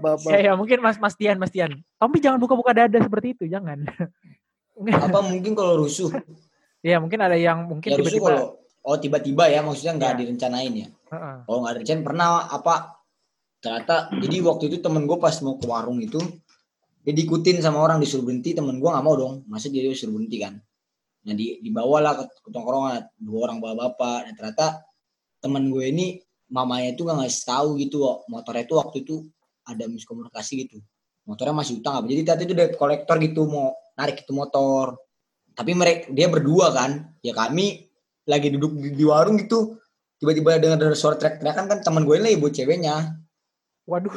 maaf. 0.00 0.22
Ya, 0.30 0.54
mungkin 0.54 0.78
Mas 0.80 0.96
Mas 0.96 1.12
Tian, 1.12 1.36
Mas 1.36 1.50
Tian. 1.50 1.82
Tompi 1.98 2.22
jangan 2.22 2.38
buka-buka 2.38 2.70
dada 2.72 2.94
seperti 2.96 3.34
itu, 3.34 3.44
jangan. 3.50 3.84
Apa 4.78 5.18
mungkin 5.20 5.52
kalau 5.52 5.82
rusuh? 5.82 6.14
ya, 6.80 7.02
mungkin 7.02 7.18
ada 7.20 7.34
yang 7.34 7.66
mungkin 7.66 7.90
Ya 7.90 7.98
rusuh 7.98 8.16
tiba-tiba. 8.16 8.28
kalau 8.30 8.44
oh 8.84 8.96
tiba-tiba 8.96 9.44
ya 9.48 9.60
maksudnya 9.60 9.92
nggak 9.98 10.12
Ya. 10.12 10.18
direncanain 10.20 10.72
ya. 10.74 10.88
Heeh. 11.10 11.36
Oh 11.48 11.58
nggak 11.60 11.72
direncanain 11.80 12.04
pernah 12.06 12.26
apa? 12.46 12.74
Ternyata 13.58 13.94
jadi 14.14 14.36
waktu 14.44 14.64
itu 14.68 14.76
temen 14.78 15.04
gue 15.04 15.16
pas 15.16 15.34
mau 15.40 15.56
ke 15.56 15.64
warung 15.64 15.98
itu 15.98 16.20
dia 17.00 17.12
diikutin 17.12 17.60
sama 17.60 17.80
orang 17.80 17.96
disuruh 17.96 18.24
berhenti 18.24 18.52
temen 18.52 18.76
gue 18.76 18.88
nggak 18.88 19.04
mau 19.04 19.16
dong 19.16 19.34
masa 19.44 19.68
dia 19.68 19.80
disuruh 19.80 20.16
berhenti 20.16 20.36
kan 20.40 20.56
nah 21.24 21.32
di 21.32 21.58
dibawalah 21.64 22.12
ke, 22.20 22.24
ke 22.44 22.50
tongkrongan. 22.52 23.08
Dua 23.16 23.48
orang 23.48 23.58
bawa 23.58 23.74
bapak. 23.88 24.28
Dan 24.28 24.34
ternyata 24.36 24.84
temen 25.40 25.68
gue 25.72 25.84
ini 25.88 26.06
mamanya 26.52 26.92
itu 26.92 27.02
nggak 27.04 27.18
ngasih 27.24 27.42
tahu 27.48 27.68
gitu 27.80 27.96
motornya 28.28 28.62
itu 28.68 28.74
waktu 28.76 28.96
itu 29.02 29.14
ada 29.64 29.84
miskomunikasi 29.88 30.68
gitu. 30.68 30.78
Motornya 31.24 31.56
masih 31.56 31.80
utang 31.80 31.96
apa. 32.00 32.06
Jadi 32.06 32.22
tadi 32.22 32.42
itu 32.44 32.52
dia 32.52 32.68
kolektor 32.76 33.16
gitu 33.20 33.48
mau 33.48 33.72
narik 33.96 34.22
itu 34.28 34.32
motor. 34.36 35.00
Tapi 35.56 35.72
mereka 35.72 36.12
dia 36.12 36.28
berdua 36.28 36.70
kan. 36.76 37.08
Ya 37.24 37.32
kami 37.32 37.88
lagi 38.28 38.52
duduk 38.52 38.76
di, 38.76 38.92
di 38.92 39.04
warung 39.08 39.40
gitu. 39.40 39.80
Tiba-tiba 40.20 40.60
dengar 40.60 40.76
ada 40.80 40.96
suara 40.96 41.16
teriak-teriakan 41.16 41.64
kan 41.68 41.78
teman 41.80 42.04
gue 42.04 42.16
ini 42.20 42.36
buat 42.36 42.52
ceweknya. 42.52 43.16
Waduh, 43.84 44.16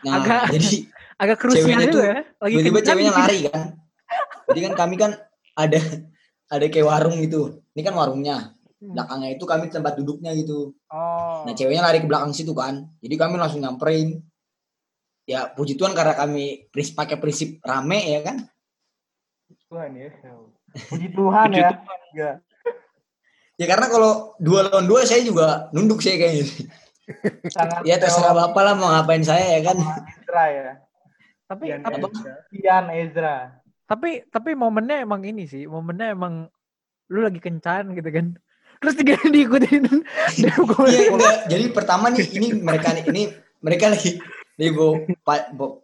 nah 0.00 0.24
Agak- 0.24 0.48
jadi 0.56 0.88
agak 1.20 1.36
krusial 1.44 1.76
juga 1.76 1.86
tuh 1.92 2.02
ya. 2.04 2.16
Lagi 2.40 2.52
tiba-tiba 2.56 2.80
ceweknya 2.80 3.12
gitu. 3.12 3.20
lari 3.20 3.38
kan. 3.52 3.62
Jadi 4.48 4.60
kan 4.64 4.72
kami 4.76 4.94
kan 4.96 5.10
ada 5.56 5.80
ada 6.54 6.66
kayak 6.70 6.86
warung 6.86 7.18
gitu 7.18 7.60
ini 7.74 7.82
kan 7.82 7.94
warungnya 7.98 8.54
Hmm. 8.84 8.92
belakangnya 8.92 9.30
itu 9.32 9.44
kami 9.48 9.64
tempat 9.72 9.96
duduknya 9.96 10.36
gitu 10.36 10.76
Oh. 10.92 11.48
nah 11.48 11.56
ceweknya 11.56 11.80
lari 11.80 12.04
ke 12.04 12.08
belakang 12.10 12.36
situ 12.36 12.52
kan 12.52 12.84
jadi 13.00 13.16
kami 13.16 13.40
langsung 13.40 13.64
nyamperin 13.64 14.20
ya 15.24 15.48
puji 15.48 15.80
Tuhan 15.80 15.96
karena 15.96 16.12
kami 16.12 16.68
pris, 16.68 16.92
pakai 16.92 17.16
prinsip 17.16 17.64
rame 17.64 18.12
ya 18.12 18.20
kan 18.20 18.44
Tuhan 19.72 19.90
ya. 19.96 20.12
Puji 20.92 21.08
Tuhan 21.16 21.48
Puji 21.48 21.60
ya. 21.64 21.70
Tuhan. 21.72 22.00
Ya. 22.12 22.30
ya 23.56 23.66
karena 23.72 23.86
kalau 23.88 24.36
dua 24.36 24.68
lawan 24.68 24.84
dua 24.84 25.00
saya 25.08 25.24
juga 25.24 25.72
nunduk 25.72 26.04
saya 26.04 26.20
kayaknya 26.20 26.44
Sangat 27.48 27.88
ya 27.88 27.96
terserah 27.96 28.36
bapak 28.36 28.62
lah 28.64 28.74
mau 28.76 28.92
ngapain 28.92 29.24
saya 29.24 29.58
ya 29.58 29.60
kan 29.64 29.76
Ezra 30.20 30.44
ya. 30.52 30.70
Tapi 31.48 31.64
tapi, 31.80 32.00
Ezra. 32.00 32.32
Pian 32.52 32.84
Ezra. 32.92 33.36
Tapi 33.84 34.24
tapi 34.26 34.52
momennya 34.52 35.02
emang 35.02 35.22
ini 35.22 35.44
sih, 35.44 35.64
momennya 35.64 36.12
emang 36.12 36.48
lu 37.08 37.20
lagi 37.20 37.38
kencan 37.38 37.92
gitu 37.92 38.08
kan. 38.08 38.26
Terus 38.80 38.94
tiga 38.96 39.14
diikutin. 39.24 39.84
Pukul- 40.56 40.88
Iya, 40.88 41.08
enggak. 41.14 41.36
Jadi 41.46 41.64
pertama 41.70 42.08
nih 42.08 42.26
ini 42.32 42.48
mereka 42.58 42.92
nih 42.92 43.04
ini 43.08 43.22
mereka 43.60 43.88
lagi 43.88 44.18
lagi 44.54 44.70
bawa, 44.72 44.94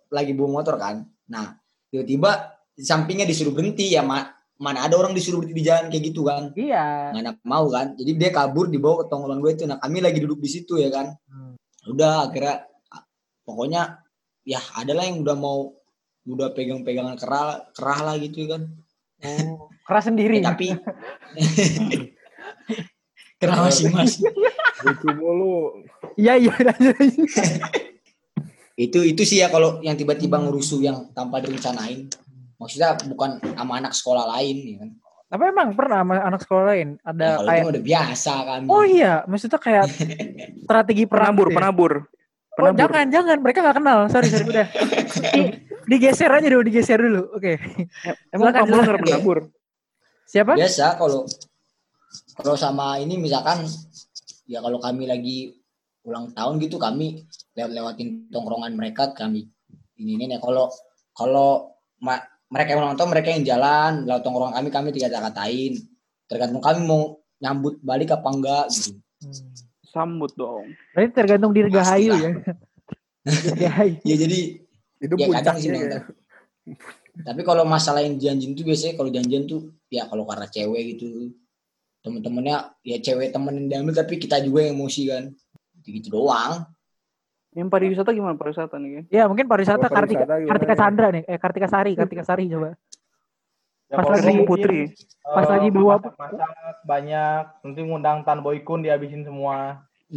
lagi 0.09 0.33
bawa 0.33 0.49
motor 0.51 0.75
kan. 0.77 1.03
Nah, 1.27 1.57
tiba-tiba 1.89 2.31
sampingnya 2.75 3.25
disuruh 3.25 3.51
berhenti 3.51 3.91
ya 3.91 4.01
ma- 4.01 4.31
mana 4.57 4.85
ada 4.85 4.93
orang 4.95 5.13
disuruh 5.13 5.41
berhenti 5.41 5.57
di 5.57 5.65
jalan 5.65 5.89
kayak 5.89 6.05
gitu 6.07 6.25
kan. 6.25 6.53
Iya. 6.53 7.15
Mana 7.15 7.31
mau 7.43 7.69
kan. 7.69 7.97
Jadi 7.97 8.13
dia 8.15 8.29
kabur 8.29 8.69
dibawa 8.69 9.01
ke 9.01 9.09
tongkrongan 9.09 9.41
gue 9.41 9.53
itu. 9.55 9.65
Nah, 9.65 9.79
kami 9.79 10.01
lagi 10.01 10.21
duduk 10.21 10.39
di 10.39 10.51
situ 10.51 10.77
ya 10.77 10.93
kan. 10.93 11.17
Hmm. 11.27 11.57
Udah 11.89 12.29
akhirnya 12.29 12.69
pokoknya 13.43 14.05
ya 14.45 14.61
adalah 14.77 15.05
yang 15.05 15.21
udah 15.21 15.37
mau 15.37 15.73
udah 16.25 16.53
pegang-pegangan 16.53 17.17
kerah 17.17 17.65
kerah 17.73 18.01
lah 18.05 18.15
gitu 18.17 18.45
kan. 18.47 18.69
Oh, 19.21 19.69
keras 19.85 20.09
sendiri. 20.09 20.41
Ya, 20.41 20.53
tapi 20.53 20.73
kerah 23.41 23.57
masing-masing. 23.65 24.33
Lucu 24.81 25.09
mulu. 25.13 25.85
Iya, 26.17 26.37
iya. 26.37 26.53
lanjut, 26.57 26.97
lanjut. 26.97 27.29
itu 28.75 28.99
itu 29.05 29.23
sih 29.29 29.45
ya 29.45 29.53
kalau 29.53 29.77
yang 29.85 29.93
tiba-tiba 29.93 30.41
ngerusuh 30.41 30.81
yang 30.81 31.13
tanpa 31.13 31.37
direncanain 31.45 32.09
maksudnya 32.57 32.97
bukan 33.13 33.37
sama 33.53 33.77
anak 33.77 33.93
sekolah 33.93 34.25
lain 34.25 34.57
ya 34.65 34.77
kan 34.81 34.91
Tapi 35.29 35.43
emang 35.53 35.69
pernah 35.77 36.01
sama 36.01 36.15
anak 36.17 36.41
sekolah 36.41 36.65
lain 36.73 36.89
Ya, 36.97 37.13
ada 37.13 37.27
kalau 37.37 37.49
kayak 37.53 37.61
itu 37.61 37.69
udah 37.69 37.83
biasa 37.85 38.33
kan 38.41 38.61
Oh 38.73 38.85
iya, 38.89 39.13
maksudnya 39.29 39.61
kayak 39.61 39.85
strategi 40.65 41.05
perang 41.05 41.37
Penabur, 41.37 41.45
gitu 41.45 41.53
ya? 41.53 41.57
penabur. 41.61 41.93
Oh, 42.01 42.57
Penabur. 42.57 42.79
jangan, 42.81 43.05
jangan. 43.13 43.37
Mereka 43.41 43.59
nggak 43.61 43.77
kenal. 43.79 43.99
Sorry, 44.09 44.29
sorry. 44.33 44.45
Udah. 44.49 44.67
Di- 45.91 45.99
digeser 45.99 46.31
aja 46.31 46.47
dulu, 46.47 46.63
digeser 46.63 46.99
dulu. 46.99 47.23
Oke. 47.35 47.59
Emang 48.35 48.55
Silakan, 48.55 48.63
kamu 48.63 48.71
nggak 48.79 49.03
penabur? 49.03 49.39
Siapa? 50.25 50.55
biasa 50.55 50.95
kalau 50.95 51.27
kalau 52.39 52.55
sama 52.55 52.97
ini 52.97 53.19
misalkan 53.19 53.67
ya 54.47 54.63
kalau 54.63 54.79
kami 54.79 55.05
lagi 55.05 55.59
ulang 56.07 56.31
tahun 56.31 56.63
gitu 56.63 56.79
kami 56.79 57.27
lewat-lewatin 57.53 58.31
tongkrongan 58.31 58.73
mereka 58.73 59.11
kami 59.11 59.51
ini 59.95 60.15
ini 60.15 60.25
nih 60.27 60.39
kalau 60.39 60.71
kalau 61.13 61.75
ma- 61.99 62.23
mereka 62.47 62.73
yang 62.73 62.81
ulang 62.81 62.95
tahun 62.95 63.11
mereka 63.11 63.29
yang 63.31 63.43
jalan 63.43 64.07
lewat 64.07 64.23
tongkrongan 64.23 64.55
kami 64.55 64.69
kami 64.71 64.89
tidak 64.95 65.19
katain 65.21 65.83
tergantung 66.25 66.63
kami 66.63 66.79
mau 66.81 67.03
nyambut 67.37 67.83
balik 67.83 68.15
apa 68.15 68.29
enggak 68.31 68.67
gitu 68.71 68.95
Hmm. 69.21 69.53
Sambut 69.85 70.33
dong. 70.33 70.65
Berarti 70.97 71.13
tergantung 71.13 71.53
dirgahayu 71.53 72.17
ya. 72.17 72.31
Dirgahayu. 73.27 74.01
ya 74.01 74.17
jadi 74.17 74.41
Itu 75.01 75.15
Ya, 75.17 75.27
kadang 75.33 75.57
sih, 75.57 75.73
ya. 75.73 75.81
nonton. 75.81 76.03
Tapi 77.25 77.41
kalau 77.43 77.65
masalah 77.65 78.05
yang 78.05 78.21
janjian 78.21 78.53
tuh 78.53 78.65
biasanya 78.65 78.95
kalau 78.95 79.11
janjian 79.11 79.45
tuh 79.49 79.73
ya 79.91 80.07
kalau 80.07 80.23
karena 80.29 80.47
cewek 80.47 80.83
gitu 80.95 81.35
temen-temennya 82.01 82.73
ya 82.81 82.97
cewek 82.97 83.29
temenin 83.29 83.69
diambil 83.69 83.93
tapi 83.93 84.17
kita 84.17 84.41
juga 84.41 84.65
yang 84.65 84.79
emosi 84.79 85.03
kan 85.11 85.25
gitu 85.85 86.17
doang 86.17 86.65
Yang 87.51 87.69
pariwisata 87.69 88.11
gimana 88.15 88.39
pariwisata 88.39 88.79
nih? 88.79 89.11
Ya 89.11 89.27
mungkin 89.27 89.51
pariwisata 89.51 89.91
Kartika, 89.91 90.23
pariwisata 90.23 90.35
gimana 90.39 90.51
Kartika 90.55 90.73
ya? 90.73 90.79
Chandra 90.79 91.07
nih, 91.11 91.23
eh 91.27 91.39
Kartika 91.43 91.69
Sari, 91.69 91.93
Kartika 91.99 92.25
Sari 92.25 92.45
coba. 92.47 92.71
Ya, 93.91 93.95
Pas 93.99 94.07
lagi 94.07 94.39
Putri. 94.47 94.81
Pas 95.27 95.43
eh, 95.43 95.51
lagi 95.51 95.69
bawa- 95.75 95.99
masak-masak 95.99 96.79
banyak, 96.87 97.43
nanti 97.67 97.81
ngundang 97.83 98.19
Tan 98.23 98.39
Boykun 98.39 98.87
dihabisin 98.87 99.27
semua. 99.27 99.83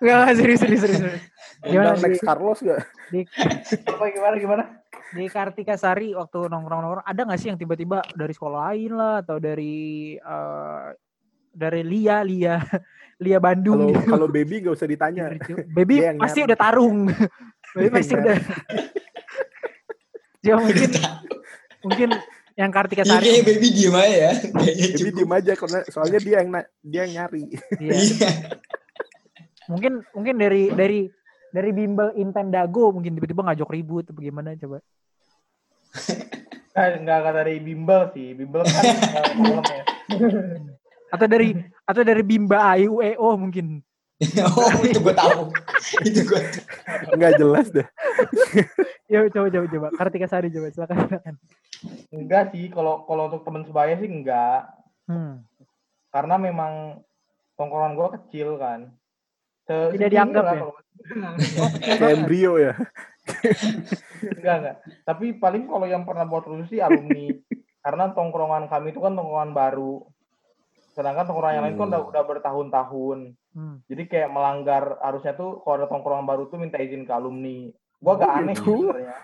Enggak, 0.00 0.36
serius, 0.36 0.60
serius, 0.60 0.80
serius. 0.84 1.02
Gimana 1.60 1.92
Undang 1.92 2.08
di, 2.08 2.18
Carlos 2.18 2.58
gak? 2.60 2.80
di, 3.12 3.20
Apa 3.84 4.04
gimana 4.08 4.34
gimana? 4.36 4.64
di 5.10 5.26
Kartika 5.26 5.74
Sari 5.74 6.14
waktu 6.14 6.46
nongkrong-nongkrong 6.46 7.02
ada 7.02 7.20
nggak 7.26 7.36
sih 7.36 7.50
yang 7.50 7.58
tiba-tiba 7.58 7.98
dari 8.14 8.30
sekolah 8.30 8.70
lain 8.70 8.90
lah 8.94 9.14
atau 9.20 9.36
dari 9.36 10.14
eh, 10.14 10.86
dari 11.50 11.82
Lia 11.82 12.22
Lia 12.22 12.56
Lia 13.24 13.36
Bandung 13.36 13.90
Kalau 13.90 13.92
gitu. 13.92 14.08
kalau 14.08 14.26
baby 14.30 14.64
gak 14.64 14.74
usah 14.78 14.88
ditanya. 14.88 15.36
Baby 15.76 16.00
Dia 16.00 16.14
yang 16.14 16.16
pasti 16.16 16.40
udah 16.40 16.56
tarung. 16.56 17.12
Baby 17.76 17.88
pasti 17.92 18.12
Yang 18.16 18.22
udah. 18.24 18.38
Coba 20.40 20.58
mungkin 20.64 20.90
mungkin 21.84 22.08
yang 22.56 22.70
Kartika 22.72 23.02
Iya 23.04 23.12
Sari. 23.12 23.24
kayaknya 23.24 23.44
baby 23.46 23.68
diem 23.72 23.94
aja 23.94 24.16
ya. 24.16 24.32
Kayaknya 24.48 24.86
Baby 24.96 25.10
diem 25.12 25.32
aja 25.32 25.52
karena 25.52 25.78
soalnya 25.88 26.18
dia 26.18 26.36
yang 26.40 26.48
dia 26.80 27.00
yang 27.04 27.12
nyari. 27.14 27.44
Iya. 27.76 27.92
Iya. 27.92 28.30
Mungkin 29.68 29.92
mungkin 30.16 30.34
dari 30.34 30.62
dari 30.72 31.00
dari 31.50 31.70
bimbel 31.74 32.14
Intendago 32.14 32.94
mungkin 32.94 33.18
tiba-tiba 33.18 33.42
ngajak 33.46 33.70
ribut 33.70 34.06
atau 34.06 34.22
gimana 34.22 34.54
coba. 34.58 34.78
Nah, 36.70 36.86
enggak 36.96 37.16
enggak 37.18 37.34
dari 37.34 37.54
bimbel 37.58 38.02
sih. 38.14 38.28
Bimbel 38.32 38.62
kan 38.62 38.82
eh, 38.86 39.34
malam 39.36 39.64
ya. 39.66 39.82
Atau 41.10 41.26
dari 41.26 41.58
atau 41.82 42.02
dari 42.06 42.22
Bimba 42.22 42.78
AIUEO 42.78 43.30
mungkin. 43.34 43.82
oh 44.46 44.72
itu 44.84 45.00
gue 45.00 45.14
tahu. 45.16 45.48
itu 46.06 46.20
gue. 46.28 46.42
Enggak 47.16 47.32
jelas 47.40 47.66
deh. 47.72 47.86
Ya 49.10 49.26
coba 49.26 49.50
coba 49.50 49.66
coba. 49.66 49.88
Kartika 49.98 50.30
Sari 50.30 50.54
coba 50.54 50.70
silakan. 50.70 50.96
silakan. 51.10 51.34
Enggak 52.14 52.54
sih, 52.54 52.70
kalau 52.70 53.02
kalau 53.10 53.26
untuk 53.26 53.42
teman 53.42 53.66
sebaya 53.66 53.98
sih 53.98 54.06
enggak. 54.06 54.70
Hmm. 55.10 55.42
Karena 56.14 56.38
memang 56.38 57.02
tongkrongan 57.58 57.98
gua 57.98 58.14
kecil 58.14 58.54
kan. 58.54 58.94
Tidak 59.90 60.08
dianggap 60.08 60.42
lah 60.42 60.54
ya? 60.54 60.60
kalau- 60.60 60.78
Kayak 61.98 62.12
embrio 62.14 62.52
ya. 62.56 62.72
enggak 64.36 64.54
enggak. 64.56 64.76
Tapi 65.02 65.26
paling 65.34 65.64
kalau 65.64 65.86
yang 65.86 66.02
pernah 66.02 66.24
buat 66.24 66.44
rusuh 66.44 66.66
sih 66.66 66.78
alumni. 66.78 67.30
Karena 67.80 68.12
tongkrongan 68.12 68.66
kami 68.66 68.90
itu 68.90 69.00
kan 69.00 69.14
tongkrongan 69.14 69.52
baru. 69.52 70.04
Sedangkan 70.92 71.24
tongkrongan 71.24 71.54
yang 71.54 71.64
lain 71.64 71.76
kan 71.76 71.88
udah, 71.88 72.02
udah 72.04 72.22
bertahun-tahun. 72.26 73.18
Hmm. 73.50 73.76
Jadi 73.86 74.02
kayak 74.06 74.28
melanggar 74.28 75.00
harusnya 75.00 75.32
tuh 75.32 75.58
kalau 75.60 75.74
ada 75.76 75.86
tongkrongan 75.86 76.22
baru 76.24 76.46
tuh 76.46 76.58
minta 76.58 76.76
izin 76.76 77.02
ke 77.02 77.12
alumni. 77.12 77.70
Gua 77.96 78.14
agak 78.14 78.28
Oh, 78.28 78.36
aneh 78.36 78.54
gitu. 78.54 78.74
sebenarnya. 78.84 79.16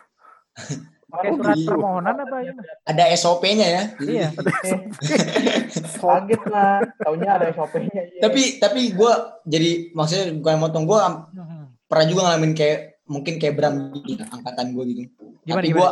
Pakai 1.07 1.29
Oh, 1.31 1.39
surat 1.39 1.55
gitu. 1.55 1.69
permohonan 1.69 2.17
apa 2.19 2.37
ya? 2.43 2.53
Ada 2.85 3.05
SOP-nya 3.15 3.67
ya. 3.69 3.83
Iya. 4.01 4.29
Kaget 6.03 6.43
lah, 6.47 6.83
taunya 6.99 7.31
ada 7.33 7.47
SOP-nya. 7.51 8.03
iya. 8.03 8.21
Tapi 8.21 8.59
tapi 8.59 8.81
gue 8.91 9.13
jadi 9.45 9.71
maksudnya 9.93 10.35
bukan 10.35 10.57
motong 10.59 10.85
gue 10.85 10.99
Hmm. 10.99 11.71
pernah 11.87 12.05
juga 12.05 12.21
ngalamin 12.27 12.53
kayak 12.53 12.79
mungkin 13.07 13.39
kayak 13.39 13.55
Bram 13.55 13.75
gitu, 13.97 14.23
angkatan 14.25 14.75
gue 14.75 14.85
gitu. 14.91 15.03
Gimana, 15.43 15.63
Tapi 15.63 15.69
gue 15.71 15.91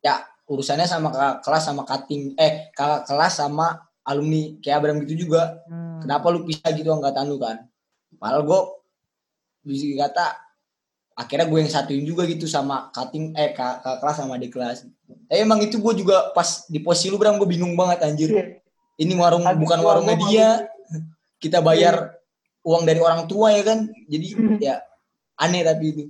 ya 0.00 0.14
urusannya 0.44 0.82
sama 0.84 1.08
kakak 1.08 1.36
kelas 1.44 1.62
sama 1.62 1.82
cutting 1.84 2.34
eh 2.34 2.74
kakak 2.74 3.06
kelas 3.06 3.32
sama 3.36 3.66
alumni 4.02 4.58
kayak 4.58 4.76
Abram 4.76 4.98
gitu 5.00 5.22
juga. 5.22 5.62
Hmm. 5.70 6.02
Kenapa 6.02 6.26
lu 6.28 6.42
pisah 6.42 6.74
gitu 6.74 6.90
angkatan 6.90 7.30
lu 7.30 7.38
kan? 7.38 7.62
Padahal 8.18 8.42
gue 8.42 8.60
bisa 9.62 9.86
kata 10.00 10.26
akhirnya 11.20 11.44
gue 11.44 11.58
yang 11.60 11.68
satuin 11.68 12.04
juga 12.08 12.24
gitu 12.24 12.48
sama 12.48 12.88
cutting 12.96 13.36
eh 13.36 13.52
kakak 13.52 13.84
kakak 13.84 13.96
kelas 14.00 14.16
sama 14.16 14.40
adik 14.40 14.50
kelas. 14.56 14.88
Tapi 15.28 15.38
emang 15.44 15.60
itu 15.60 15.76
gue 15.76 15.92
juga 16.00 16.32
pas 16.32 16.64
di 16.64 16.80
posisi 16.80 17.12
lu 17.12 17.20
Bram 17.20 17.36
gue 17.36 17.44
bingung 17.44 17.76
banget 17.76 18.08
anjir. 18.08 18.32
Iya. 18.32 18.44
Ini 19.00 19.12
warung 19.16 19.44
Adik 19.44 19.60
bukan 19.60 19.78
warungnya 19.84 20.16
gua 20.16 20.24
dia. 20.28 20.48
Kita 21.40 21.60
bayar 21.60 22.20
uang 22.64 22.84
dari 22.88 23.00
orang 23.00 23.28
tua 23.28 23.52
ya 23.52 23.64
kan. 23.64 23.88
Jadi 24.08 24.26
ya 24.60 24.80
aneh 25.36 25.60
tapi 25.60 25.84
itu. 25.92 26.04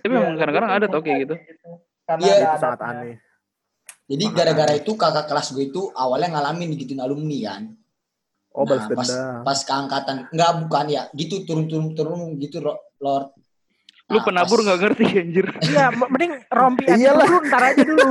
Tapi 0.00 0.12
Iya, 0.16 0.20
emang 0.24 0.36
kadang-kadang 0.40 0.70
ada 0.72 0.86
tau 0.88 1.02
kayak 1.04 1.18
gitu. 1.28 1.34
Karena 2.08 2.24
Iya, 2.24 2.32
ada 2.32 2.44
Itu 2.44 2.60
sangat 2.60 2.80
aneh. 2.84 3.16
Jadi 4.10 4.24
gara-gara 4.34 4.72
itu 4.74 4.92
kakak 4.96 5.26
kelas 5.30 5.48
gue 5.54 5.64
itu 5.70 5.82
awalnya 5.94 6.34
ngalamin 6.34 6.72
digituin 6.74 7.00
alumni 7.00 7.38
kan. 7.44 7.62
Oh, 8.50 8.66
Nah, 8.66 8.82
pas, 8.90 9.10
pas 9.46 9.58
keangkatan 9.62 10.26
enggak 10.34 10.50
bukan 10.66 10.86
ya 10.90 11.06
gitu 11.14 11.46
turun-turun 11.46 11.94
turun 11.94 12.34
gitu 12.42 12.58
Lord. 12.98 13.30
Lu 14.10 14.18
Nah, 14.18 14.24
penabur 14.24 14.58
nggak 14.58 14.78
ngerti 14.80 15.04
anjir. 15.16 15.46
Iya, 15.62 15.86
mending 15.92 16.32
rompi 16.50 16.82
aja 16.84 16.98
Iyalah. 16.98 17.22
dulu, 17.22 17.36
ntar 17.46 17.62
aja 17.64 17.82
dulu. 17.84 18.10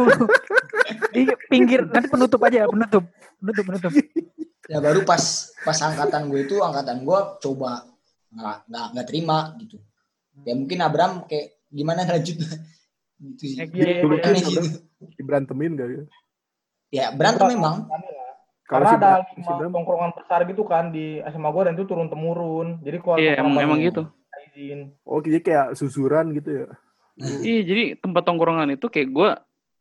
Di 1.11 1.21
pinggir, 1.45 1.83
nanti 1.85 2.07
penutup 2.07 2.39
aja, 2.41 2.63
penutup. 2.65 3.03
Penutup, 3.35 3.63
penutup. 3.65 3.91
Ya 4.65 4.77
baru 4.77 5.01
pas 5.01 5.23
pas 5.59 5.75
angkatan 5.77 6.29
gue 6.29 6.39
itu 6.41 6.55
angkatan 6.57 7.01
gue 7.01 7.19
coba 7.39 7.83
nggak 8.29 8.55
nggak 8.65 8.85
nggak 8.93 9.05
terima 9.05 9.37
gitu. 9.57 9.75
Ya 10.41 10.53
mungkin 10.53 10.79
Abram 10.79 11.25
kayak 11.25 11.57
gimana 11.67 12.05
lanjut 12.05 12.37
gitu 13.19 13.43
sih. 13.43 13.57
Ya, 13.57 13.65
Iya, 13.65 13.99
iya, 13.99 14.05
Aneh 14.05 14.19
kan 14.21 14.31
sih 14.37 14.45
udah 14.47 14.63
itu. 14.63 14.79
diberantemin 15.15 15.71
gak 15.73 15.89
ya? 15.89 16.03
Ya 16.89 17.05
berantem 17.11 17.49
memang. 17.49 17.89
Kalau 18.63 18.85
Karena 18.85 18.89
si 18.89 18.95
ada 18.95 19.11
Bram- 19.57 19.73
tongkrongan 19.73 20.11
besar 20.13 20.39
gitu 20.45 20.61
kan 20.63 20.89
di 20.89 21.17
SMA 21.25 21.49
gua 21.49 21.65
dan 21.65 21.73
itu 21.73 21.83
turun 21.83 22.07
temurun. 22.07 22.77
Jadi 22.79 22.97
kalau 22.99 23.17
Iya 23.17 23.35
tongkrongan 23.35 23.49
emang 23.57 23.65
emang 23.65 23.79
gitu. 23.83 24.03
Izin. 24.59 24.81
Oh, 25.07 25.23
jadi 25.23 25.39
kayak 25.39 25.67
susuran 25.79 26.35
gitu 26.35 26.51
ya. 26.51 26.67
Iya 27.19 27.61
jadi 27.67 27.83
tempat 27.99 28.23
tongkrongan 28.27 28.75
itu 28.75 28.87
kayak 28.87 29.09
gue 29.11 29.29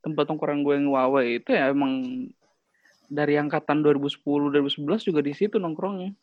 tempat 0.02 0.24
tongkrongan 0.26 0.62
gue 0.66 0.74
yang 0.78 0.90
Wawa 0.90 1.22
itu 1.22 1.50
ya 1.54 1.70
emang 1.70 2.26
dari 3.06 3.38
angkatan 3.38 3.82
2010 3.82 4.50
2011 4.50 5.06
juga 5.06 5.20
di 5.22 5.34
situ 5.34 5.58
nongkrongnya. 5.58 6.14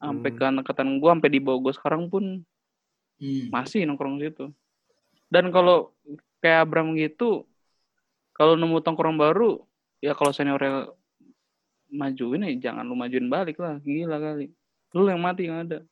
Sampai 0.00 0.32
Hmm. 0.32 0.38
ke 0.40 0.44
angkatan 0.64 1.00
gue 1.00 1.10
sampai 1.12 1.30
di 1.32 1.40
bawah 1.40 1.68
gue 1.68 1.72
sekarang 1.76 2.08
pun 2.08 2.44
Hmm. 3.20 3.52
masih 3.52 3.84
nongkrong 3.84 4.16
situ. 4.16 4.48
Dan 5.28 5.52
kalau 5.52 5.92
kayak 6.40 6.64
Abram 6.64 6.96
gitu, 6.96 7.44
kalau 8.32 8.56
nemu 8.56 8.80
tongkrong 8.80 9.20
baru, 9.20 9.60
ya 10.00 10.16
kalau 10.16 10.32
seniornya 10.32 10.88
majuin 11.92 12.48
ya 12.48 12.70
jangan 12.72 12.88
lu 12.88 12.96
majuin 12.96 13.28
balik 13.28 13.60
lah, 13.60 13.76
gila 13.84 14.16
kali. 14.16 14.48
Lu 14.96 15.04
yang 15.04 15.20
mati 15.20 15.46
yang 15.52 15.68
ada. 15.68 15.84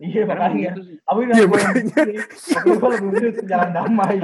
Iya 0.00 0.24
makanya. 0.24 0.72
yang 0.80 1.50
makanya. 1.52 2.00
Tapi 2.24 2.68
gua 2.80 2.88
lebih 2.96 3.08
milih 3.12 3.32
jalan 3.44 3.68
damai. 3.76 4.16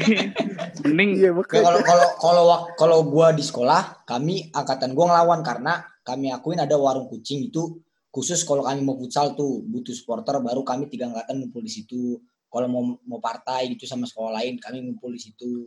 Mending 0.86 1.10
Iya, 1.18 1.30
kalau 1.42 1.82
kalau 1.82 2.08
kalau 2.22 2.44
kalau 2.78 2.98
gua 3.10 3.34
di 3.34 3.42
sekolah, 3.42 4.06
kami 4.06 4.54
angkatan 4.54 4.94
gua 4.94 5.10
ngelawan 5.10 5.42
karena 5.42 5.82
kami 6.06 6.30
akuin 6.30 6.62
ada 6.62 6.78
warung 6.78 7.10
kucing 7.10 7.50
itu 7.50 7.82
khusus 8.14 8.46
kalau 8.46 8.62
kami 8.62 8.78
mau 8.86 8.94
futsal 8.94 9.34
tuh 9.34 9.66
butuh 9.66 9.90
supporter 9.90 10.38
baru 10.38 10.62
kami 10.62 10.86
tiga 10.86 11.10
angkatan 11.10 11.42
ngumpul 11.42 11.66
di 11.66 11.72
situ. 11.74 12.22
Kalau 12.46 12.70
mau 12.70 12.94
mau 13.02 13.18
partai 13.18 13.74
gitu 13.74 13.90
sama 13.90 14.06
sekolah 14.06 14.38
lain 14.38 14.62
kami 14.62 14.86
ngumpul 14.86 15.10
di 15.10 15.18
situ. 15.18 15.66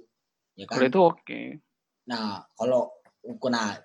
Ya 0.56 0.64
kan? 0.64 0.80
kalau 0.80 0.88
itu 0.88 1.00
oke. 1.04 1.42
Nah, 2.08 2.40
kalau 2.56 2.88
nah 3.52 3.76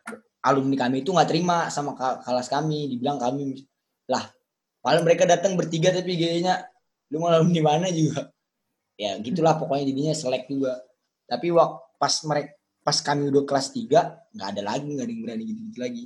alumni 0.47 0.77
kami 0.79 1.03
itu 1.03 1.11
nggak 1.11 1.27
terima 1.27 1.67
sama 1.75 1.99
kelas 1.99 2.47
kami, 2.47 2.87
dibilang 2.87 3.19
kami 3.19 3.67
lah. 4.07 4.31
Padahal 4.81 5.05
mereka 5.05 5.28
datang 5.28 5.55
bertiga 5.57 5.93
tapi 5.93 6.16
gayanya 6.16 6.64
lu 7.12 7.20
mau 7.20 7.28
alumni 7.28 7.61
mana 7.61 7.89
juga. 7.93 8.33
Ya 8.97 9.16
gitulah 9.20 9.57
pokoknya 9.57 9.93
jadinya 9.93 10.12
selek 10.16 10.49
juga. 10.49 10.81
Tapi 11.28 11.53
waktu 11.53 11.78
pas 12.01 12.14
mereka 12.24 12.57
pas 12.81 12.97
kami 12.97 13.28
udah 13.28 13.45
kelas 13.45 13.76
3 13.76 14.33
nggak 14.35 14.49
ada 14.57 14.62
lagi 14.64 14.89
nggak 14.89 15.05
ada 15.05 15.12
yang 15.12 15.22
berani 15.22 15.45
gitu-gitu 15.45 15.78
lagi. 15.78 16.05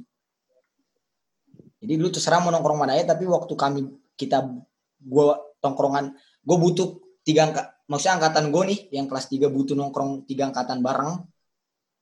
Jadi 1.79 1.93
dulu 2.01 2.11
terserah 2.11 2.43
mau 2.43 2.51
nongkrong 2.51 2.81
mana 2.83 2.99
ya 2.99 3.07
tapi 3.07 3.29
waktu 3.31 3.55
kami 3.55 3.81
kita 4.18 4.43
gua 5.05 5.39
tongkrongan 5.62 6.12
gue 6.45 6.57
butuh 6.61 7.01
tiga 7.25 7.49
angka, 7.49 7.62
maksudnya 7.89 8.20
angkatan 8.20 8.53
gue 8.53 8.62
nih 8.68 8.81
yang 9.01 9.07
kelas 9.09 9.33
3 9.33 9.49
butuh 9.49 9.72
nongkrong 9.72 10.29
tiga 10.29 10.53
angkatan 10.53 10.85
bareng 10.85 11.25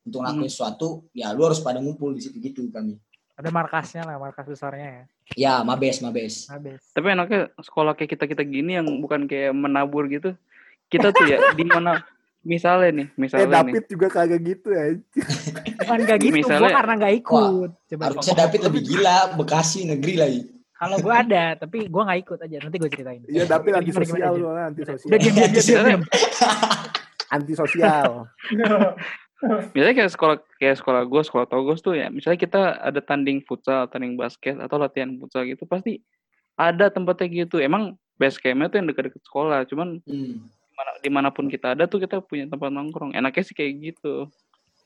untuk 0.03 0.19
ngelakuin 0.19 0.51
sesuatu 0.51 1.07
ya 1.15 1.31
lu 1.31 1.47
harus 1.47 1.63
pada 1.63 1.79
ngumpul 1.79 2.11
di 2.11 2.23
situ 2.27 2.43
gitu 2.43 2.67
kami 2.75 2.99
Ada 3.33 3.49
markasnya 3.49 4.03
lah, 4.05 4.17
markas 4.17 4.45
besarnya 4.45 4.89
ya. 4.89 5.05
ya 5.35 5.55
mabes 5.63 5.99
mabes 5.99 6.47
Habis. 6.47 6.85
Tapi 6.91 7.07
enaknya 7.09 7.49
sekolah 7.57 7.93
kayak 7.93 8.13
kita-kita 8.13 8.43
gini 8.43 8.77
yang 8.77 8.87
bukan 9.01 9.25
kayak 9.25 9.53
menabur 9.53 10.05
gitu. 10.07 10.37
Kita 10.87 11.09
tuh 11.09 11.25
ya 11.25 11.41
di 11.53 11.65
mana 11.65 12.05
misalnya 12.43 12.91
nih, 12.93 13.07
Eh, 13.07 13.17
misalnya 13.17 13.47
nih. 13.49 13.55
David 13.73 13.85
juga 13.89 14.07
kagak 14.11 14.41
gitu 14.43 14.69
ya. 14.69 14.85
Bukan 15.79 15.99
gak 16.05 16.19
gitu, 16.21 16.35
Misalnya- 16.35 16.61
gua 16.63 16.77
karena 16.77 16.93
gak 16.99 17.15
ikut. 17.17 17.71
Coba. 17.89 18.03
harusnya 18.05 18.35
David 18.37 18.61
lebih 18.63 18.83
gila 18.85 19.17
Bekasi 19.35 19.79
negeri 19.87 20.15
lagi 20.15 20.41
Kalau 20.75 20.97
gua 20.99 21.15
ada, 21.23 21.45
tapi 21.57 21.87
gua 21.87 22.03
gak 22.05 22.21
ikut 22.21 22.39
aja. 22.43 22.57
Nanti 22.61 22.77
gua 22.77 22.91
ceritain. 22.91 23.23
Iya, 23.25 23.45
David 23.47 23.65
Gimana, 23.65 23.81
anti 23.81 23.93
sosial 23.95 24.33
soalnya 24.37 24.65
anti 24.67 24.81
Udah 24.83 24.93
sosial. 24.93 25.11
diam 25.11 25.23
diam 25.33 25.51
diam 25.51 25.65
diam. 25.65 25.85
diam. 25.87 26.03
Antisosial. 27.31 28.11
Misalnya 29.73 29.95
kayak 29.97 30.13
sekolah 30.13 30.37
kayak 30.57 30.77
sekolah 30.79 31.03
gue, 31.03 31.23
sekolah 31.23 31.47
Togos 31.47 31.81
tuh 31.81 31.95
ya. 31.95 32.07
Misalnya 32.09 32.39
kita 32.39 32.61
ada 32.79 33.01
tanding 33.01 33.43
futsal, 33.43 33.87
tanding 33.87 34.15
basket 34.15 34.57
atau 34.57 34.77
latihan 34.77 35.15
futsal 35.17 35.43
gitu 35.45 35.63
pasti 35.65 35.99
ada 36.55 36.89
tempatnya 36.89 37.45
gitu. 37.45 37.59
Emang 37.59 37.95
base 38.15 38.37
campnya 38.37 38.69
tuh 38.69 38.79
yang 38.79 38.89
dekat-dekat 38.89 39.23
sekolah. 39.23 39.67
Cuman 39.67 39.99
Hmm. 40.03 40.47
di 40.47 40.75
mana, 40.75 40.91
di 40.99 41.11
mana 41.11 41.29
pun 41.29 41.47
kita 41.47 41.75
ada 41.75 41.85
tuh 41.85 41.99
kita 41.99 42.19
punya 42.19 42.47
tempat 42.47 42.69
nongkrong. 42.69 43.13
Enaknya 43.13 43.43
sih 43.43 43.53
kayak 43.53 43.73
gitu. 43.85 44.31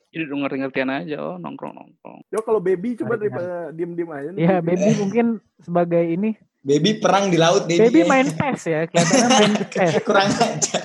Jadi 0.09 0.23
udah 0.25 0.39
ngerti-ngertian 0.39 0.89
aja, 0.89 1.17
oh 1.21 1.37
nongkrong 1.37 1.73
nongkrong. 1.73 2.25
Yo 2.29 2.41
kalau 2.41 2.57
baby 2.57 2.97
coba 2.97 3.15
daripada 3.15 3.69
diem-diem 3.71 4.09
aja. 4.09 4.29
nih. 4.31 4.41
Ya, 4.41 4.57
baby 4.59 4.91
mungkin 4.97 5.27
sebagai 5.61 6.01
ini. 6.01 6.33
Baby 6.63 6.99
perang 6.99 7.29
di 7.29 7.37
laut 7.37 7.69
baby. 7.69 7.79
Baby 7.79 8.01
main 8.05 8.27
PES 8.27 8.61
ya, 8.65 8.81
kelihatannya 8.87 9.29
main 9.31 9.53
PES. 9.71 9.93
kurang 10.03 10.27
aja. 10.33 10.79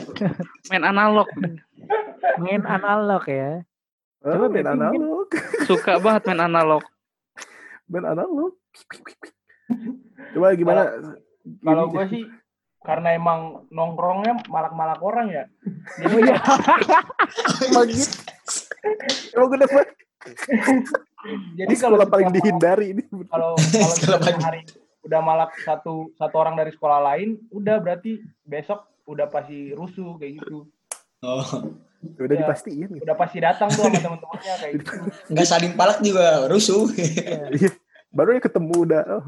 Main 0.68 0.84
analog, 0.84 1.26
Main 2.42 2.64
analog 2.66 3.24
ya. 3.28 3.62
Oh, 4.22 4.38
Coba 4.38 4.48
main 4.54 4.68
analog. 4.70 5.28
suka 5.70 5.98
banget 5.98 6.22
main 6.30 6.42
analog. 6.46 6.84
Main 7.90 8.06
analog. 8.06 8.54
Coba 10.34 10.54
gimana? 10.54 10.82
Kalau 11.66 11.86
gue 11.90 12.06
sih 12.14 12.24
karena 12.82 13.14
emang 13.14 13.70
nongkrongnya 13.70 14.42
malak-malak 14.50 15.02
orang 15.02 15.28
ya. 15.30 15.44
Oh 16.06 16.18
iya. 16.18 16.38
Emang 17.70 17.86
gitu. 17.90 18.18
Emang 19.38 19.48
gue 19.54 19.60
dapat 19.62 19.86
Jadi 21.54 21.74
di 21.74 21.78
kalau 21.78 21.98
paling 22.06 22.34
dihindari 22.34 22.98
ini. 22.98 23.04
kalau 23.30 23.54
kalau 24.02 24.18
hari 24.46 24.66
udah 25.06 25.22
malak 25.22 25.54
satu 25.62 26.14
satu 26.18 26.36
orang 26.38 26.58
dari 26.58 26.74
sekolah 26.74 27.02
lain, 27.14 27.38
udah 27.54 27.78
berarti 27.82 28.22
besok 28.46 28.86
udah 29.06 29.30
pasti 29.30 29.74
rusuh 29.74 30.18
kayak 30.18 30.42
gitu. 30.42 30.66
Oh, 31.22 31.46
Udah 32.02 32.36
Ya. 32.36 32.42
dipastiin 32.46 32.90
gitu. 32.98 33.04
Udah 33.06 33.18
pasti 33.18 33.38
datang 33.38 33.70
tuh 33.70 33.86
sama 33.86 33.98
temen-temennya 33.98 34.54
kayak 34.58 34.74
gitu. 34.82 34.92
nggak 35.34 35.48
saling 35.48 35.74
palak 35.78 36.00
juga 36.02 36.50
rusuh. 36.50 36.90
Iya. 36.98 37.70
Baru 38.12 38.36
ya 38.36 38.42
ketemu 38.44 38.74
udah 38.90 39.02
oh, 39.08 39.24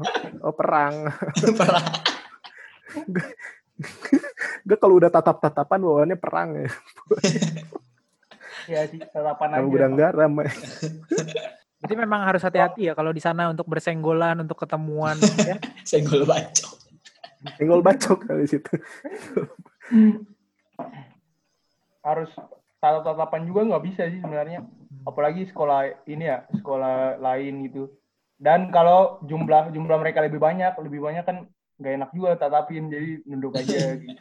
oh 0.50 0.54
perang. 0.54 1.08
perang. 1.60 1.86
Gak 4.64 4.78
kalau 4.78 4.98
udah 5.02 5.10
tatap-tatapan 5.10 5.78
bawaannya 5.80 6.18
perang 6.18 6.50
ya. 6.58 6.70
Ya 8.64 8.80
sih, 8.88 9.00
tatapan 9.00 9.60
aja. 9.60 9.66
gudang 9.66 9.94
garam. 9.98 10.30
ya. 10.40 10.48
Berarti 11.84 11.94
memang 12.00 12.20
harus 12.24 12.40
hati-hati 12.40 12.88
ya 12.88 12.96
kalau 12.96 13.12
di 13.12 13.20
sana 13.20 13.52
untuk 13.52 13.68
bersenggolan, 13.68 14.40
untuk 14.40 14.56
ketemuan 14.56 15.20
ya. 15.44 15.60
Senggol 15.88 16.24
bacok. 16.24 16.72
Senggol 17.60 17.80
bacok 17.84 18.18
kali 18.24 18.48
situ. 18.48 18.72
Harus 22.00 22.30
tatap-tatapan 22.84 23.48
juga 23.48 23.60
nggak 23.64 23.84
bisa 23.84 24.02
sih 24.06 24.20
sebenarnya. 24.20 24.60
Apalagi 25.02 25.48
sekolah 25.48 26.04
ini 26.04 26.28
ya, 26.28 26.44
sekolah 26.52 27.16
lain 27.16 27.64
gitu. 27.64 27.88
Dan 28.36 28.68
kalau 28.68 29.16
jumlah 29.24 29.72
jumlah 29.72 29.96
mereka 29.96 30.20
lebih 30.20 30.36
banyak, 30.36 30.76
lebih 30.78 31.00
banyak 31.00 31.24
kan 31.24 31.36
nggak 31.74 31.92
enak 31.96 32.10
juga 32.12 32.36
tatapin, 32.36 32.86
jadi 32.86 33.24
nunduk 33.24 33.56
aja 33.56 33.74
gitu. 34.00 34.14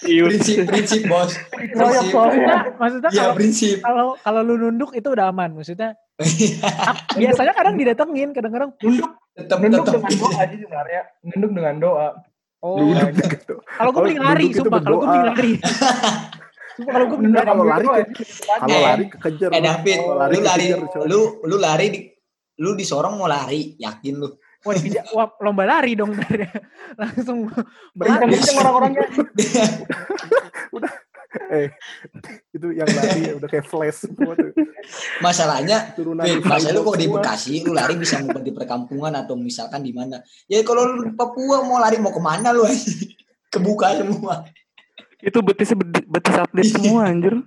Prinsip 0.00 0.64
prinsip 0.64 1.02
bos. 1.06 1.34
Dikeroyok 1.52 1.92
Prinsip. 1.92 2.08
soalnya. 2.08 2.38
Maksudnya, 2.40 2.78
maksudnya 2.78 3.10
Ya 3.10 3.20
kalau 3.20 3.34
prinsip. 3.34 3.76
kalau 3.80 4.06
kalau 4.16 4.40
lu 4.40 4.54
nunduk 4.56 4.90
itu 4.94 5.08
udah 5.10 5.28
aman. 5.28 5.52
Maksudnya 5.52 5.98
biasanya 7.14 7.52
kadang 7.52 7.74
didatengin, 7.76 8.30
kadang-kadang 8.32 8.70
Nunduk, 8.80 9.10
Tetap 9.36 9.56
nunduk 9.60 9.84
tetap. 9.84 10.00
dengan 10.00 10.16
doa 10.16 10.42
sih 10.46 10.58
sebenarnya. 10.58 11.00
Nunduk 11.22 11.50
dengan 11.52 11.74
doa. 11.78 12.08
oh. 12.60 12.76
Gitu. 13.12 13.54
Kalau 13.60 13.90
gue 13.90 14.00
mending 14.02 14.20
lari, 14.20 14.46
sumpah. 14.50 14.80
Kalau 14.80 14.96
gue 14.98 15.06
mending 15.06 15.24
berdoa. 15.26 15.36
lari. 15.36 15.52
Kalau 16.82 17.04
gue 17.06 17.18
Nunduk 17.18 17.36
lari. 17.36 17.46
kalau 17.46 17.64
lari 17.64 17.86
ke- 17.86 18.24
sih. 18.24 18.42
Kalau 18.42 18.68
Eh, 18.70 18.82
lari 18.82 19.04
kekejar. 19.08 19.48
Eh 19.50 19.60
David, 19.60 19.98
Kalau 19.98 20.14
lu 20.26 20.40
lari, 20.40 20.64
kekejar, 20.66 20.80
coy. 20.86 21.04
lu 21.06 21.20
lu 21.42 21.56
lari 21.56 21.86
di 21.88 22.00
lu 22.56 22.70
di 22.72 22.84
Sorong 22.84 23.14
mau 23.14 23.26
lari, 23.26 23.74
yakin 23.76 24.14
lu? 24.16 24.28
Wah, 24.60 24.76
wah, 25.14 25.28
lomba 25.40 25.64
lari 25.64 25.96
dong. 25.96 26.12
Langsung 27.00 27.48
Kenceng-kenceng 27.94 28.56
orang-orangnya. 28.58 29.06
Eh, 31.30 31.70
itu 32.50 32.74
yang 32.74 32.90
lari 32.90 33.38
udah 33.38 33.46
kayak 33.46 33.62
flash 33.62 34.02
semua 34.02 34.34
tuh. 34.34 34.50
Masalahnya, 35.20 35.94
Turunan 35.94 36.26
Wait, 36.26 36.42
masa 36.42 36.74
lu 36.74 36.82
kok 36.82 36.98
di. 36.98 37.06
Bekasi, 37.06 37.62
lu 37.62 37.70
lari 37.70 37.94
bisa 37.94 38.18
ngumpet 38.18 38.42
di 38.42 38.50
perkampungan 38.50 39.14
atau 39.14 39.38
misalkan 39.38 39.78
di 39.78 39.94
mana? 39.94 40.18
Ya 40.46 40.58
kalau 40.62 40.90
lu 40.90 41.06
di 41.06 41.14
Papua 41.14 41.62
mau 41.62 41.78
lari 41.78 42.02
mau 42.02 42.10
ke 42.10 42.18
mana 42.18 42.50
lu? 42.50 42.66
Kebuka 43.54 43.94
semua. 43.96 44.42
Itu 45.20 45.38
betis 45.44 45.72
betis 46.08 46.36
atlet 46.36 46.66
semua 46.68 47.08
anjir. 47.08 47.44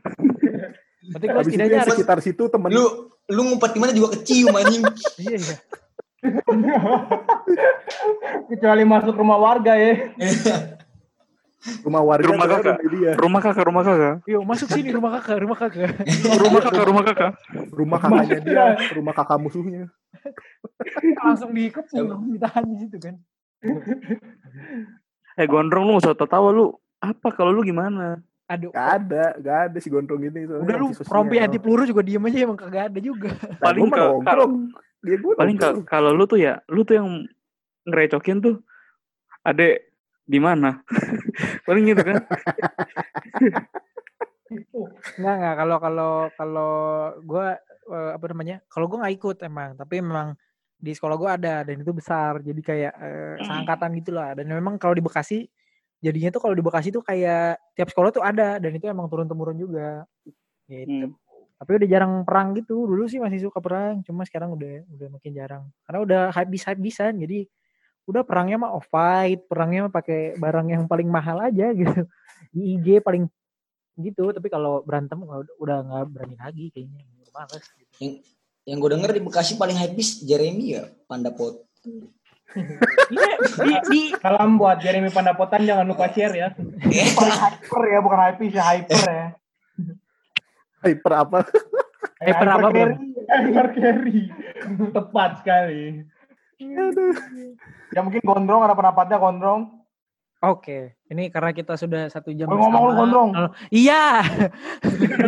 Berarti 1.03 1.51
setidaknya 1.51 1.73
yang 1.73 1.83
harus 1.83 1.95
sekitar 1.99 2.17
situ 2.23 2.47
temen 2.47 2.71
Lu 2.71 3.11
lu 3.27 3.41
ngumpet 3.43 3.75
di 3.75 3.79
mana 3.83 3.91
juga 3.91 4.15
kecium 4.15 4.55
anjing. 4.55 4.83
iya, 5.23 5.35
iya. 5.35 5.55
Kecuali 8.47 8.83
masuk 8.87 9.19
rumah 9.19 9.35
warga 9.35 9.75
ya. 9.75 10.15
rumah 11.83 12.03
warga 12.03 12.27
Rumah 12.27 12.47
kakak. 12.47 12.77
dia. 12.91 13.11
Rumah 13.15 13.41
kakak, 13.43 13.63
rumah 13.67 13.83
kakak. 13.87 14.15
Yuk, 14.27 14.43
masuk 14.43 14.67
sini 14.71 14.89
rumah 14.91 15.11
kakak, 15.19 15.37
rumah 15.43 15.57
kakak. 15.59 15.91
Rumah 16.43 16.59
kakak, 16.59 16.83
rumah 16.87 17.03
kakak. 17.07 17.31
Rumah 17.71 17.99
kakaknya 18.03 18.39
dia, 18.43 18.65
rumah 18.95 19.13
kakak 19.15 19.39
musuhnya. 19.39 19.87
Langsung 21.23 21.55
dikepung, 21.55 22.35
ditahan 22.35 22.63
di 22.67 22.75
situ 22.83 22.97
kan. 22.99 23.15
Eh 25.39 25.47
gondrong 25.47 25.87
lu 25.87 25.91
gak 25.97 26.03
usah 26.03 26.15
tertawa 26.19 26.51
lu. 26.51 26.75
Apa 27.03 27.35
kalau 27.35 27.51
lu 27.51 27.67
gimana? 27.67 28.23
Aduh. 28.47 28.71
Gak 28.71 28.89
ada, 29.03 29.25
gak 29.39 29.57
ada 29.67 29.77
si 29.83 29.91
gondrong 29.91 30.23
ini. 30.23 30.47
soalnya 30.47 30.63
Udah 30.63 30.75
lu 30.79 30.87
rompi 31.11 31.35
anti 31.39 31.59
peluru 31.59 31.83
juga 31.83 31.99
diem 31.99 32.23
aja 32.23 32.37
emang 32.47 32.55
kagak 32.55 32.83
ada 32.91 32.99
juga. 33.03 33.29
Nah, 33.35 33.59
Paling 33.59 33.83
ke- 33.91 33.99
nongkrong. 33.99 34.53
Dia 35.03 35.17
gua 35.19 35.33
Paling 35.35 35.57
kalau 35.83 36.11
lu 36.15 36.23
tuh 36.23 36.39
ya, 36.39 36.63
lu 36.71 36.87
tuh 36.87 36.95
yang 36.95 37.07
ngerecokin 37.83 38.39
tuh. 38.39 38.55
Adek 39.43 39.91
di 40.23 40.39
mana? 40.39 40.79
Paling 41.67 41.83
gitu 41.91 42.03
kan. 42.07 42.23
Enggak 45.19 45.35
enggak 45.35 45.55
kalau 45.59 45.77
kalau 45.83 46.13
kalau 46.39 46.73
gua 47.27 47.59
eh, 47.91 48.11
apa 48.15 48.25
namanya? 48.31 48.63
Kalau 48.71 48.87
gua 48.87 49.03
nggak 49.03 49.15
ikut 49.19 49.37
emang, 49.43 49.75
tapi 49.75 49.99
memang 49.99 50.39
di 50.79 50.91
sekolah 50.95 51.15
gua 51.19 51.35
ada 51.35 51.67
dan 51.67 51.83
itu 51.83 51.91
besar. 51.91 52.39
Jadi 52.39 52.61
kayak 52.63 52.93
eh, 52.95 53.35
seangkatan 53.43 53.91
gitu 53.99 54.15
lah. 54.15 54.35
Dan 54.39 54.47
memang 54.47 54.79
kalau 54.79 54.95
di 54.95 55.03
Bekasi 55.03 55.43
jadinya 56.03 56.29
tuh 56.35 56.41
kalau 56.43 56.51
di 56.51 56.59
Bekasi 56.59 56.91
tuh 56.91 56.99
kayak 56.99 57.55
tiap 57.79 57.87
sekolah 57.87 58.11
tuh 58.11 58.19
ada 58.19 58.59
dan 58.59 58.71
itu 58.75 58.83
emang 58.91 59.07
turun 59.07 59.23
temurun 59.23 59.55
juga. 59.55 60.03
Gitu. 60.67 61.07
Hmm. 61.07 61.15
Tapi 61.55 61.71
udah 61.79 61.87
jarang 61.87 62.13
perang 62.27 62.51
gitu. 62.59 62.83
Dulu 62.83 63.07
sih 63.07 63.23
masih 63.23 63.47
suka 63.47 63.63
perang, 63.63 64.03
cuma 64.03 64.27
sekarang 64.27 64.51
udah 64.51 64.83
udah 64.91 65.07
makin 65.15 65.31
jarang. 65.31 65.63
Karena 65.87 65.99
udah 66.03 66.21
habis 66.35 66.67
habisan 66.67 67.23
jadi 67.23 67.47
udah 68.03 68.27
perangnya 68.27 68.59
mah 68.59 68.75
off 68.75 68.91
fight, 68.91 69.47
perangnya 69.47 69.87
mah 69.87 69.93
pakai 69.95 70.35
barang 70.35 70.67
yang 70.75 70.83
paling 70.91 71.07
mahal 71.07 71.39
aja 71.39 71.71
gitu. 71.71 72.03
Di 72.51 72.75
IG 72.75 72.99
paling 72.99 73.23
gitu, 73.95 74.35
tapi 74.35 74.51
kalau 74.51 74.83
berantem 74.83 75.23
udah 75.61 75.77
nggak 75.87 76.03
berani 76.11 76.35
lagi 76.35 76.67
kayaknya. 76.75 77.07
Males 77.33 77.65
gitu. 77.79 78.21
Yang 78.63 78.77
gue 78.79 78.89
denger 78.95 79.11
di 79.15 79.21
Bekasi 79.23 79.53
paling 79.59 79.75
habis 79.75 80.23
Jeremy 80.23 80.79
ya, 80.79 80.83
Panda 81.07 81.31
Pot. 81.31 81.67
Di, 82.53 83.73
di 83.89 84.01
Salam 84.21 84.61
buat 84.61 84.77
Jeremy 84.79 85.09
Pandapotan 85.09 85.65
jangan 85.65 85.85
lupa 85.89 86.07
share 86.13 86.35
ya. 86.37 86.49
Hyper 86.53 87.81
ya, 87.89 87.99
bukan 87.99 88.19
hype 88.19 88.39
sih 88.45 88.61
hyper 88.61 89.01
ya. 89.09 89.25
Hyper 90.83 91.13
apa? 91.15 91.39
Hyper 92.21 92.47
apa, 92.47 92.67
Bro? 92.69 92.71
carry. 92.71 92.95
Hyper 93.29 93.67
carry. 93.73 94.19
Tepat 94.93 95.31
sekali. 95.41 95.83
Ya 97.93 97.99
mungkin 98.01 98.21
gondrong 98.23 98.61
ada 98.63 98.75
pendapatnya 98.77 99.17
gondrong. 99.19 99.83
Oke, 100.43 100.99
ini 101.07 101.31
karena 101.31 101.55
kita 101.55 101.79
sudah 101.79 102.11
satu 102.11 102.27
jam 102.35 102.51
Gue 102.51 102.59
ngomong 102.59 102.83
lu 102.91 102.93
gondrong. 102.99 103.29
Halo. 103.31 103.49
Iya. 103.71 104.19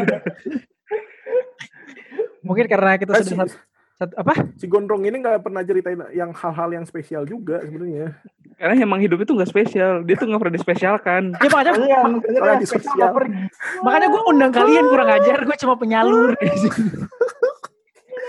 Mungkin 2.45 2.65
karena 2.67 2.99
kita 2.99 3.15
Eh, 3.17 3.23
sudah 3.23 3.47
satu, 3.47 3.55
satu 3.95 4.11
apa? 4.13 4.33
si 4.53 4.67
gondrong 4.67 5.01
ini 5.01 5.17
nggak 5.17 5.39
pernah 5.39 5.61
ceritain 5.61 5.95
yang 6.11 6.31
hal-hal 6.31 6.69
yang 6.69 6.83
spesial 6.83 7.23
juga 7.23 7.63
sebenarnya. 7.63 8.11
Karena 8.55 8.75
emang 8.77 8.99
hidup 8.99 9.19
itu 9.19 9.31
gak 9.33 9.47
spesial. 9.47 9.99
Dia 10.01 10.15
tuh 10.15 10.27
gak 10.27 10.39
pernah 10.39 10.55
dispesialkan. 10.55 11.21
Ya 11.33 11.47
makanya 11.49 11.71
Iya, 11.77 11.99
Soalnya 12.29 12.55
di 12.55 12.63
spesial 12.65 12.87
sosial. 12.87 12.95
nggak 12.97 13.13
pergi. 13.13 13.43
makanya 13.81 14.07
gue 14.07 14.21
undang 14.25 14.51
kalian 14.53 14.85
kurang 14.85 15.09
ajar, 15.11 15.37
gue 15.41 15.57
cuma 15.57 15.75
penyalur 15.75 16.29
di 16.33 16.55
sini. 16.57 16.83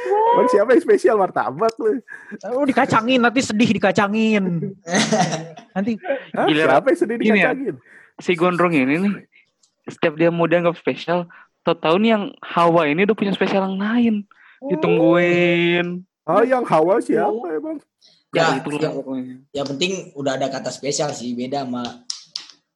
Bang, 0.07 0.47
siapa 0.47 0.71
yang 0.71 0.83
spesial 0.83 1.17
martabak 1.17 1.75
lu? 1.77 1.99
Oh 2.49 2.63
dikacangin 2.63 3.19
nanti 3.19 3.41
sedih 3.41 3.71
dikacangin. 3.73 4.45
Nanti 5.73 5.99
Hah? 6.33 6.47
Gila, 6.47 6.63
Siapa 6.75 6.87
yang 6.89 6.99
sedih 6.99 7.17
ya. 7.17 7.23
dikacangin? 7.23 7.75
Si 8.17 8.33
gondrong 8.33 8.73
ini 8.73 8.95
nih, 8.99 9.13
setiap 9.87 10.15
dia 10.15 10.31
mau 10.31 10.47
dianggap 10.47 10.75
spesial, 10.75 11.27
tau 11.63 11.75
tahu 11.75 11.99
nih 11.99 12.11
yang 12.13 12.25
Hawa 12.41 12.87
ini 12.87 13.05
udah 13.05 13.15
punya 13.15 13.31
spesial 13.31 13.63
yang 13.65 13.79
lain. 13.79 14.15
Ditungguin. 14.65 16.07
Oh, 16.27 16.43
yang 16.43 16.65
Hawa 16.67 16.99
siapa 16.99 17.47
emang? 17.55 17.79
Ya, 18.35 18.59
itu 18.61 18.69
pokoknya. 18.69 19.41
yang 19.55 19.67
penting 19.71 20.13
udah 20.13 20.37
ada 20.37 20.53
kata 20.53 20.69
spesial 20.69 21.09
sih, 21.15 21.33
beda 21.33 21.65
sama 21.65 22.05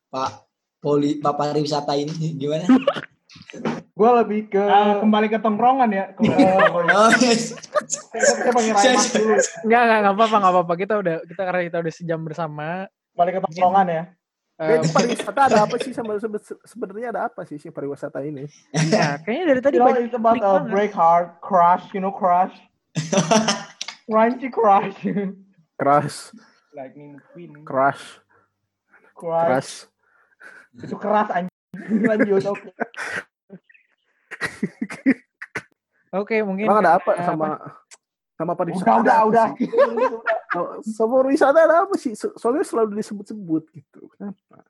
Pak 0.08 0.48
poli 0.80 1.20
pariwisata 1.20 1.92
ini 1.98 2.14
gimana? 2.40 2.64
Gue 3.92 4.10
lebih 4.24 4.48
ke 4.48 4.62
Ah, 4.64 5.02
kembali 5.04 5.28
ke 5.28 5.38
tongkrongan 5.44 5.90
ya. 5.92 6.04
Kembali 6.16 6.40
ke 6.40 6.54
tongkrongan. 6.56 6.94
Oh, 6.96 7.10
yes. 7.20 7.52
kita, 7.52 8.32
kita 8.40 8.50
panggil 8.56 8.72
Raymas 8.72 9.06
dulu. 9.12 9.34
Enggak, 9.36 9.80
enggak, 9.84 9.98
enggak 10.00 10.14
apa-apa, 10.16 10.36
enggak 10.40 10.52
apa-apa. 10.56 10.74
Kita 10.80 10.94
udah 10.96 11.16
kita 11.28 11.42
karena 11.44 11.62
kita 11.68 11.78
udah 11.84 11.92
sejam 11.92 12.20
bersama. 12.24 12.68
Kembali 13.12 13.30
ke 13.30 13.40
tongkrongan 13.44 13.86
ya. 13.92 14.02
Eh, 14.60 14.66
Kayaknya 14.76 14.92
pariwisata 14.92 15.40
ada 15.42 15.58
apa 15.64 15.76
sih 15.80 15.92
sama 15.92 16.12
sebe- 16.14 16.60
sebenarnya 16.62 17.08
ada 17.10 17.20
apa 17.26 17.40
sih 17.42 17.56
si 17.56 17.68
pariwisata 17.68 18.20
ini? 18.20 18.44
ya, 18.86 19.16
kayaknya 19.18 19.44
dari 19.48 19.60
tadi 19.60 19.74
You 19.74 19.80
know, 19.80 19.88
banyak 19.88 20.04
it's 20.04 20.12
about 20.14 20.36
banget. 20.36 20.68
break 20.68 20.92
heart, 20.92 21.40
crush, 21.40 21.88
you 21.90 21.98
know, 21.98 22.12
crush. 22.12 22.52
Crunchy 24.04 24.50
crush. 24.50 24.98
Crush, 25.74 26.34
Lightning 26.70 27.16
McQueen. 27.16 27.62
crush, 27.62 28.18
Crush. 29.14 29.46
crush. 29.46 29.72
Itu 30.76 30.98
keras 30.98 31.30
anjing. 31.30 31.56
Lanjut, 32.02 32.42
oke. 32.44 32.68
Oke, 36.12 36.42
mungkin 36.42 36.66
Emang 36.66 36.82
ada 36.82 36.98
apa 36.98 37.14
karena 37.14 37.24
sama 37.24 37.46
sama 38.34 38.52
pariwisata? 38.52 38.98
Udah, 38.98 39.18
udah, 39.24 39.46
udah. 39.54 40.20
Oh, 40.50 40.82
Sama 40.82 41.22
pariwisata 41.22 41.62
ada 41.62 41.86
apa 41.86 41.94
sih? 41.94 42.18
So- 42.18 42.34
Soalnya 42.34 42.66
selalu 42.66 42.98
disebut-sebut 42.98 43.70
gitu. 43.70 44.10
Kenapa? 44.18 44.66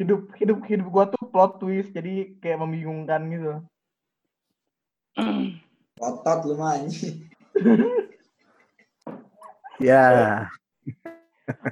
Hidup 0.00 0.32
hidup 0.40 0.58
hidup 0.64 0.86
gua 0.88 1.04
tuh 1.12 1.20
plot 1.28 1.60
twist, 1.60 1.92
jadi 1.92 2.32
kayak 2.40 2.58
membingungkan 2.64 3.20
gitu. 3.28 3.52
Otot 6.00 6.38
lu 6.48 6.54
mah 6.56 6.80
anjing. 6.80 7.28
Ya, 9.82 10.46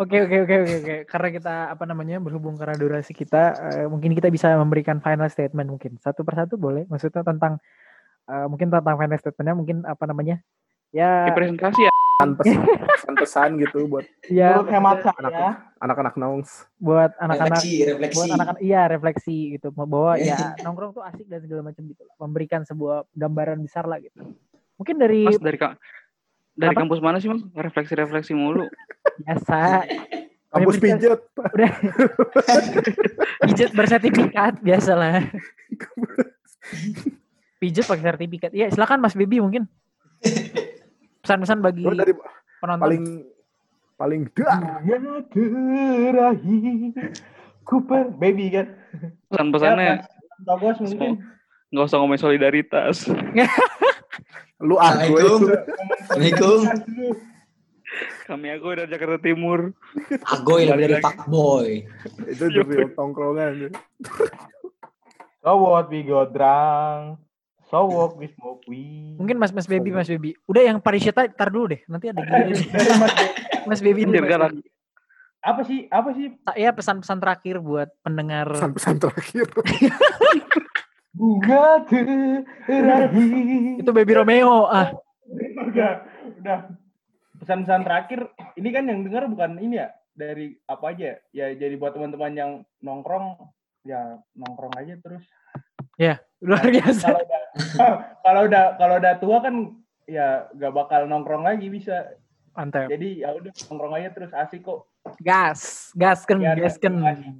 Oke 0.02 0.18
oke 0.26 0.36
oke 0.42 0.54
oke 0.66 0.74
oke. 0.82 0.96
Karena 1.06 1.28
kita 1.30 1.54
apa 1.70 1.84
namanya 1.86 2.18
berhubung 2.18 2.58
karena 2.58 2.74
durasi 2.74 3.14
kita, 3.14 3.54
eh, 3.70 3.86
mungkin 3.86 4.18
kita 4.18 4.26
bisa 4.26 4.50
memberikan 4.58 4.98
final 4.98 5.30
statement 5.30 5.70
mungkin 5.70 5.94
satu 6.02 6.26
persatu 6.26 6.58
boleh. 6.58 6.90
Maksudnya 6.90 7.22
tentang 7.22 7.62
eh, 8.26 8.46
mungkin 8.50 8.66
tentang 8.66 8.98
final 8.98 9.14
statementnya 9.14 9.54
mungkin 9.54 9.76
apa 9.86 10.04
namanya? 10.10 10.42
Ya 10.90 11.30
Presentasi 11.30 11.80
ya. 11.80 11.92
pesan, 12.20 12.36
pesan 13.16 13.50
gitu 13.56 13.86
buat 13.86 14.04
ya 14.26 14.60
hemat 14.60 15.00
anak- 15.14 15.72
anak-anak 15.78 16.14
nongs. 16.14 16.68
buat 16.76 17.16
anak-anak 17.16 17.56
Refleksi, 17.56 17.72
refleksi. 17.86 18.16
buat 18.18 18.28
anak-anak 18.30 18.60
iya 18.60 18.82
refleksi 18.84 19.36
gitu 19.54 19.72
bahwa 19.72 20.14
ya 20.14 20.36
nongkrong 20.60 20.92
tuh 20.92 21.00
asik 21.00 21.24
dan 21.24 21.40
segala 21.40 21.64
macam 21.64 21.80
gitu 21.82 22.02
lah. 22.02 22.12
memberikan 22.18 22.60
sebuah 22.62 23.08
gambaran 23.10 23.56
besar 23.58 23.86
lah 23.86 23.96
gitu 23.98 24.36
mungkin 24.76 24.96
dari 24.96 25.24
Mas 25.24 25.38
dari 25.38 25.56
ka- 25.56 25.80
dari 26.52 26.76
Apa? 26.76 26.80
kampus 26.80 27.00
mana 27.00 27.16
sih 27.16 27.26
mas? 27.26 27.40
Refleksi-refleksi 27.48 28.34
mulu. 28.34 28.68
biasa 29.18 29.88
Kampus 30.52 30.76
pijet. 30.76 31.24
udah 31.32 31.72
pijet 33.40 33.70
bersertifikat 33.70 34.60
biasa 34.60 34.92
lah 34.92 35.24
pijet 37.56 37.86
pakai 37.86 38.04
sertifikat 38.04 38.50
iya 38.50 38.68
silakan 38.68 38.98
Mas 38.98 39.14
Bibi 39.14 39.40
mungkin 39.40 39.64
pesan-pesan 41.30 41.58
bagi 41.62 41.86
dari 41.86 42.14
penonton 42.58 42.82
paling 42.82 43.04
paling 43.94 44.22
dah. 44.34 44.82
Ya 44.82 44.98
terakhir 45.30 47.14
Cooper 47.62 48.10
baby 48.18 48.50
kan. 48.50 48.66
Pesan-pesannya 49.30 50.02
mungkin. 50.82 51.22
nggak 51.70 51.86
usah 51.86 52.02
ngomongin 52.02 52.18
solidaritas. 52.18 53.06
Lu 54.66 54.74
aku 54.74 55.14
Assalamualaikum. 55.14 55.40
itu. 56.18 56.52
Kami 58.26 58.46
aku 58.50 58.66
dari 58.74 58.90
Jakarta 58.90 59.22
Timur. 59.22 59.70
Agoy 60.26 60.66
lebih 60.66 60.82
dari 60.90 60.94
fuckboy. 60.98 61.86
Itu 62.26 62.50
the 62.50 62.62
real 62.66 62.90
tongkrongan. 62.98 63.70
So 65.46 65.54
what 65.62 65.86
we 65.94 66.02
got 66.02 66.34
drunk. 66.34 67.22
So 67.70 67.86
what 67.86 68.18
we 68.18 68.26
smoke 68.34 68.66
weed. 68.66 69.14
mungkin 69.14 69.38
Mas 69.38 69.54
Mas 69.54 69.70
Baby 69.70 69.94
Mas 69.94 70.10
Baby 70.10 70.34
udah 70.50 70.62
yang 70.66 70.78
pariwisata 70.82 71.30
tar 71.30 71.54
dulu 71.54 71.70
deh 71.70 71.80
nanti 71.86 72.10
ada 72.10 72.18
gini 72.26 72.58
Dari 72.74 72.90
Mas 73.66 73.80
Baby 73.80 74.10
dulu, 74.10 74.26
Mas. 74.26 74.26
Baby. 74.26 74.66
apa 75.40 75.62
sih? 75.64 75.88
Apa 75.88 76.10
sih? 76.12 76.26
ya 76.58 76.74
pesan-pesan 76.74 77.16
terakhir 77.22 77.62
buat 77.62 77.88
pendengar 78.04 78.50
Pesan-pesan 78.52 79.00
terakhir. 79.00 79.46
Bunga 81.16 81.80
terakhir. 81.88 82.44
itu 83.80 83.90
Baby 83.94 84.12
Romeo 84.18 84.68
ah 84.68 84.92
udah, 85.30 85.92
udah. 86.42 86.58
Pesan-pesan 87.40 87.82
terakhir, 87.88 88.20
ini 88.60 88.68
kan 88.68 88.84
yang 88.84 89.00
dengar 89.00 89.24
bukan 89.24 89.56
ini 89.64 89.80
ya, 89.80 89.88
dari 90.12 90.52
apa 90.68 90.92
aja? 90.92 91.16
Ya 91.32 91.48
jadi 91.56 91.72
buat 91.80 91.96
teman-teman 91.96 92.32
yang 92.36 92.52
nongkrong, 92.84 93.40
ya 93.88 94.20
nongkrong 94.36 94.76
aja 94.76 95.00
terus. 95.00 95.24
Luar 96.40 96.64
biasa 96.66 97.06
Kalau 97.06 97.20
udah, 97.20 97.42
kalau 98.24 98.40
udah, 98.44 98.64
kalau 98.74 98.94
udah 98.96 99.14
tua 99.16 99.38
kan, 99.38 99.54
ya 100.04 100.48
gak 100.50 100.72
bakal 100.72 101.04
nongkrong 101.04 101.42
lagi 101.42 101.68
bisa. 101.68 102.16
mantap 102.50 102.88
Jadi 102.88 103.20
ya 103.20 103.30
udah 103.30 103.52
nongkrong 103.66 103.94
aja 103.94 104.08
terus 104.10 104.32
asik 104.32 104.60
kok. 104.60 104.88
gas 105.16 105.92
gasken 105.94 106.38
Ya, 106.38 106.52
gasken 106.52 106.98
asik. 106.98 107.32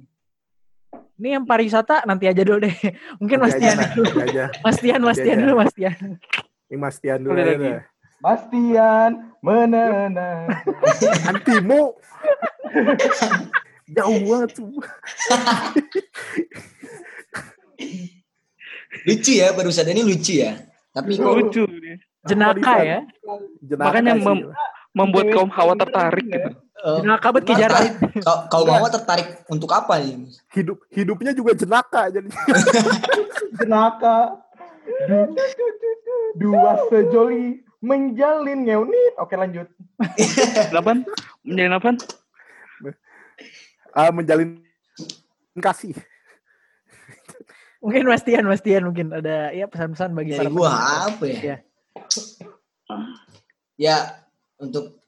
ini 1.15 1.29
yang 1.31 1.43
pariwisata 1.43 2.01
nanti 2.03 2.25
aja 2.25 2.41
dulu 2.41 2.57
deh 2.59 2.73
mungkin 3.19 3.37
Mas 3.37 3.53
Nanti 3.53 3.61
Tian 3.63 3.77
aja, 3.77 3.93
dulu. 3.93 4.11
Mas 4.59 4.77
Tian 4.77 4.99
Mas 4.99 5.11
Nanti 5.11 5.21
Tian 5.21 5.35
aja. 5.35 5.41
dulu 5.41 5.53
Mas 5.55 5.71
Tian 5.71 5.97
Ini 6.65 6.75
Mas 6.75 6.97
Tian 6.97 7.19
dulu 7.19 7.35
lagi. 7.35 7.69
dah. 7.69 7.81
Bastian 8.21 9.11
menenang. 9.41 10.45
Antimu. 11.27 11.97
Jauh 13.87 14.21
banget 14.21 14.51
tuh. 14.55 14.77
Lucu 19.01 19.31
ya 19.33 19.51
barusan 19.51 19.87
ini 19.87 20.01
lucu 20.03 20.33
ya. 20.37 20.59
Tapi 20.91 21.15
kok 21.15 21.31
Lucu 21.33 21.63
dia. 21.71 21.95
jenaka 22.21 22.73
ya 22.79 22.99
Jenaka 23.59 23.87
Makanya 23.87 24.13
mem- 24.15 24.51
Membuat 24.91 25.31
kaum 25.31 25.47
hawa 25.49 25.73
tertarik 25.73 26.27
gitu. 26.27 26.51
eh, 26.51 26.97
jenaka 26.99 27.27
bet 27.31 27.43
kejar 27.45 27.71
tertarik- 27.71 27.97
kau 28.19 28.37
kau 28.51 28.63
bawa 28.65 28.87
tertarik 28.87 29.27
untuk 29.47 29.69
apa 29.69 29.95
nih? 29.97 30.27
hidup 30.51 30.83
hidupnya 30.89 31.31
juga 31.31 31.53
jenaka 31.53 32.09
jadi 32.09 32.27
jenaka 33.55 34.35
Du- 35.07 35.31
dua 36.35 36.83
sejoli 36.87 37.63
menjalin 37.79 38.59
ngeunit 38.61 39.13
oke 39.15 39.31
lanjut 39.33 39.67
Delapan? 40.67 41.07
Menjadi 41.41 41.67
delapan? 41.69 41.95
ah, 43.91 44.09
menjalin 44.09 44.49
kasih. 45.55 45.95
Mungkin 47.81 48.05
Mas 48.05 48.23
Tian 48.23 48.45
Mas 48.45 48.61
Tian 48.61 48.85
mungkin 48.85 49.09
ada 49.09 49.49
ya 49.51 49.65
pesan-pesan 49.65 50.13
bagi 50.13 50.37
Dari 50.37 50.39
para 50.45 50.53
gua 50.53 50.71
apa 51.09 51.23
ya? 51.25 51.39
Iya. 51.41 51.57
Ya 53.81 53.97
untuk 54.61 55.01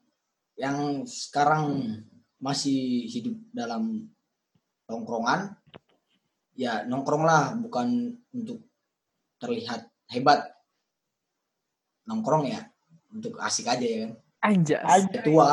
yang 0.57 1.05
sekarang 1.05 1.77
masih 2.41 3.05
hidup 3.05 3.37
dalam 3.53 4.09
tongkrongan, 4.89 5.53
ya 6.57 6.81
nongkronglah 6.89 7.53
bukan 7.61 8.17
untuk 8.33 8.65
terlihat 9.37 9.93
hebat. 10.09 10.57
Nongkrong 12.09 12.49
ya 12.49 12.65
untuk 13.13 13.37
asik 13.37 13.69
aja 13.69 13.85
ya 13.85 13.97
kan. 14.09 14.11
anjas 14.41 14.81
Sampai 14.81 15.21
tua. 15.21 15.49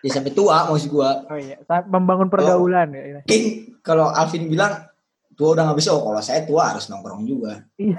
Ya 0.00 0.08
sampai 0.08 0.32
tua 0.32 0.56
maksud 0.72 0.88
gua. 0.88 1.28
oh 1.28 1.36
iya 1.36 1.60
membangun 1.84 2.32
pergaulan 2.32 2.96
ya 2.96 3.20
Mungkin 3.20 3.44
kalau 3.84 4.08
Alvin 4.08 4.48
bilang 4.48 4.88
tua 5.34 5.54
udah 5.54 5.62
nggak 5.70 5.78
bisa, 5.78 5.90
oh 5.94 6.02
kalau 6.02 6.22
saya 6.22 6.42
tua 6.46 6.74
harus 6.74 6.86
nongkrong 6.88 7.26
juga. 7.26 7.66
Iya. 7.78 7.98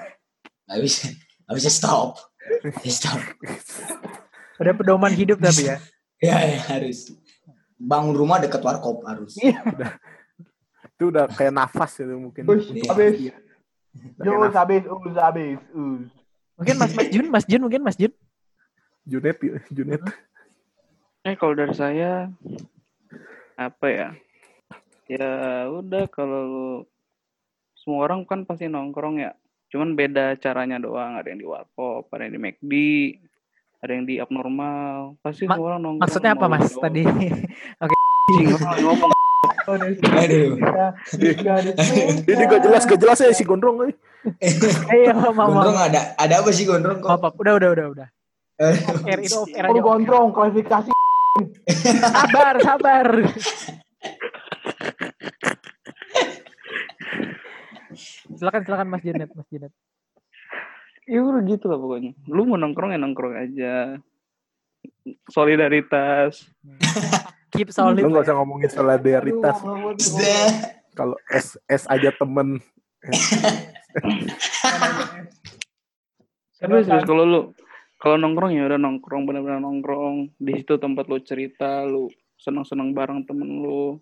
Nggak 0.65 0.79
bisa, 0.81 1.03
nggak 1.45 1.55
bisa 1.61 1.69
stop. 1.71 2.09
stop. 2.87 3.19
ada 4.55 4.71
pedoman 4.71 5.11
hidup 5.11 5.35
tapi 5.43 5.67
ya 5.67 5.77
Ya, 6.23 6.39
ya 6.47 6.59
harus. 6.71 7.11
Bangun 7.75 8.15
rumah 8.15 8.39
dekat 8.39 8.63
warkop 8.63 9.03
harus. 9.03 9.35
Itu 10.95 11.11
udah 11.11 11.27
kayak 11.27 11.51
nafas 11.51 11.99
gitu 11.99 12.15
mungkin. 12.15 12.47
Ush, 12.47 12.71
Iya. 12.71 12.87
habis 12.91 13.13
Jus 14.19 14.55
habis 14.55 14.83
us 14.87 15.15
habis 15.15 15.55
us 15.71 16.03
mungkin 16.55 16.75
Mas 16.79 16.91
Mas 16.95 17.07
Jun 17.11 17.27
Mas 17.31 17.45
Jun 17.47 17.61
mungkin 17.63 17.81
Mas 17.83 17.95
Jun 17.99 18.11
Junet, 19.05 19.37
Junet. 19.69 20.01
Eh 21.21 21.35
kalau 21.37 21.53
dari 21.53 21.75
saya 21.77 22.31
apa 23.53 23.87
ya? 23.87 24.09
Ya 25.05 25.29
udah 25.69 26.09
kalau 26.09 26.83
semua 27.85 28.01
orang 28.01 28.25
kan 28.25 28.41
pasti 28.43 28.65
nongkrong 28.65 29.21
ya. 29.21 29.31
Cuman 29.69 29.93
beda 29.93 30.33
caranya 30.35 30.75
doang. 30.75 31.13
Ada 31.13 31.29
yang 31.29 31.37
di 31.37 31.45
warkop, 31.45 32.09
ada 32.09 32.25
yang 32.25 32.33
di 32.33 32.41
McD, 32.41 32.73
ada 33.77 33.91
yang 33.91 34.03
di 34.03 34.17
abnormal. 34.17 35.21
Pasti 35.21 35.45
Ma- 35.45 35.53
semua 35.53 35.67
orang 35.69 35.81
nongkrong. 35.83 36.01
maksudnya 36.01 36.31
apa 36.31 36.45
Mas 36.47 36.65
doang. 36.67 36.81
tadi 36.83 37.01
orang 37.05 38.79
ngomong 38.81 39.11
Aduh. 39.65 40.57
Ini 42.23 42.43
gak 42.43 42.61
jelas, 42.63 42.83
gak 42.83 42.97
jelas 42.99 43.17
ya 43.19 43.29
si 43.31 43.41
gondrong. 43.43 43.81
eh. 43.83 43.93
eh 44.87 45.09
maaf 45.11 45.29
maaf 45.31 45.49
Gondrong 45.51 45.77
ada 45.79 46.01
ada 46.15 46.33
apa 46.37 46.49
sih 46.49 46.65
gondrong 46.65 46.97
kok? 46.97 47.09
maaf. 47.11 47.33
udah 47.35 47.53
udah 47.55 47.69
udah 47.71 47.87
udah 47.91 48.07
Eh, 48.55 48.73
air 49.05 49.19
itu 49.19 49.37
air 49.51 49.67
aja 49.67 49.77
gondrong 49.79 50.31
klarifikasi 50.31 50.89
sabar 51.99 52.55
sabar 52.59 53.07
Silakan 58.35 58.61
silakan 58.67 58.87
Mas 58.91 59.03
Janet, 59.03 59.29
Mas 59.33 59.47
Janet. 59.49 59.73
Ya 61.05 61.21
udah 61.21 61.45
gitu 61.45 61.69
lah 61.69 61.77
pokoknya. 61.77 62.17
Lu 62.25 62.49
mau 62.49 62.57
nongkrong 62.57 62.89
ya 62.89 62.97
nongkrong 62.97 63.37
aja. 63.37 64.01
Solidaritas. 65.29 66.49
Keep 67.53 67.69
solid. 67.69 68.01
Lu 68.01 68.09
gak 68.09 68.25
usah 68.25 68.35
ngomongin 68.41 68.73
solidaritas. 68.73 69.61
Kalau 70.97 71.13
S 71.29 71.61
S 71.69 71.85
aja 71.85 72.09
temen. 72.09 72.57
Tapi 76.57 76.73
serius 76.89 77.05
kalau 77.05 77.23
lu 77.23 77.39
kalau 78.01 78.17
nongkrong 78.17 78.57
ya 78.57 78.65
udah 78.65 78.81
nongkrong 78.81 79.29
benar-benar 79.29 79.61
nongkrong. 79.61 80.33
Di 80.41 80.57
situ 80.57 80.81
tempat 80.81 81.05
lu 81.05 81.21
cerita, 81.21 81.85
lu 81.85 82.09
senang-senang 82.41 82.97
bareng 82.97 83.29
temen 83.29 83.61
lu. 83.61 84.01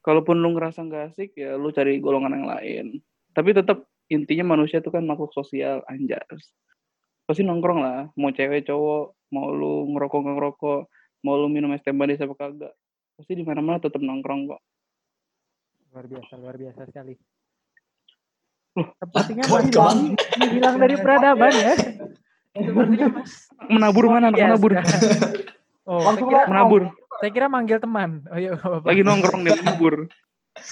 Kalaupun 0.00 0.40
lu 0.40 0.56
ngerasa 0.56 0.80
nggak 0.86 1.12
asik 1.12 1.36
ya 1.36 1.60
lu 1.60 1.68
cari 1.76 2.00
golongan 2.00 2.40
yang 2.40 2.48
lain. 2.48 2.86
Tapi 3.36 3.52
tetap 3.52 3.84
intinya 4.08 4.56
manusia 4.56 4.80
itu 4.80 4.88
kan 4.88 5.04
makhluk 5.04 5.36
sosial 5.36 5.84
anjas. 5.92 6.56
Pasti 7.28 7.44
nongkrong 7.44 7.84
lah, 7.84 8.08
mau 8.16 8.32
cewek 8.32 8.64
cowok, 8.64 9.28
mau 9.36 9.52
lu 9.52 9.92
ngerokok 9.92 10.18
nggak 10.24 10.36
ngerokok, 10.40 10.80
mau 11.20 11.36
lu 11.36 11.52
minum 11.52 11.76
es 11.76 11.84
teh 11.84 11.92
manis 11.92 12.24
apa 12.24 12.32
kagak. 12.32 12.72
Pasti 13.20 13.36
di 13.36 13.44
mana-mana 13.44 13.76
tetap 13.76 14.00
nongkrong 14.00 14.56
kok. 14.56 14.60
Luar 15.92 16.06
biasa, 16.08 16.32
luar 16.40 16.56
biasa 16.56 16.80
sekali. 16.88 17.12
Sepertinya 18.76 19.44
Mas. 19.48 19.68
Bang 19.72 20.00
hilang 20.52 20.76
dari 20.80 20.96
peradaban 20.96 21.52
ya. 21.52 21.74
Menabur 23.68 24.04
mana 24.08 24.32
anak 24.32 24.40
biasa. 24.40 24.48
menabur? 24.48 24.72
Oh. 25.84 26.00
Menabur. 26.48 26.82
saya 27.16 27.30
kira 27.32 27.48
manggil 27.48 27.80
teman. 27.80 28.24
Oh 28.28 28.36
iya. 28.36 28.56
Lagi 28.60 29.00
nongkrong 29.04 29.44
di 29.44 29.52
menabur. 29.56 30.08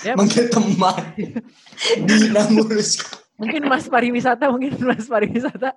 Ya, 0.00 0.12
Manggil 0.14 0.46
teman. 0.48 0.94
Dina 2.00 2.46
ngurus. 2.46 3.02
mungkin 3.34 3.64
Mas 3.64 3.84
pariwisata, 3.84 4.46
mungkin 4.46 4.72
Mas 4.80 5.04
pariwisata 5.04 5.74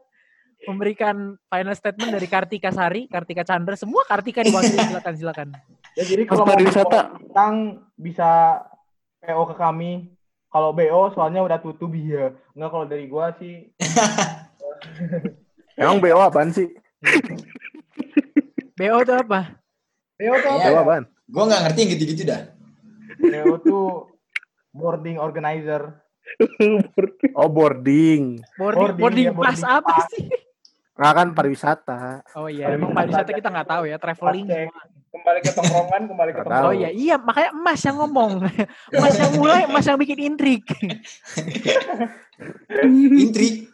memberikan 0.64 1.36
final 1.46 1.72
statement 1.72 2.10
dari 2.12 2.26
Kartika 2.26 2.70
Sari, 2.70 3.06
Kartika 3.06 3.42
Chandra, 3.42 3.74
semua 3.74 4.02
Kartika 4.04 4.42
diwakili 4.42 4.78
silakan 4.80 5.14
silakan. 5.16 5.48
Ya, 5.94 6.04
jadi 6.04 6.22
Mas 6.22 6.28
kalau 6.30 6.44
mau 6.44 6.50
pariwisata. 6.52 7.00
tentang 7.20 7.54
bisa 7.94 8.30
PO 9.20 9.42
ke 9.48 9.56
kami. 9.56 9.92
Kalau 10.48 10.72
BO 10.72 11.12
soalnya 11.12 11.42
udah 11.42 11.58
tutup 11.58 11.92
ya. 11.92 12.32
Enggak 12.52 12.70
kalau 12.70 12.86
dari 12.86 13.06
gua 13.06 13.32
sih 13.36 13.68
Emang 15.78 16.00
BO 16.00 16.18
apaan 16.18 16.50
sih? 16.50 16.66
BO 18.74 18.98
itu 18.98 19.14
apa? 19.14 19.40
BO 20.16 20.34
tuh 20.36 20.50
apa 20.50 20.58
Iya. 20.58 20.64
BO 20.64 20.72
ya? 20.72 20.80
apaan? 20.80 21.04
Gue 21.28 21.44
nggak 21.44 21.60
ngerti 21.62 21.78
yang 21.78 21.90
gitu-gitu 21.92 22.22
dah. 22.26 22.42
BO 23.18 23.53
tuh 23.60 23.85
boarding 24.72 25.18
organizer. 25.18 25.98
Oh 27.39 27.48
boarding. 27.48 28.44
Boarding, 28.60 28.99
Boarding, 28.99 28.99
boarding 28.99 29.26
ya, 29.26 29.31
pass 29.31 29.61
boarding 29.61 29.77
apa 29.80 29.94
sih? 30.11 30.26
Nggak 30.98 31.14
kan 31.14 31.27
pariwisata. 31.31 31.99
Oh 32.35 32.49
iya, 32.49 32.73
emang 32.73 32.91
pariwisata 32.91 33.31
kita 33.31 33.48
nggak 33.48 33.69
tahu 33.69 33.84
ya, 33.85 33.95
traveling. 33.95 34.49
Cek. 34.49 34.68
Kembali 35.07 35.39
ke 35.39 35.52
tongkrongan, 35.56 36.02
kembali 36.10 36.31
ke 36.34 36.41
tongkrongan. 36.44 36.68
Oh 36.68 36.73
iya, 36.76 36.89
iya 36.91 37.15
makanya 37.15 37.52
Mas 37.56 37.80
yang 37.80 37.95
ngomong. 37.95 38.44
Mas 39.02 39.15
yang 39.15 39.31
mulai, 39.39 39.64
Mas 39.69 39.85
yang 39.85 39.95
bikin 39.95 40.19
intrik. 40.19 40.65
Intrik. 43.23 43.72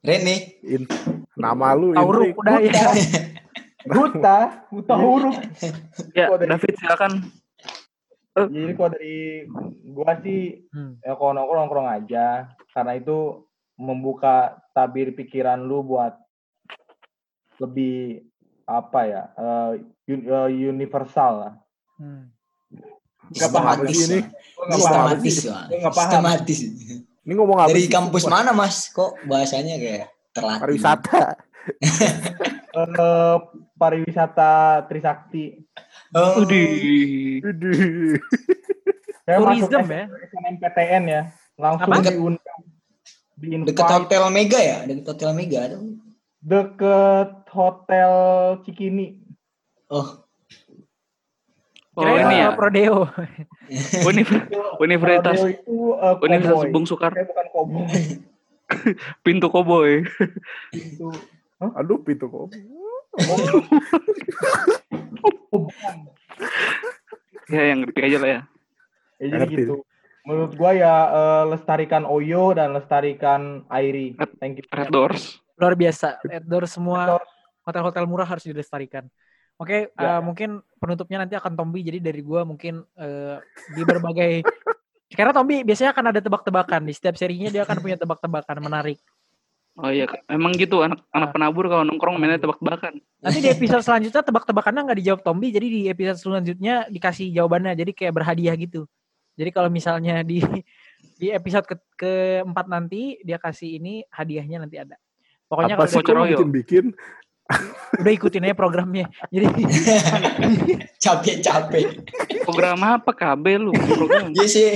Rene. 0.00 0.36
In- 0.62 0.88
nama 1.34 1.74
lu 1.74 1.92
Tauruk 1.92 2.30
Indri. 2.30 2.38
udah 2.38 2.56
ya. 2.62 2.82
Buta, 3.84 4.38
buta 4.72 4.94
huruf. 4.96 5.36
Ya, 6.16 6.30
David 6.30 6.72
silakan. 6.78 7.12
Jadi 8.34 8.72
kalau 8.74 8.90
dari 8.90 9.46
gua 9.86 10.12
sih 10.18 10.66
Hmm. 10.68 10.98
ya 11.00 11.14
kalau 11.14 11.32
nongkrong 11.32 11.60
nongkrong 11.64 11.88
aja 11.88 12.26
karena 12.70 12.92
itu 12.94 13.46
membuka 13.74 14.58
tabir 14.70 15.14
pikiran 15.14 15.58
lu 15.58 15.82
buat 15.82 16.18
lebih 17.56 18.26
apa 18.64 19.00
ya 19.04 19.22
eh, 19.34 19.70
un- 20.10 20.26
eh, 20.26 20.48
universal 20.66 21.32
lah. 21.38 21.54
Hmm. 21.94 22.34
Nggak 23.30 23.50
paham 23.50 23.78
ini. 23.86 24.18
Nggak 24.26 24.80
paham. 24.82 25.06
Nggak 25.70 25.94
paham. 25.94 26.10
Sistematis. 26.10 26.58
Ini 27.24 27.32
ngomong 27.32 27.56
apa 27.56 27.70
Dari 27.70 27.86
sih? 27.86 27.92
kampus 27.92 28.24
mana 28.26 28.50
mas? 28.50 28.90
Kok 28.90 29.24
bahasanya 29.24 29.78
kayak 29.78 30.06
terlatih? 30.34 30.60
Pariwisata. 30.60 31.22
Eh, 32.74 33.36
pariwisata 33.78 34.82
Trisakti. 34.90 35.62
Oh. 36.14 36.46
Udih. 36.46 37.42
Widih. 37.42 38.22
Saya 39.24 39.38
masuk 39.40 39.66
Tourism 39.66 39.90
ya. 39.90 40.04
SNMPTN 40.30 41.02
ya. 41.04 41.22
Langsung 41.58 41.90
Apa? 41.90 42.06
diundang. 42.06 42.60
Di 43.34 43.46
Dekat 43.66 43.90
hotel 43.90 44.22
Mega 44.30 44.60
ya? 44.62 44.78
Dekat 44.86 45.06
hotel 45.10 45.30
Mega 45.34 45.58
ada. 45.66 45.78
deket 46.38 47.30
hotel 47.50 48.10
Cikini. 48.62 49.18
Oh, 49.88 50.22
Oh 51.94 52.02
Kirain 52.02 52.26
ini 52.26 52.42
ya, 52.42 52.50
uh, 52.50 52.54
Prodeo. 52.54 53.06
Univ- 54.10 54.50
Universitas 54.76 55.38
Rodeo 55.38 55.46
itu 55.48 55.76
eh, 55.94 56.14
Universitas. 56.20 56.72
Bung 56.74 56.84
Soekarno, 56.84 57.14
Saya 57.14 57.26
bukan 57.26 57.46
cowboy. 57.54 57.86
pintu 59.24 59.46
koboy. 59.46 59.92
itu 60.74 61.06
Aduh 61.62 62.02
pintu 62.02 62.26
kok. 62.26 62.50
Ya 67.50 67.62
yang 67.72 67.84
ngerti 67.84 68.00
aja 68.00 68.18
lah 68.18 68.28
ya. 68.30 68.40
ya 69.20 69.26
jadi 69.28 69.44
Ngerti. 69.44 69.62
gitu. 69.68 69.76
Menurut 70.24 70.52
gua 70.56 70.72
ya 70.72 70.94
eh, 71.12 71.44
lestarikan 71.52 72.08
Oyo 72.08 72.56
dan 72.56 72.72
lestarikan 72.72 73.68
Airi. 73.68 74.16
Thank 74.40 74.64
you. 74.64 74.64
Red 74.72 74.88
Doors. 74.88 75.36
Luar 75.60 75.76
biasa. 75.76 76.18
Outdoor 76.24 76.64
semua 76.66 77.00
Outdoor. 77.20 77.22
hotel-hotel 77.68 78.04
murah 78.08 78.26
harus 78.26 78.44
dilestarikan. 78.44 79.06
Oke, 79.54 79.86
Ya. 79.94 80.18
uh, 80.18 80.20
mungkin 80.24 80.58
penutupnya 80.82 81.22
nanti 81.22 81.38
akan 81.38 81.54
Tombi. 81.54 81.86
Jadi 81.86 82.02
dari 82.02 82.18
gua 82.26 82.42
mungkin 82.42 82.82
uh, 82.98 83.38
di 83.70 83.82
berbagai 83.86 84.42
karena 85.18 85.30
Tombi 85.30 85.62
biasanya 85.62 85.94
akan 85.94 86.10
ada 86.10 86.18
tebak-tebakan 86.24 86.82
di 86.82 86.92
setiap 86.96 87.14
serinya 87.14 87.52
dia 87.52 87.62
akan 87.62 87.78
punya 87.78 87.94
tebak-tebakan 88.00 88.58
menarik. 88.64 88.98
Oh 89.74 89.90
iya, 89.90 90.06
emang 90.30 90.54
gitu 90.54 90.86
anak 90.86 91.02
anak 91.10 91.34
penabur 91.34 91.66
kalau 91.66 91.82
nongkrong 91.82 92.14
mainnya 92.14 92.38
tebak-tebakan. 92.38 93.02
Nanti 93.18 93.38
di 93.42 93.50
episode 93.50 93.82
selanjutnya 93.82 94.22
tebak-tebakannya 94.22 94.86
nggak 94.86 94.98
dijawab 95.02 95.20
Tombi, 95.26 95.50
jadi 95.50 95.66
di 95.66 95.80
episode 95.90 96.18
selanjutnya 96.22 96.86
dikasih 96.86 97.34
jawabannya. 97.34 97.74
Jadi 97.74 97.90
kayak 97.90 98.14
berhadiah 98.14 98.54
gitu. 98.54 98.86
Jadi 99.34 99.50
kalau 99.50 99.66
misalnya 99.66 100.22
di 100.22 100.38
di 101.18 101.34
episode 101.34 101.66
ke 101.66 101.76
keempat 101.98 102.70
nanti 102.70 103.18
dia 103.26 103.42
kasih 103.42 103.82
ini 103.82 104.06
hadiahnya 104.14 104.62
nanti 104.62 104.78
ada. 104.78 104.94
Pokoknya 105.50 105.74
Apa 105.74 105.90
kalau 105.90 105.90
sih 105.90 106.06
Oyo. 106.06 106.38
bikin-bikin? 106.38 106.86
udah 108.00 108.12
ikutin 108.16 108.46
aja 108.48 108.56
programnya. 108.56 109.06
Jadi 109.28 109.46
capek-capek. 111.04 111.86
Program 112.46 112.80
apa 112.80 113.12
KB 113.12 113.44
lu? 113.60 113.72
Program. 113.74 114.32
Iya 114.32 114.46
sih. 114.48 114.70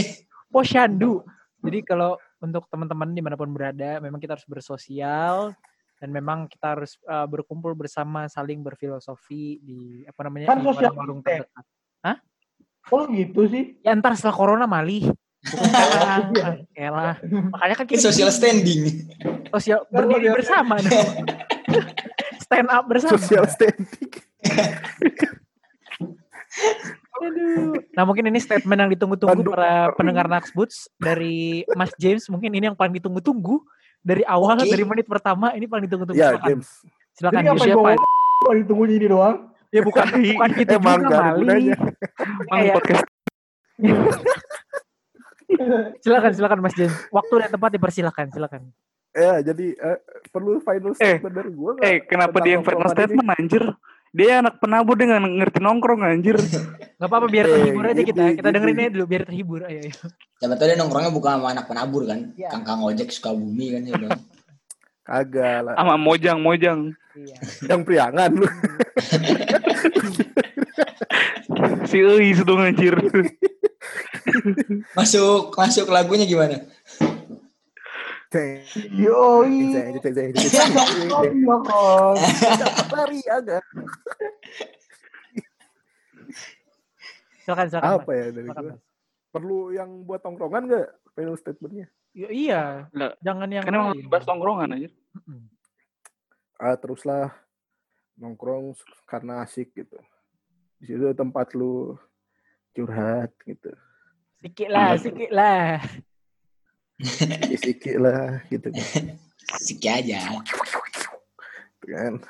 posyandu. 0.52 1.24
Jadi 1.64 1.78
kalau 1.84 2.16
untuk 2.38 2.70
teman-teman 2.70 3.10
di 3.14 3.22
mana 3.22 3.34
pun 3.34 3.50
berada, 3.50 3.98
memang 3.98 4.18
kita 4.18 4.38
harus 4.38 4.46
bersosial 4.46 5.54
dan 5.98 6.08
memang 6.14 6.46
kita 6.46 6.78
harus 6.78 6.94
uh, 7.10 7.26
berkumpul 7.26 7.74
bersama, 7.74 8.30
saling 8.30 8.62
berfilosofi 8.62 9.58
di 9.58 10.06
apa 10.06 10.20
namanya 10.26 10.54
Kan 10.54 10.62
di 10.62 10.66
distancing. 10.70 11.18
terdekat. 11.26 11.66
Oh 12.88 13.04
gitu 13.12 13.44
sih. 13.52 13.76
Ya 13.84 13.92
ntar 13.92 14.16
setelah 14.16 14.32
corona 14.32 14.64
malih. 14.64 15.12
Bukan 15.44 15.68
sekarang. 15.68 16.24
Ah, 16.40 16.56
Elah. 16.72 17.14
Makanya 17.20 17.74
kan 17.76 17.86
kita 17.86 18.00
Social 18.00 18.32
standing. 18.32 19.12
sosial 19.52 19.84
berdiri 19.92 20.32
bersama. 20.32 20.80
dong. 20.80 21.28
Stand 22.48 22.68
up 22.72 22.88
bersama. 22.88 23.20
Social 23.20 23.44
standing. 23.44 24.08
Aduh. 27.18 27.74
Nah 27.94 28.02
mungkin 28.06 28.24
ini 28.30 28.38
statement 28.38 28.78
yang 28.78 28.90
ditunggu-tunggu 28.94 29.42
para 29.50 29.90
pendengar 29.98 30.30
Naxboots 30.30 30.86
dari 30.98 31.66
Mas 31.74 31.90
James. 31.98 32.26
Mungkin 32.30 32.54
ini 32.54 32.70
yang 32.70 32.78
paling 32.78 32.94
ditunggu-tunggu 32.96 33.60
dari 34.02 34.22
awal 34.24 34.62
dari 34.62 34.84
menit 34.86 35.06
pertama 35.10 35.52
ini 35.54 35.66
paling 35.66 35.84
ditunggu-tunggu. 35.90 36.18
Ya, 36.18 36.34
Silakan. 36.34 36.48
James. 36.48 36.68
Silakan 37.18 37.42
Jadi 37.42 37.48
yang 37.50 37.58
siapa? 37.58 37.90
gua 38.38 38.54
ditunggu 38.54 38.84
ini 38.86 39.06
doang? 39.10 39.36
Ya 39.68 39.84
bukan 39.84 40.06
bukan 40.38 40.50
gitu 40.54 40.74
Emang 40.78 41.02
juga. 41.02 41.18
Emang 42.48 42.72
podcast 42.78 43.04
Silakan 46.04 46.32
silakan 46.36 46.58
Mas 46.60 46.76
James. 46.76 46.94
Waktu 47.08 47.34
dan 47.40 47.50
tempat 47.50 47.70
dipersilakan, 47.72 48.26
silakan. 48.30 48.62
Ya, 49.16 49.40
jadi 49.40 49.72
eh, 49.74 49.98
perlu 50.28 50.60
final 50.60 50.92
statement 50.92 51.34
dari 51.34 51.50
gue 51.50 51.70
Eh, 51.80 51.96
kenapa 52.04 52.36
dia 52.44 52.60
yang 52.60 52.64
final 52.64 52.88
statement 52.92 53.28
anjir? 53.34 53.64
Dia 54.16 54.40
anak 54.40 54.56
penabur 54.56 54.96
dia 54.96 55.06
nggak 55.12 55.22
ngerti 55.44 55.58
nongkrong 55.60 56.00
anjir. 56.00 56.36
Gak 56.98 57.06
apa-apa 57.06 57.30
biar 57.30 57.46
Eh, 57.46 57.52
terhibur 57.54 57.84
aja 57.86 58.02
kita. 58.02 58.22
Kita 58.34 58.48
dengerin 58.50 58.78
aja 58.82 58.90
dulu 58.90 59.06
biar 59.06 59.22
terhibur. 59.22 59.60
Ayo, 59.62 59.86
ayo. 59.86 59.94
Siapa 60.42 60.54
tahu 60.58 60.66
dia 60.66 60.74
nongkrongnya 60.74 61.14
bukan 61.14 61.30
sama 61.38 61.48
anak 61.54 61.70
penabur 61.70 62.02
kan. 62.10 62.34
Iya. 62.34 62.50
Kang-kang 62.50 62.82
ojek 62.82 63.14
suka 63.14 63.30
bumi 63.30 63.66
kan 63.70 63.82
ya 63.86 63.92
udah. 63.94 64.10
Kagak 65.06 65.58
lah. 65.62 65.74
Sama 65.78 65.94
Mojang, 65.94 66.38
Mojang. 66.42 66.80
Iya. 67.14 67.36
Yang 67.70 67.80
priangan 67.86 68.30
lu. 68.34 68.46
Si 71.88 71.98
Eis 71.98 72.38
dong 72.44 72.60
anjir. 72.60 72.94
Masuk 74.92 75.50
masuk 75.56 75.88
lagunya 75.88 76.28
gimana? 76.28 76.60
Dapat 82.60 82.86
lari 82.92 83.20
agak. 83.24 83.64
Silakan 87.40 87.66
silakan. 87.72 87.88
Apa 87.96 88.10
ya 88.12 88.26
dari 88.28 88.48
Silakan. 88.48 88.76
Perlu 89.28 89.72
yang 89.72 90.04
buat 90.04 90.20
tongkrongan 90.20 90.68
nggak? 90.68 90.88
Final 91.16 91.36
statementnya. 91.36 91.86
Ya, 92.16 92.28
iya, 92.32 92.62
Nggak. 92.90 93.12
jangan 93.20 93.48
yang 93.48 93.64
Kan 93.64 93.74
emang 93.74 93.90
lain. 93.94 94.08
bahas 94.08 94.24
tongkrongan 94.24 94.74
aja. 94.74 94.88
Ah 96.58 96.74
teruslah 96.74 97.30
nongkrong 98.18 98.74
karena 99.06 99.46
asik 99.46 99.70
gitu 99.72 99.94
di 100.78 100.90
situ 100.90 101.06
tempat 101.14 101.54
lu 101.54 101.94
curhat 102.72 103.30
gitu 103.46 103.70
Sikit 104.38 104.66
lah, 104.66 104.94
sikit 104.94 105.30
lah. 105.30 105.78
Isi 107.54 107.72
lah 107.98 108.42
gitu 108.50 108.68
kan. 108.74 109.16
Siki 109.64 109.88
aja. 109.88 110.18
Kan 111.88 112.20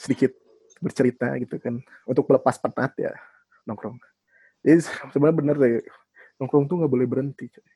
sedikit 0.00 0.32
bercerita 0.80 1.36
gitu 1.36 1.60
kan 1.60 1.76
untuk 2.08 2.24
melepas 2.24 2.56
penat 2.56 2.92
ya 2.96 3.12
nongkrong 3.68 4.00
jadi 4.64 4.80
sebenarnya 5.12 5.36
bener 5.36 5.56
deh 5.60 5.72
nongkrong 6.40 6.64
tuh 6.64 6.80
nggak 6.80 6.92
boleh 6.92 7.06
berhenti 7.08 7.52
coy. 7.52 7.68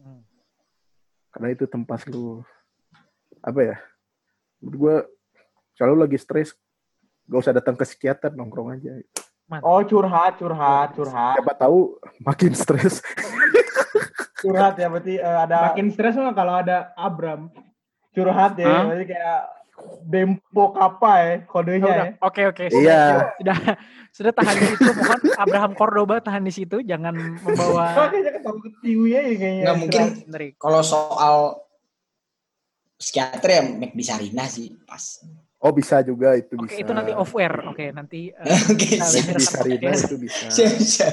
Hmm. 0.00 0.22
karena 1.28 1.48
itu 1.52 1.64
tempat 1.68 2.08
lu 2.08 2.40
apa 3.44 3.60
ya 3.60 3.76
menurut 4.64 4.76
gue 4.80 4.96
kalau 5.76 5.94
lagi 5.94 6.16
stres 6.16 6.56
gak 7.28 7.40
usah 7.44 7.52
datang 7.52 7.76
ke 7.76 7.84
psikiater 7.84 8.32
nongkrong 8.32 8.74
aja 8.80 8.96
Oh 9.64 9.80
curhat, 9.80 10.36
curhat, 10.36 10.92
curhat. 10.92 11.40
siapa 11.40 11.56
tahu 11.56 11.96
makin 12.20 12.52
stres 12.52 13.00
Curhat 14.38 14.74
ya 14.74 14.86
berarti 14.86 15.14
eh, 15.16 15.38
ada 15.40 15.56
Makin 15.68 15.86
stres 15.90 16.14
mah 16.14 16.30
kalau 16.32 16.54
ada 16.56 16.94
Abram. 16.94 17.50
curhat 18.08 18.54
ya. 18.54 18.66
Hah? 18.66 18.82
Berarti 18.86 19.06
kayak 19.08 19.40
dempo 20.02 20.74
apa 20.74 21.10
ya 21.18 21.32
kodenya 21.44 21.86
Ya 21.86 21.94
ya. 21.94 22.04
Oke 22.20 22.42
oke. 22.46 22.64
sudah, 22.66 22.82
Iya. 22.82 23.02
Sudah 23.36 23.56
sudah 24.10 24.32
tahan 24.32 24.54
di 24.54 24.66
situ. 24.68 24.90
Mohon 24.92 25.20
Abraham 25.36 25.72
Cordoba 25.72 26.14
tahan 26.18 26.42
di 26.42 26.50
situ. 26.50 26.82
Jangan 26.82 27.14
membawa 27.14 27.84
Kayaknya 28.10 28.32
ketawa 28.34 28.58
ketiwi 28.60 29.10
aja 29.12 29.32
kayaknya. 29.34 29.62
Nggak 29.62 29.76
mungkin 29.76 30.04
kalau 30.56 30.80
soal 30.82 31.36
psikiater 32.94 33.48
ya 33.48 33.62
Mac 33.64 33.92
Sarina 34.00 34.44
sih 34.46 34.74
pas. 34.82 35.22
oh 35.58 35.70
bisa 35.70 36.02
juga 36.02 36.34
itu 36.34 36.54
Oke 36.54 36.70
bisa 36.70 36.78
itu 36.78 36.90
nanti 36.90 37.10
off 37.12 37.34
air. 37.34 37.54
Oke 37.66 37.90
nanti. 37.90 38.30
eh, 38.30 38.58
Oke, 38.70 38.94
di 38.94 38.98
tentang 38.98 39.38
Sarina 39.40 39.90
podcast. 39.90 40.02
itu 40.06 40.16
bisa 40.18 41.06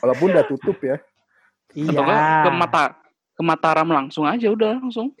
walaupun 0.00 0.26
udah 0.30 0.44
tutup 0.46 0.76
ya 0.80 0.96
Atau 1.70 2.02
Iya. 2.02 2.42
ke 2.42 2.50
mata 2.52 2.82
ke 3.32 3.42
Mataram 3.42 3.88
langsung 3.88 4.24
aja 4.24 4.46
udah 4.46 4.76
langsung. 4.76 5.14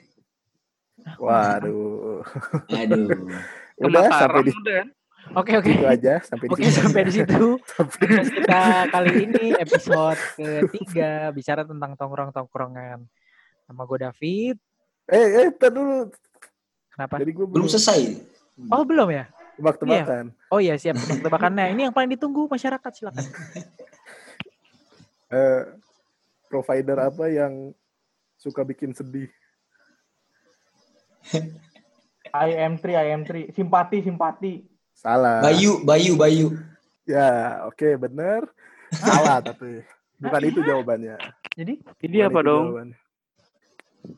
waduh 1.16 2.20
Aduh. 2.68 3.08
Ke 3.72 3.80
udah 3.80 4.00
sampai 4.02 4.12
Mataram 4.12 4.42
di 4.42 4.52
udah. 4.52 4.84
Oke 5.30 5.52
oke. 5.54 5.70
situ 5.70 5.86
aja 5.86 6.14
sampai 6.20 6.44
di 6.44 6.52
Oke 6.52 6.62
situ 6.64 6.80
sampai 6.82 7.02
di 7.02 7.12
situ. 7.14 7.44
Sampai- 7.70 8.00
Podcast 8.02 8.30
kita 8.34 8.60
kali 8.88 9.12
ini 9.22 9.44
episode 9.54 10.20
ketiga 10.34 11.10
bicara 11.30 11.62
tentang 11.62 11.94
tongkrong-tongkrongan. 11.94 12.98
Nama 13.64 13.82
gue 13.82 13.98
David. 14.00 14.56
eh 15.06 15.26
eh 15.40 15.48
tar 15.52 15.70
dulu 15.70 16.10
Kenapa? 16.90 17.14
jadi 17.16 17.32
gue 17.32 17.46
Belum 17.46 17.66
selesai. 17.66 18.20
Oh 18.68 18.82
belum 18.82 19.08
ya? 19.08 19.24
tebak-tebakan 19.54 20.32
Oh 20.48 20.56
iya 20.56 20.74
siap 20.74 20.96
tebak-tebakannya. 20.96 21.72
Ini 21.72 21.88
yang 21.88 21.94
paling 21.94 22.10
ditunggu 22.10 22.44
masyarakat 22.46 22.90
silakan. 22.90 23.24
Eh, 25.30 25.62
provider 26.50 26.98
apa 26.98 27.30
yang 27.30 27.70
suka 28.34 28.66
bikin 28.66 28.90
sedih 28.90 29.30
IM3, 32.30 32.82
IM3. 32.84 33.30
Simpati, 33.50 34.02
simpati. 34.02 34.54
salah 34.92 35.40
Bayu, 35.40 35.80
Bayu, 35.82 36.12
Bayu. 36.14 36.46
ya 37.04 37.62
oke 37.64 37.96
bener 37.96 38.44
salah 38.90 39.38
tapi 39.48 39.80
bukan 40.16 40.42
itu 40.44 40.60
jawabannya 40.60 41.16
Jadi 41.50 41.74
Bukan 41.82 42.26
apa 42.26 42.40
dong? 42.40 42.64
jawabannya. 42.66 42.98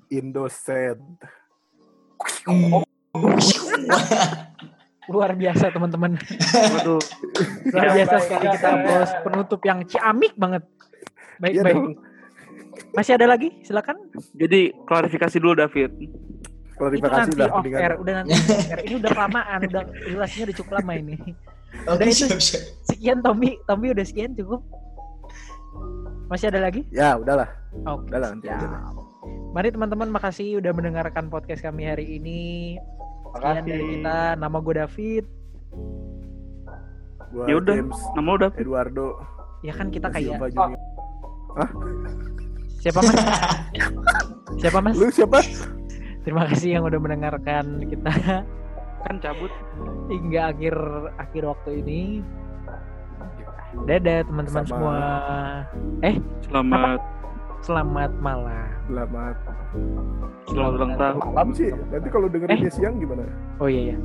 Indosed 0.08 0.98
luar 5.10 5.34
biasa 5.34 5.68
teman-teman. 5.68 6.14
Luar 7.66 7.84
Ya, 7.84 7.92
biasa 7.98 8.14
baik, 8.14 8.24
sekali 8.24 8.46
kita 8.48 8.70
bos 8.78 9.10
penutup 9.20 9.60
yang 9.66 9.82
ciamik 9.84 10.32
banget. 10.34 10.62
Baik 11.36 11.52
Iya 11.52 11.62
baik. 11.64 11.76
Masih 12.92 13.12
ada 13.14 13.26
lagi? 13.26 13.48
Silakan. 13.62 13.96
Jadi 14.32 14.72
klarifikasi 14.84 15.36
dulu 15.36 15.54
David. 15.54 15.90
Itu 15.92 16.10
klarifikasi 16.78 17.30
nanti 17.30 17.38
lah 17.38 17.50
off 17.52 17.64
air. 17.64 17.92
Udah 17.96 18.12
nanti 18.18 18.32
off 18.32 18.48
air. 18.68 18.78
Ini 18.82 18.94
udah 18.98 19.10
kelamaan. 19.12 19.58
Udah 19.66 19.82
durasinya 19.86 20.44
udah 20.48 20.56
cukup 20.56 20.72
lama 20.76 20.92
ini. 20.94 21.16
Oke, 21.84 22.04
itu- 22.04 22.26
siap, 22.26 22.38
siap. 22.38 22.62
Sekian 22.84 23.18
Tommy. 23.20 23.56
Tommy 23.64 23.86
udah 23.90 24.04
sekian 24.04 24.32
cukup. 24.32 24.60
Masih 26.26 26.48
ada 26.48 26.60
lagi? 26.60 26.84
ya 26.88 27.12
udahlah 27.14 27.48
Oke. 27.84 28.08
udahlah 28.08 28.28
nanti 28.32 28.48
aja 28.48 28.64
siap. 28.64 28.92
Mari 29.52 29.68
teman-teman 29.68 30.08
makasih 30.08 30.56
udah 30.58 30.72
mendengarkan 30.72 31.28
podcast 31.28 31.60
kami 31.60 31.84
hari 31.84 32.16
ini. 32.16 32.76
Sekian 33.32 33.62
dari 33.62 33.72
Makasih. 33.72 33.88
kita. 33.94 34.18
Nama 34.36 34.56
gue 34.58 34.74
David. 34.74 35.24
gua 37.32 37.44
Ya 37.48 37.54
udah, 37.56 37.74
James 37.74 38.00
nama 38.12 38.30
udah. 38.34 38.50
Eduardo 38.54 39.06
Ya 39.62 39.72
kan 39.72 39.88
kita 39.88 40.08
kayak 40.08 40.36
Silva 40.36 40.46
Junior. 40.48 40.80
Siapa 42.82 42.98
mas? 43.00 43.14
siapa 44.60 44.78
mas? 44.80 44.94
lu 44.94 45.06
siapa 45.08 45.38
Terima 46.22 46.46
kasih 46.46 46.78
yang 46.78 46.84
udah 46.84 46.98
mendengarkan 46.98 47.64
kita 47.84 48.10
Kan 49.02 49.18
cabut. 49.18 49.50
hingga 50.06 50.50
akhir 50.50 50.74
akhir 51.16 51.42
waktu 51.44 51.70
ini. 51.80 52.00
Dadah 53.82 54.22
teman-teman 54.22 54.62
semua. 54.64 54.98
Selamat 56.44 57.00
Selamat 57.60 58.10
malam. 58.16 58.66
selamat 58.84 59.36
selamat 60.44 60.72
ulang 60.72 60.92
tahun. 60.96 61.18
malam 61.24 61.48
sih 61.52 61.70
nanti 61.70 62.08
kalau 62.08 62.26
dengerinnya 62.26 62.66
Eh. 62.66 62.74
siang 62.74 62.98
gimana 62.98 63.22
Oh 63.58 63.66
iya 63.66 63.94
ya. 63.94 63.96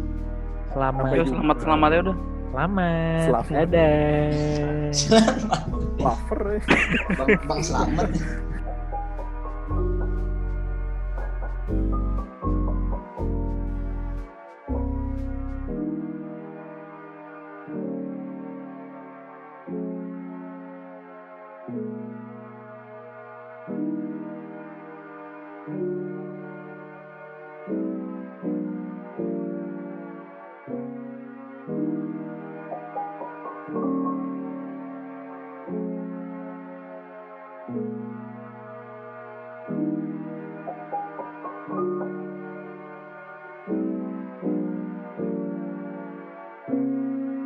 Selamat. 0.71 1.09
Yo, 1.11 1.23
selamat 1.27 1.57
selamat 1.59 1.89
ya 1.91 1.99
udah. 1.99 2.17
Selamat. 2.47 3.19
Selamat. 3.19 3.51
Dadah. 3.51 3.89
lover 5.97 6.41
ya 6.47 6.59
Bang, 7.13 7.29
bang 7.43 7.61
selamat. 7.61 8.09